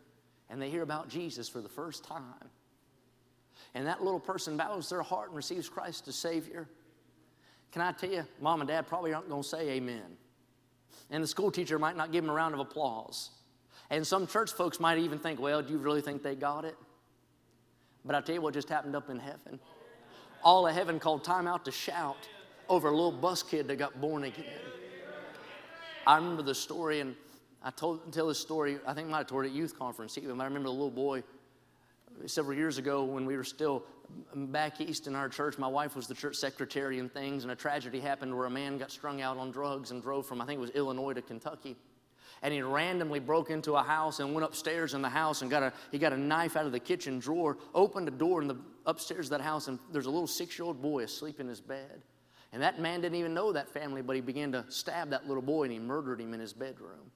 and 0.52 0.62
they 0.62 0.70
hear 0.70 0.84
about 0.84 1.10
Jesus 1.10 1.48
for 1.48 1.62
the 1.62 1.70
first 1.70 2.04
time. 2.04 2.50
And 3.74 3.88
that 3.88 4.04
little 4.04 4.20
person 4.20 4.58
bows 4.58 4.90
their 4.90 5.02
heart 5.02 5.30
and 5.30 5.38
receives 5.38 5.70
Christ 5.70 6.08
as 6.10 6.16
Savior. 6.16 6.68
Can 7.72 7.82
I 7.82 7.94
tell 7.94 8.12
you, 8.12 8.26
mom 8.42 8.60
and 8.60 8.68
dad 8.68 8.86
probably 8.86 9.14
aren't 9.14 9.30
going 9.30 9.44
to 9.44 9.48
say 9.48 9.70
amen. 9.70 10.18
And 11.10 11.24
the 11.24 11.28
school 11.28 11.52
teacher 11.52 11.78
might 11.78 11.98
not 11.98 12.12
give 12.12 12.24
them 12.24 12.32
a 12.32 12.34
round 12.34 12.54
of 12.54 12.60
applause. 12.60 13.32
And 13.90 14.06
some 14.06 14.26
church 14.28 14.52
folks 14.52 14.80
might 14.80 14.98
even 14.98 15.20
think, 15.20 15.40
well, 15.40 15.62
do 15.62 15.74
you 15.74 15.80
really 15.80 16.02
think 16.02 16.24
they 16.24 16.36
got 16.36 16.66
it? 16.66 16.78
But 18.06 18.16
I'll 18.16 18.22
tell 18.22 18.36
you 18.36 18.42
what 18.42 18.54
just 18.54 18.70
happened 18.70 18.96
up 18.96 19.10
in 19.10 19.20
heaven. 19.20 19.60
All 20.44 20.68
of 20.68 20.74
heaven 20.74 21.00
called 21.00 21.24
time 21.24 21.48
out 21.48 21.66
to 21.66 21.72
shout 21.72 22.28
over 22.70 22.88
a 22.88 22.92
little 22.92 23.12
bus 23.12 23.44
kid 23.44 23.68
that 23.68 23.76
got 23.76 24.00
born 24.00 24.24
again. 24.24 24.46
I 26.08 26.16
remember 26.16 26.42
the 26.42 26.56
story, 26.56 27.00
and 27.02 27.16
I 27.62 27.70
told 27.70 28.12
tell 28.12 28.28
this 28.28 28.40
story. 28.40 28.80
I 28.88 28.94
think 28.94 29.10
I 29.10 29.12
might 29.12 29.18
have 29.20 29.28
told 29.28 29.46
it 29.46 29.50
at 29.50 29.54
youth 29.54 29.78
conference. 29.78 30.18
Even 30.18 30.40
I 30.42 30.46
remember 30.46 30.70
the 30.70 30.74
little 30.74 30.90
boy 30.90 31.22
several 32.28 32.58
years 32.58 32.78
ago 32.78 33.04
when 33.04 33.26
we 33.26 33.38
were 33.38 33.44
still 33.44 33.84
back 34.36 34.82
east 34.82 35.08
in 35.08 35.16
our 35.16 35.30
church. 35.30 35.58
My 35.58 35.68
wife 35.68 35.96
was 35.96 36.08
the 36.08 36.14
church 36.14 36.36
secretary 36.36 37.00
and 37.00 37.12
things, 37.12 37.44
and 37.44 37.52
a 37.52 37.56
tragedy 37.56 38.00
happened 38.00 38.36
where 38.36 38.46
a 38.46 38.50
man 38.50 38.78
got 38.78 38.92
strung 38.92 39.22
out 39.22 39.38
on 39.38 39.52
drugs 39.52 39.92
and 39.92 40.02
drove 40.02 40.26
from 40.26 40.42
I 40.42 40.46
think 40.46 40.58
it 40.58 40.62
was 40.62 40.72
Illinois 40.72 41.14
to 41.14 41.22
Kentucky. 41.22 41.76
And 42.44 42.54
he 42.54 42.62
randomly 42.62 43.20
broke 43.20 43.52
into 43.52 43.74
a 43.74 43.84
house 43.84 44.20
and 44.20 44.34
went 44.34 44.46
upstairs 44.46 44.96
in 44.96 45.02
the 45.02 45.10
house 45.10 45.44
and 45.44 45.52
got 45.52 45.62
a 45.62 45.74
he 45.92 46.00
got 46.00 46.12
a 46.12 46.18
knife 46.18 46.58
out 46.58 46.66
of 46.66 46.72
the 46.72 46.80
kitchen 46.80 47.20
drawer, 47.20 47.58
opened 47.74 48.08
a 48.08 48.12
door 48.12 48.42
in 48.42 48.48
the 48.48 48.58
upstairs 48.86 49.28
of 49.28 49.32
that 49.32 49.42
house, 49.42 49.68
and 49.68 49.78
there's 49.92 50.08
a 50.08 50.12
little 50.12 50.28
six-year-old 50.28 50.82
boy 50.82 51.04
asleep 51.04 51.40
in 51.40 51.48
his 51.48 51.62
bed. 51.62 52.02
And 52.52 52.62
that 52.64 52.80
man 52.80 53.02
didn't 53.02 53.18
even 53.18 53.34
know 53.34 53.54
that 53.54 53.70
family, 53.70 54.02
but 54.02 54.16
he 54.16 54.22
began 54.22 54.52
to 54.52 54.66
stab 54.70 55.12
that 55.12 55.28
little 55.28 55.44
boy 55.44 55.64
and 55.64 55.72
he 55.72 55.80
murdered 55.80 56.20
him 56.20 56.34
in 56.34 56.40
his 56.40 56.52
bedroom. 56.52 57.12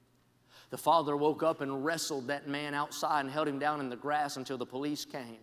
The 0.70 0.78
father 0.78 1.16
woke 1.16 1.42
up 1.42 1.60
and 1.60 1.84
wrestled 1.84 2.26
that 2.26 2.48
man 2.48 2.74
outside 2.74 3.20
and 3.20 3.30
held 3.30 3.46
him 3.46 3.58
down 3.58 3.80
in 3.80 3.88
the 3.88 3.96
grass 3.96 4.36
until 4.36 4.58
the 4.58 4.66
police 4.66 5.04
came. 5.04 5.38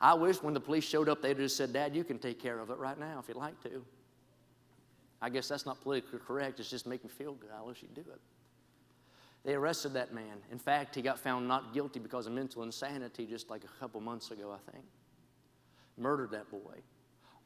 I 0.00 0.14
wish 0.14 0.42
when 0.42 0.54
the 0.54 0.60
police 0.60 0.84
showed 0.84 1.08
up, 1.08 1.22
they'd 1.22 1.36
just 1.36 1.56
said, 1.56 1.72
Dad, 1.72 1.94
you 1.94 2.04
can 2.04 2.18
take 2.18 2.40
care 2.40 2.58
of 2.58 2.70
it 2.70 2.78
right 2.78 2.98
now 2.98 3.18
if 3.18 3.28
you'd 3.28 3.36
like 3.36 3.60
to. 3.62 3.84
I 5.22 5.30
guess 5.30 5.48
that's 5.48 5.64
not 5.64 5.80
politically 5.82 6.18
correct, 6.18 6.60
it's 6.60 6.68
just 6.68 6.86
make 6.86 7.02
me 7.02 7.10
feel 7.10 7.34
good. 7.34 7.50
I 7.56 7.62
wish 7.62 7.80
you'd 7.80 7.94
do 7.94 8.02
it. 8.02 8.20
They 9.44 9.54
arrested 9.54 9.94
that 9.94 10.12
man. 10.12 10.38
In 10.50 10.58
fact, 10.58 10.96
he 10.96 11.02
got 11.02 11.18
found 11.18 11.46
not 11.46 11.72
guilty 11.72 12.00
because 12.00 12.26
of 12.26 12.32
mental 12.32 12.64
insanity 12.64 13.26
just 13.26 13.48
like 13.48 13.62
a 13.64 13.80
couple 13.80 14.00
months 14.00 14.32
ago, 14.32 14.52
I 14.52 14.70
think. 14.72 14.84
Murdered 15.96 16.32
that 16.32 16.50
boy. 16.50 16.74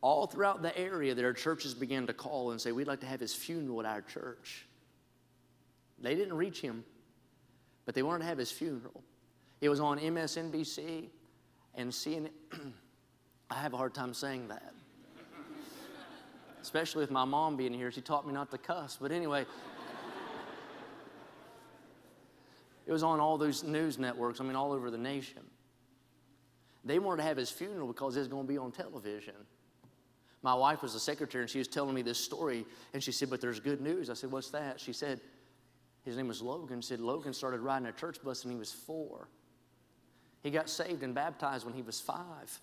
All 0.00 0.26
throughout 0.26 0.62
the 0.62 0.76
area, 0.76 1.14
there 1.14 1.32
churches 1.34 1.74
began 1.74 2.06
to 2.06 2.14
call 2.14 2.52
and 2.52 2.60
say, 2.60 2.72
We'd 2.72 2.86
like 2.86 3.00
to 3.00 3.06
have 3.06 3.20
his 3.20 3.34
funeral 3.34 3.80
at 3.80 3.86
our 3.86 4.00
church. 4.00 4.66
They 6.00 6.14
didn't 6.14 6.34
reach 6.34 6.62
him 6.62 6.84
but 7.90 7.96
they 7.96 8.04
wanted 8.04 8.20
to 8.20 8.26
have 8.26 8.38
his 8.38 8.52
funeral. 8.52 9.02
It 9.60 9.68
was 9.68 9.80
on 9.80 9.98
MSNBC 9.98 11.08
and 11.74 11.90
CNN. 11.90 12.30
I 13.50 13.54
have 13.54 13.74
a 13.74 13.76
hard 13.76 13.94
time 13.94 14.14
saying 14.14 14.46
that. 14.46 14.72
Especially 16.62 17.00
with 17.00 17.10
my 17.10 17.24
mom 17.24 17.56
being 17.56 17.74
here. 17.74 17.90
She 17.90 18.00
taught 18.00 18.28
me 18.28 18.32
not 18.32 18.48
to 18.52 18.58
cuss. 18.58 18.96
But 19.02 19.10
anyway, 19.10 19.40
it 22.86 22.92
was 22.92 23.02
on 23.02 23.18
all 23.18 23.36
those 23.36 23.64
news 23.64 23.98
networks, 23.98 24.40
I 24.40 24.44
mean, 24.44 24.54
all 24.54 24.70
over 24.70 24.88
the 24.88 24.96
nation. 24.96 25.42
They 26.84 27.00
wanted 27.00 27.22
to 27.22 27.24
have 27.24 27.38
his 27.38 27.50
funeral 27.50 27.88
because 27.88 28.14
it 28.14 28.20
was 28.20 28.28
going 28.28 28.46
to 28.46 28.48
be 28.48 28.56
on 28.56 28.70
television. 28.70 29.34
My 30.42 30.54
wife 30.54 30.80
was 30.80 30.92
the 30.92 31.00
secretary 31.00 31.42
and 31.42 31.50
she 31.50 31.58
was 31.58 31.66
telling 31.66 31.96
me 31.96 32.02
this 32.02 32.18
story 32.18 32.66
and 32.94 33.02
she 33.02 33.10
said, 33.10 33.30
But 33.30 33.40
there's 33.40 33.58
good 33.58 33.80
news. 33.80 34.10
I 34.10 34.14
said, 34.14 34.30
What's 34.30 34.50
that? 34.50 34.78
She 34.78 34.92
said, 34.92 35.20
his 36.04 36.16
name 36.16 36.28
was 36.28 36.40
Logan, 36.40 36.82
said 36.82 37.00
Logan 37.00 37.32
started 37.32 37.60
riding 37.60 37.86
a 37.86 37.92
church 37.92 38.22
bus 38.22 38.44
when 38.44 38.52
he 38.52 38.58
was 38.58 38.72
four. 38.72 39.28
He 40.42 40.50
got 40.50 40.70
saved 40.70 41.02
and 41.02 41.14
baptized 41.14 41.64
when 41.66 41.74
he 41.74 41.82
was 41.82 42.00
five. 42.00 42.60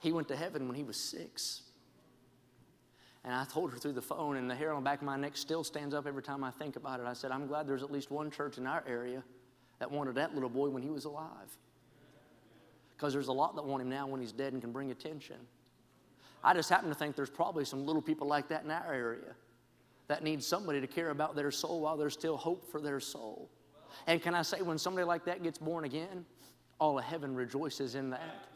He 0.00 0.12
went 0.12 0.28
to 0.28 0.36
heaven 0.36 0.66
when 0.66 0.76
he 0.76 0.82
was 0.82 0.96
six. 0.96 1.62
And 3.24 3.32
I 3.32 3.44
told 3.44 3.70
her 3.72 3.78
through 3.78 3.92
the 3.92 4.02
phone, 4.02 4.36
and 4.36 4.50
the 4.50 4.54
hair 4.54 4.72
on 4.72 4.82
the 4.82 4.88
back 4.88 5.00
of 5.00 5.06
my 5.06 5.16
neck 5.16 5.36
still 5.36 5.64
stands 5.64 5.94
up 5.94 6.06
every 6.06 6.22
time 6.22 6.44
I 6.44 6.50
think 6.50 6.76
about 6.76 7.00
it. 7.00 7.06
I 7.06 7.14
said, 7.14 7.30
I'm 7.30 7.46
glad 7.46 7.66
there's 7.66 7.82
at 7.82 7.90
least 7.90 8.10
one 8.10 8.30
church 8.30 8.58
in 8.58 8.66
our 8.66 8.84
area 8.86 9.22
that 9.78 9.90
wanted 9.90 10.14
that 10.16 10.34
little 10.34 10.50
boy 10.50 10.68
when 10.68 10.82
he 10.82 10.90
was 10.90 11.04
alive. 11.04 11.56
Because 12.96 13.12
there's 13.12 13.28
a 13.28 13.32
lot 13.32 13.54
that 13.56 13.64
want 13.64 13.82
him 13.82 13.88
now 13.88 14.06
when 14.06 14.20
he's 14.20 14.32
dead 14.32 14.52
and 14.52 14.62
can 14.62 14.72
bring 14.72 14.90
attention. 14.90 15.36
I 16.42 16.52
just 16.52 16.68
happen 16.68 16.90
to 16.90 16.94
think 16.94 17.16
there's 17.16 17.30
probably 17.30 17.64
some 17.64 17.86
little 17.86 18.02
people 18.02 18.26
like 18.26 18.48
that 18.48 18.64
in 18.64 18.70
our 18.70 18.92
area 18.92 19.34
that 20.08 20.22
needs 20.22 20.46
somebody 20.46 20.80
to 20.80 20.86
care 20.86 21.10
about 21.10 21.34
their 21.34 21.50
soul 21.50 21.80
while 21.80 21.96
there's 21.96 22.12
still 22.12 22.36
hope 22.36 22.70
for 22.70 22.80
their 22.80 23.00
soul. 23.00 23.50
And 24.06 24.22
can 24.22 24.34
I 24.34 24.42
say, 24.42 24.60
when 24.60 24.78
somebody 24.78 25.04
like 25.04 25.24
that 25.24 25.42
gets 25.42 25.58
born 25.58 25.84
again, 25.84 26.24
all 26.78 26.98
of 26.98 27.04
heaven 27.04 27.34
rejoices 27.34 27.94
in 27.94 28.10
that. 28.10 28.48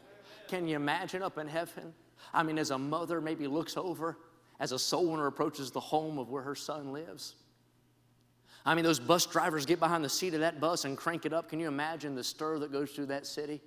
Can 0.47 0.67
you 0.67 0.75
imagine 0.75 1.23
up 1.23 1.37
in 1.37 1.47
heaven? 1.47 1.93
I 2.33 2.43
mean, 2.43 2.57
as 2.57 2.71
a 2.71 2.77
mother 2.77 3.21
maybe 3.21 3.47
looks 3.47 3.77
over 3.77 4.17
as 4.59 4.71
a 4.71 4.79
soul 4.79 5.11
winner 5.11 5.27
approaches 5.27 5.71
the 5.71 5.79
home 5.79 6.17
of 6.17 6.29
where 6.29 6.43
her 6.43 6.55
son 6.55 6.91
lives. 6.91 7.35
I 8.65 8.75
mean, 8.75 8.83
those 8.83 8.99
bus 8.99 9.25
drivers 9.25 9.65
get 9.65 9.79
behind 9.79 10.03
the 10.03 10.09
seat 10.09 10.33
of 10.33 10.41
that 10.41 10.59
bus 10.59 10.83
and 10.83 10.97
crank 10.97 11.25
it 11.25 11.31
up. 11.31 11.49
Can 11.49 11.59
you 11.59 11.67
imagine 11.67 12.13
the 12.13 12.23
stir 12.23 12.59
that 12.59 12.71
goes 12.71 12.91
through 12.91 13.07
that 13.07 13.25
city 13.25 13.61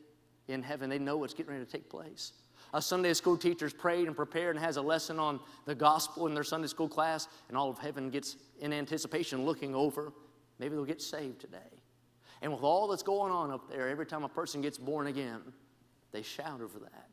in 0.49 0.63
heaven? 0.63 0.91
They 0.91 0.99
know 0.99 1.17
what's 1.17 1.33
getting 1.33 1.53
ready 1.53 1.65
to 1.65 1.71
take 1.71 1.89
place 1.89 2.33
a 2.75 2.81
Sunday 2.81 3.13
school 3.13 3.37
teacher's 3.37 3.73
prayed 3.73 4.07
and 4.07 4.17
prepared 4.17 4.57
and 4.57 4.65
has 4.65 4.77
a 4.77 4.83
lesson 4.83 5.19
on 5.19 5.41
the 5.67 5.75
gospel 5.75 6.27
in 6.27 6.35
their 6.35 6.45
Sunday 6.45 6.69
school 6.69 6.89
class, 6.89 7.29
and 7.49 7.57
all 7.57 7.69
of 7.69 7.79
heaven 7.79 8.11
gets 8.11 8.37
in 8.61 8.73
anticipation 8.73 9.45
looking 9.45 9.75
over. 9.75 10.13
Maybe 10.59 10.75
they'll 10.75 10.85
get 10.85 11.03
saved 11.03 11.41
today. 11.41 11.59
And 12.41 12.53
with 12.53 12.63
all 12.63 12.89
that's 12.89 13.03
going 13.03 13.33
on 13.33 13.51
up 13.51 13.71
there, 13.71 13.89
every 13.89 14.07
time 14.07 14.25
a 14.25 14.29
person 14.29 14.63
gets 14.63 14.79
born 14.79 15.07
again, 15.07 15.41
they 16.13 16.23
shout 16.23 16.61
over 16.61 16.79
that. 16.81 17.09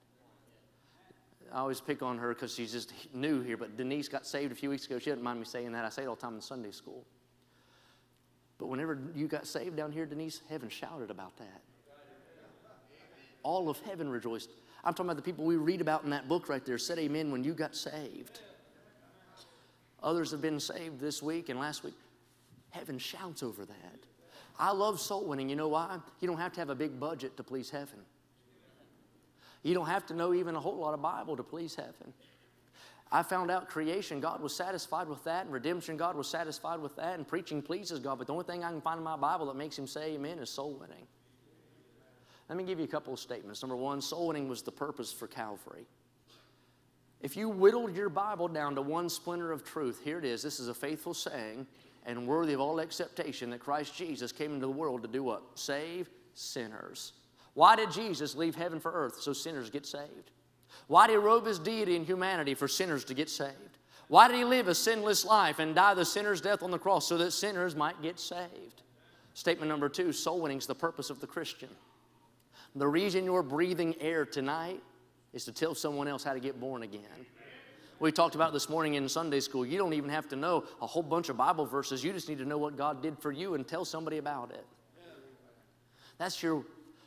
I 1.52 1.60
always 1.60 1.82
pick 1.82 2.04
on 2.04 2.18
her 2.20 2.30
because 2.30 2.54
she's 2.54 2.72
just 2.72 2.94
new 3.14 3.42
here, 3.42 3.58
but 3.58 3.76
Denise 3.76 4.08
got 4.08 4.26
saved 4.26 4.52
a 4.52 4.56
few 4.56 4.70
weeks 4.70 4.86
ago. 4.86 5.00
She 5.00 5.10
doesn't 5.10 5.24
mind 5.24 5.40
me 5.40 5.46
saying 5.46 5.72
that. 5.72 5.84
I 5.84 5.90
say 5.90 6.04
it 6.04 6.08
all 6.08 6.16
the 6.16 6.22
time 6.22 6.36
in 6.36 6.42
Sunday 6.42 6.72
school. 6.72 7.06
But 8.60 8.68
whenever 8.68 9.00
you 9.16 9.28
got 9.28 9.48
saved 9.48 9.76
down 9.76 9.92
here, 9.92 10.06
Denise, 10.06 10.42
heaven 10.50 10.70
shouted 10.70 11.10
about 11.10 11.38
that. 11.38 11.62
All 13.42 13.70
of 13.70 13.80
heaven 13.80 14.10
rejoiced. 14.10 14.50
I'm 14.84 14.94
talking 14.94 15.08
about 15.08 15.18
the 15.18 15.22
people 15.22 15.46
we 15.46 15.58
read 15.58 15.82
about 15.82 16.04
in 16.04 16.10
that 16.12 16.28
book 16.28 16.50
right 16.50 16.64
there 16.64 16.78
said 16.78 17.00
amen 17.00 17.32
when 17.32 17.44
you 17.44 17.54
got 17.54 17.76
saved. 17.76 18.40
Others 20.02 20.32
have 20.32 20.42
been 20.42 20.60
saved 20.60 21.00
this 21.00 21.22
week 21.22 21.50
and 21.50 21.60
last 21.60 21.84
week. 21.84 21.96
Heaven 22.70 22.98
shouts 22.98 23.44
over 23.44 23.66
that. 23.66 24.00
I 24.58 24.72
love 24.72 25.00
soul 25.00 25.26
winning. 25.26 25.50
You 25.50 25.56
know 25.56 25.68
why? 25.68 25.98
You 26.20 26.28
don't 26.28 26.38
have 26.38 26.54
to 26.54 26.60
have 26.60 26.70
a 26.70 26.76
big 26.76 27.00
budget 27.00 27.36
to 27.38 27.44
please 27.44 27.70
heaven. 27.70 28.00
You 29.64 29.74
don't 29.74 29.88
have 29.88 30.06
to 30.08 30.14
know 30.14 30.34
even 30.34 30.56
a 30.56 30.60
whole 30.60 30.78
lot 30.78 30.94
of 30.94 31.02
Bible 31.02 31.36
to 31.36 31.44
please 31.44 31.76
heaven. 31.76 32.14
I 33.12 33.24
found 33.24 33.50
out 33.50 33.68
creation, 33.68 34.20
God 34.20 34.40
was 34.40 34.56
satisfied 34.56 35.08
with 35.08 35.24
that, 35.24 35.46
and 35.46 35.54
redemption, 35.54 35.98
God 35.98 36.16
was 36.16 36.28
satisfied 36.28 36.80
with 36.80 36.96
that, 36.98 37.16
and 37.16 37.28
preaching 37.28 37.62
pleases 37.62 38.00
God. 38.00 38.20
But 38.20 38.28
the 38.28 38.34
only 38.34 38.46
thing 38.46 38.64
I 38.64 38.70
can 38.70 38.82
find 38.82 39.00
in 39.00 39.04
my 39.04 39.18
Bible 39.18 39.48
that 39.48 39.56
makes 39.56 39.78
Him 39.78 39.88
say 39.88 40.14
amen 40.14 40.38
is 40.38 40.50
soul 40.50 40.74
winning. 40.80 41.08
Let 42.50 42.58
me 42.58 42.64
give 42.64 42.80
you 42.80 42.86
a 42.86 42.90
couple 42.90 43.14
of 43.14 43.20
statements. 43.20 43.62
Number 43.62 43.76
one, 43.76 44.02
soul 44.02 44.28
winning 44.28 44.50
was 44.50 44.64
the 44.64 44.72
purpose 44.72 45.14
for 45.14 45.28
Calvary. 45.28 45.86
If 47.22 47.38
you 47.38 47.50
whittled 47.50 47.96
your 47.96 48.10
Bible 48.10 48.48
down 48.48 48.76
to 48.76 48.82
one 48.82 49.08
splinter 49.10 49.52
of 49.52 49.64
truth, 49.64 50.02
here 50.04 50.18
it 50.18 50.26
is. 50.26 50.42
This 50.42 50.60
is 50.60 50.68
a 50.68 50.74
faithful 50.74 51.14
saying 51.14 51.68
and 52.06 52.26
worthy 52.26 52.54
of 52.54 52.60
all 52.60 52.82
acceptation 52.82 53.50
that 53.52 53.60
Christ 53.60 53.96
Jesus 53.96 54.32
came 54.32 54.54
into 54.54 54.66
the 54.66 54.72
world 54.72 55.04
to 55.04 55.08
do 55.08 55.22
what? 55.22 55.44
Save 55.56 56.10
sinners. 56.34 57.14
Why 57.54 57.76
did 57.76 57.92
Jesus 57.92 58.36
leave 58.36 58.56
heaven 58.56 58.80
for 58.80 58.92
earth? 58.92 59.22
So 59.22 59.34
sinners 59.34 59.70
get 59.70 59.86
saved. 59.86 60.32
Why 60.88 61.08
did 61.08 61.14
he 61.14 61.18
robe 61.18 61.46
his 61.46 61.60
deity 61.60 61.96
and 61.96 62.06
humanity 62.06 62.56
for 62.56 62.68
sinners 62.68 63.04
to 63.06 63.14
get 63.14 63.30
saved? 63.30 63.78
Why 64.08 64.28
did 64.28 64.38
he 64.38 64.44
live 64.44 64.68
a 64.68 64.76
sinless 64.76 65.26
life 65.26 65.60
and 65.60 65.76
die 65.76 65.94
the 65.94 66.06
sinner's 66.06 66.42
death 66.42 66.64
on 66.64 66.72
the 66.72 66.80
cross 66.80 67.08
so 67.08 67.18
that 67.18 67.32
sinners 67.32 67.76
might 67.76 68.02
get 68.02 68.20
saved? 68.20 68.82
Statement 69.34 69.70
number 69.70 69.90
two 69.90 70.12
soul 70.14 70.42
winning 70.42 70.58
is 70.58 70.68
the 70.68 70.74
purpose 70.74 71.10
of 71.10 71.20
the 71.20 71.28
Christian. 71.28 71.70
The 72.76 72.88
reason 72.88 73.26
you're 73.26 73.44
breathing 73.44 73.96
air 74.00 74.26
tonight 74.26 74.82
is 75.34 75.46
to 75.46 75.52
tell 75.52 75.76
someone 75.76 76.08
else 76.08 76.24
how 76.24 76.34
to 76.34 76.40
get 76.40 76.60
born 76.60 76.84
again. 76.84 77.26
We 78.00 78.12
talked 78.12 78.36
about 78.36 78.54
this 78.54 78.70
morning 78.70 78.94
in 78.94 79.10
Sunday 79.10 79.42
school. 79.42 79.66
You 79.66 79.78
don't 79.78 79.94
even 79.94 80.10
have 80.10 80.28
to 80.30 80.36
know 80.36 80.64
a 80.82 80.88
whole 80.88 81.04
bunch 81.04 81.28
of 81.30 81.36
Bible 81.36 81.66
verses. 81.66 82.04
You 82.04 82.14
just 82.14 82.30
need 82.30 82.38
to 82.38 82.46
know 82.46 82.58
what 82.58 82.78
God 82.78 83.04
did 83.04 83.18
for 83.20 83.32
you 83.32 83.56
and 83.56 83.68
tell 83.68 83.84
somebody 83.84 84.18
about 84.18 84.52
it. 84.52 84.66
That's 86.18 86.42
your, 86.42 86.64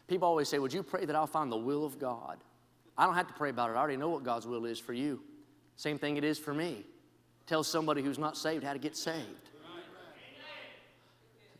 people 0.08 0.28
always 0.28 0.48
say, 0.48 0.58
Would 0.58 0.72
you 0.72 0.82
pray 0.82 1.06
that 1.06 1.16
I'll 1.16 1.26
find 1.26 1.50
the 1.50 1.56
will 1.56 1.84
of 1.84 1.98
God? 1.98 2.38
I 2.98 3.06
don't 3.06 3.14
have 3.14 3.28
to 3.28 3.34
pray 3.34 3.50
about 3.50 3.70
it. 3.70 3.74
I 3.74 3.76
already 3.76 3.96
know 3.96 4.10
what 4.10 4.22
God's 4.22 4.46
will 4.46 4.66
is 4.66 4.78
for 4.78 4.92
you. 4.92 5.22
Same 5.76 5.98
thing 5.98 6.18
it 6.18 6.24
is 6.24 6.38
for 6.38 6.52
me. 6.52 6.84
Tell 7.46 7.64
somebody 7.64 8.02
who's 8.02 8.18
not 8.18 8.36
saved 8.36 8.62
how 8.62 8.74
to 8.74 8.78
get 8.78 8.96
saved. 8.96 9.50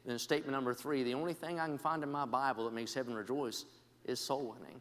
Then 0.04 0.18
statement 0.18 0.52
number 0.52 0.74
three 0.74 1.04
the 1.04 1.14
only 1.14 1.32
thing 1.32 1.60
I 1.60 1.66
can 1.66 1.78
find 1.78 2.02
in 2.02 2.10
my 2.10 2.26
Bible 2.26 2.64
that 2.64 2.74
makes 2.74 2.92
heaven 2.92 3.14
rejoice 3.14 3.64
is 4.04 4.20
soul 4.20 4.54
winning. 4.58 4.80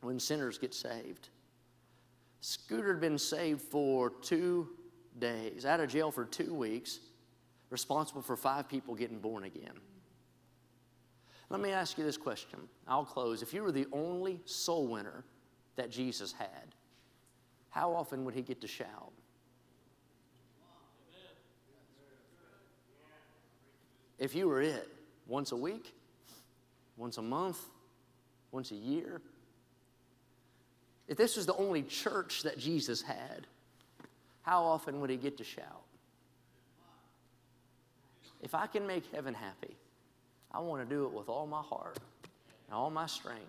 When 0.00 0.18
sinners 0.18 0.58
get 0.58 0.74
saved. 0.74 1.28
Scooter 2.40 2.92
had 2.92 3.00
been 3.00 3.18
saved 3.18 3.62
for 3.62 4.10
two 4.10 4.68
days, 5.18 5.64
out 5.64 5.78
of 5.80 5.88
jail 5.88 6.10
for 6.10 6.24
two 6.24 6.54
weeks, 6.54 6.98
responsible 7.70 8.22
for 8.22 8.36
five 8.36 8.68
people 8.68 8.94
getting 8.94 9.18
born 9.18 9.44
again. 9.44 9.78
Let 11.50 11.60
me 11.60 11.70
ask 11.70 11.98
you 11.98 12.04
this 12.04 12.16
question. 12.16 12.58
I'll 12.88 13.04
close. 13.04 13.42
If 13.42 13.52
you 13.52 13.62
were 13.62 13.72
the 13.72 13.86
only 13.92 14.40
soul 14.44 14.88
winner 14.88 15.24
that 15.76 15.90
Jesus 15.90 16.32
had, 16.32 16.74
how 17.70 17.94
often 17.94 18.24
would 18.24 18.34
he 18.34 18.42
get 18.42 18.60
to 18.62 18.66
shout? 18.66 19.12
If 24.18 24.34
you 24.34 24.48
were 24.48 24.62
it, 24.62 24.88
once 25.26 25.52
a 25.52 25.56
week, 25.56 25.94
once 26.96 27.18
a 27.18 27.22
month, 27.22 27.58
once 28.52 28.70
a 28.70 28.76
year, 28.76 29.20
if 31.08 31.16
this 31.16 31.36
was 31.36 31.46
the 31.46 31.56
only 31.56 31.82
church 31.82 32.42
that 32.42 32.58
Jesus 32.58 33.02
had, 33.02 33.46
how 34.42 34.62
often 34.62 35.00
would 35.00 35.10
he 35.10 35.16
get 35.16 35.38
to 35.38 35.44
shout? 35.44 35.82
If 38.40 38.54
I 38.54 38.66
can 38.66 38.86
make 38.86 39.04
heaven 39.12 39.34
happy, 39.34 39.76
I 40.52 40.60
want 40.60 40.86
to 40.86 40.94
do 40.94 41.06
it 41.06 41.12
with 41.12 41.28
all 41.28 41.46
my 41.46 41.62
heart 41.62 41.98
and 42.66 42.74
all 42.74 42.90
my 42.90 43.06
strength 43.06 43.40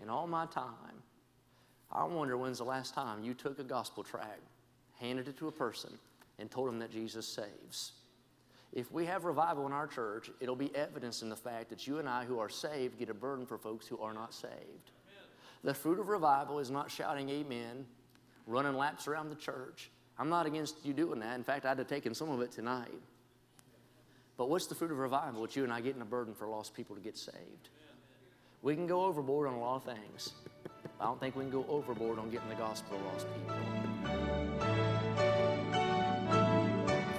and 0.00 0.10
all 0.10 0.26
my 0.26 0.46
time. 0.46 1.02
I 1.92 2.04
wonder 2.04 2.36
when's 2.36 2.58
the 2.58 2.64
last 2.64 2.94
time 2.94 3.22
you 3.22 3.34
took 3.34 3.58
a 3.58 3.64
gospel 3.64 4.02
tract, 4.02 4.40
handed 4.98 5.28
it 5.28 5.36
to 5.38 5.48
a 5.48 5.52
person, 5.52 5.90
and 6.38 6.50
told 6.50 6.68
them 6.68 6.78
that 6.78 6.90
Jesus 6.90 7.26
saves. 7.26 7.92
If 8.72 8.92
we 8.92 9.04
have 9.06 9.24
revival 9.24 9.66
in 9.66 9.72
our 9.72 9.86
church, 9.86 10.30
it'll 10.40 10.56
be 10.56 10.74
evidence 10.76 11.22
in 11.22 11.28
the 11.28 11.36
fact 11.36 11.70
that 11.70 11.86
you 11.86 11.98
and 11.98 12.08
I 12.08 12.24
who 12.24 12.38
are 12.38 12.48
saved 12.48 12.98
get 12.98 13.10
a 13.10 13.14
burden 13.14 13.44
for 13.44 13.58
folks 13.58 13.86
who 13.86 13.98
are 13.98 14.14
not 14.14 14.32
saved. 14.32 14.92
The 15.64 15.74
fruit 15.74 15.98
of 15.98 16.08
revival 16.08 16.58
is 16.58 16.70
not 16.70 16.90
shouting 16.90 17.28
amen, 17.28 17.84
running 18.46 18.76
laps 18.76 19.08
around 19.08 19.28
the 19.28 19.34
church. 19.34 19.90
I'm 20.18 20.28
not 20.28 20.46
against 20.46 20.76
you 20.84 20.92
doing 20.92 21.20
that. 21.20 21.34
In 21.36 21.44
fact, 21.44 21.66
I'd 21.66 21.78
have 21.78 21.88
taken 21.88 22.14
some 22.14 22.30
of 22.30 22.40
it 22.40 22.52
tonight. 22.52 22.88
But 24.36 24.48
what's 24.48 24.66
the 24.66 24.74
fruit 24.74 24.90
of 24.90 24.98
revival? 24.98 25.44
It's 25.44 25.56
you 25.56 25.64
and 25.64 25.72
I 25.72 25.80
getting 25.80 26.00
a 26.00 26.06
burden 26.06 26.34
for 26.34 26.48
lost 26.48 26.74
people 26.74 26.94
to 26.94 27.02
get 27.02 27.18
saved. 27.18 27.68
We 28.62 28.74
can 28.74 28.86
go 28.86 29.04
overboard 29.04 29.48
on 29.48 29.54
a 29.54 29.60
lot 29.60 29.76
of 29.76 29.84
things. 29.84 30.32
I 31.00 31.04
don't 31.04 31.18
think 31.18 31.34
we 31.34 31.44
can 31.44 31.50
go 31.50 31.66
overboard 31.68 32.18
on 32.18 32.30
getting 32.30 32.48
the 32.48 32.54
gospel 32.54 32.98
to 32.98 33.04
lost 33.04 33.26
people. 33.34 33.89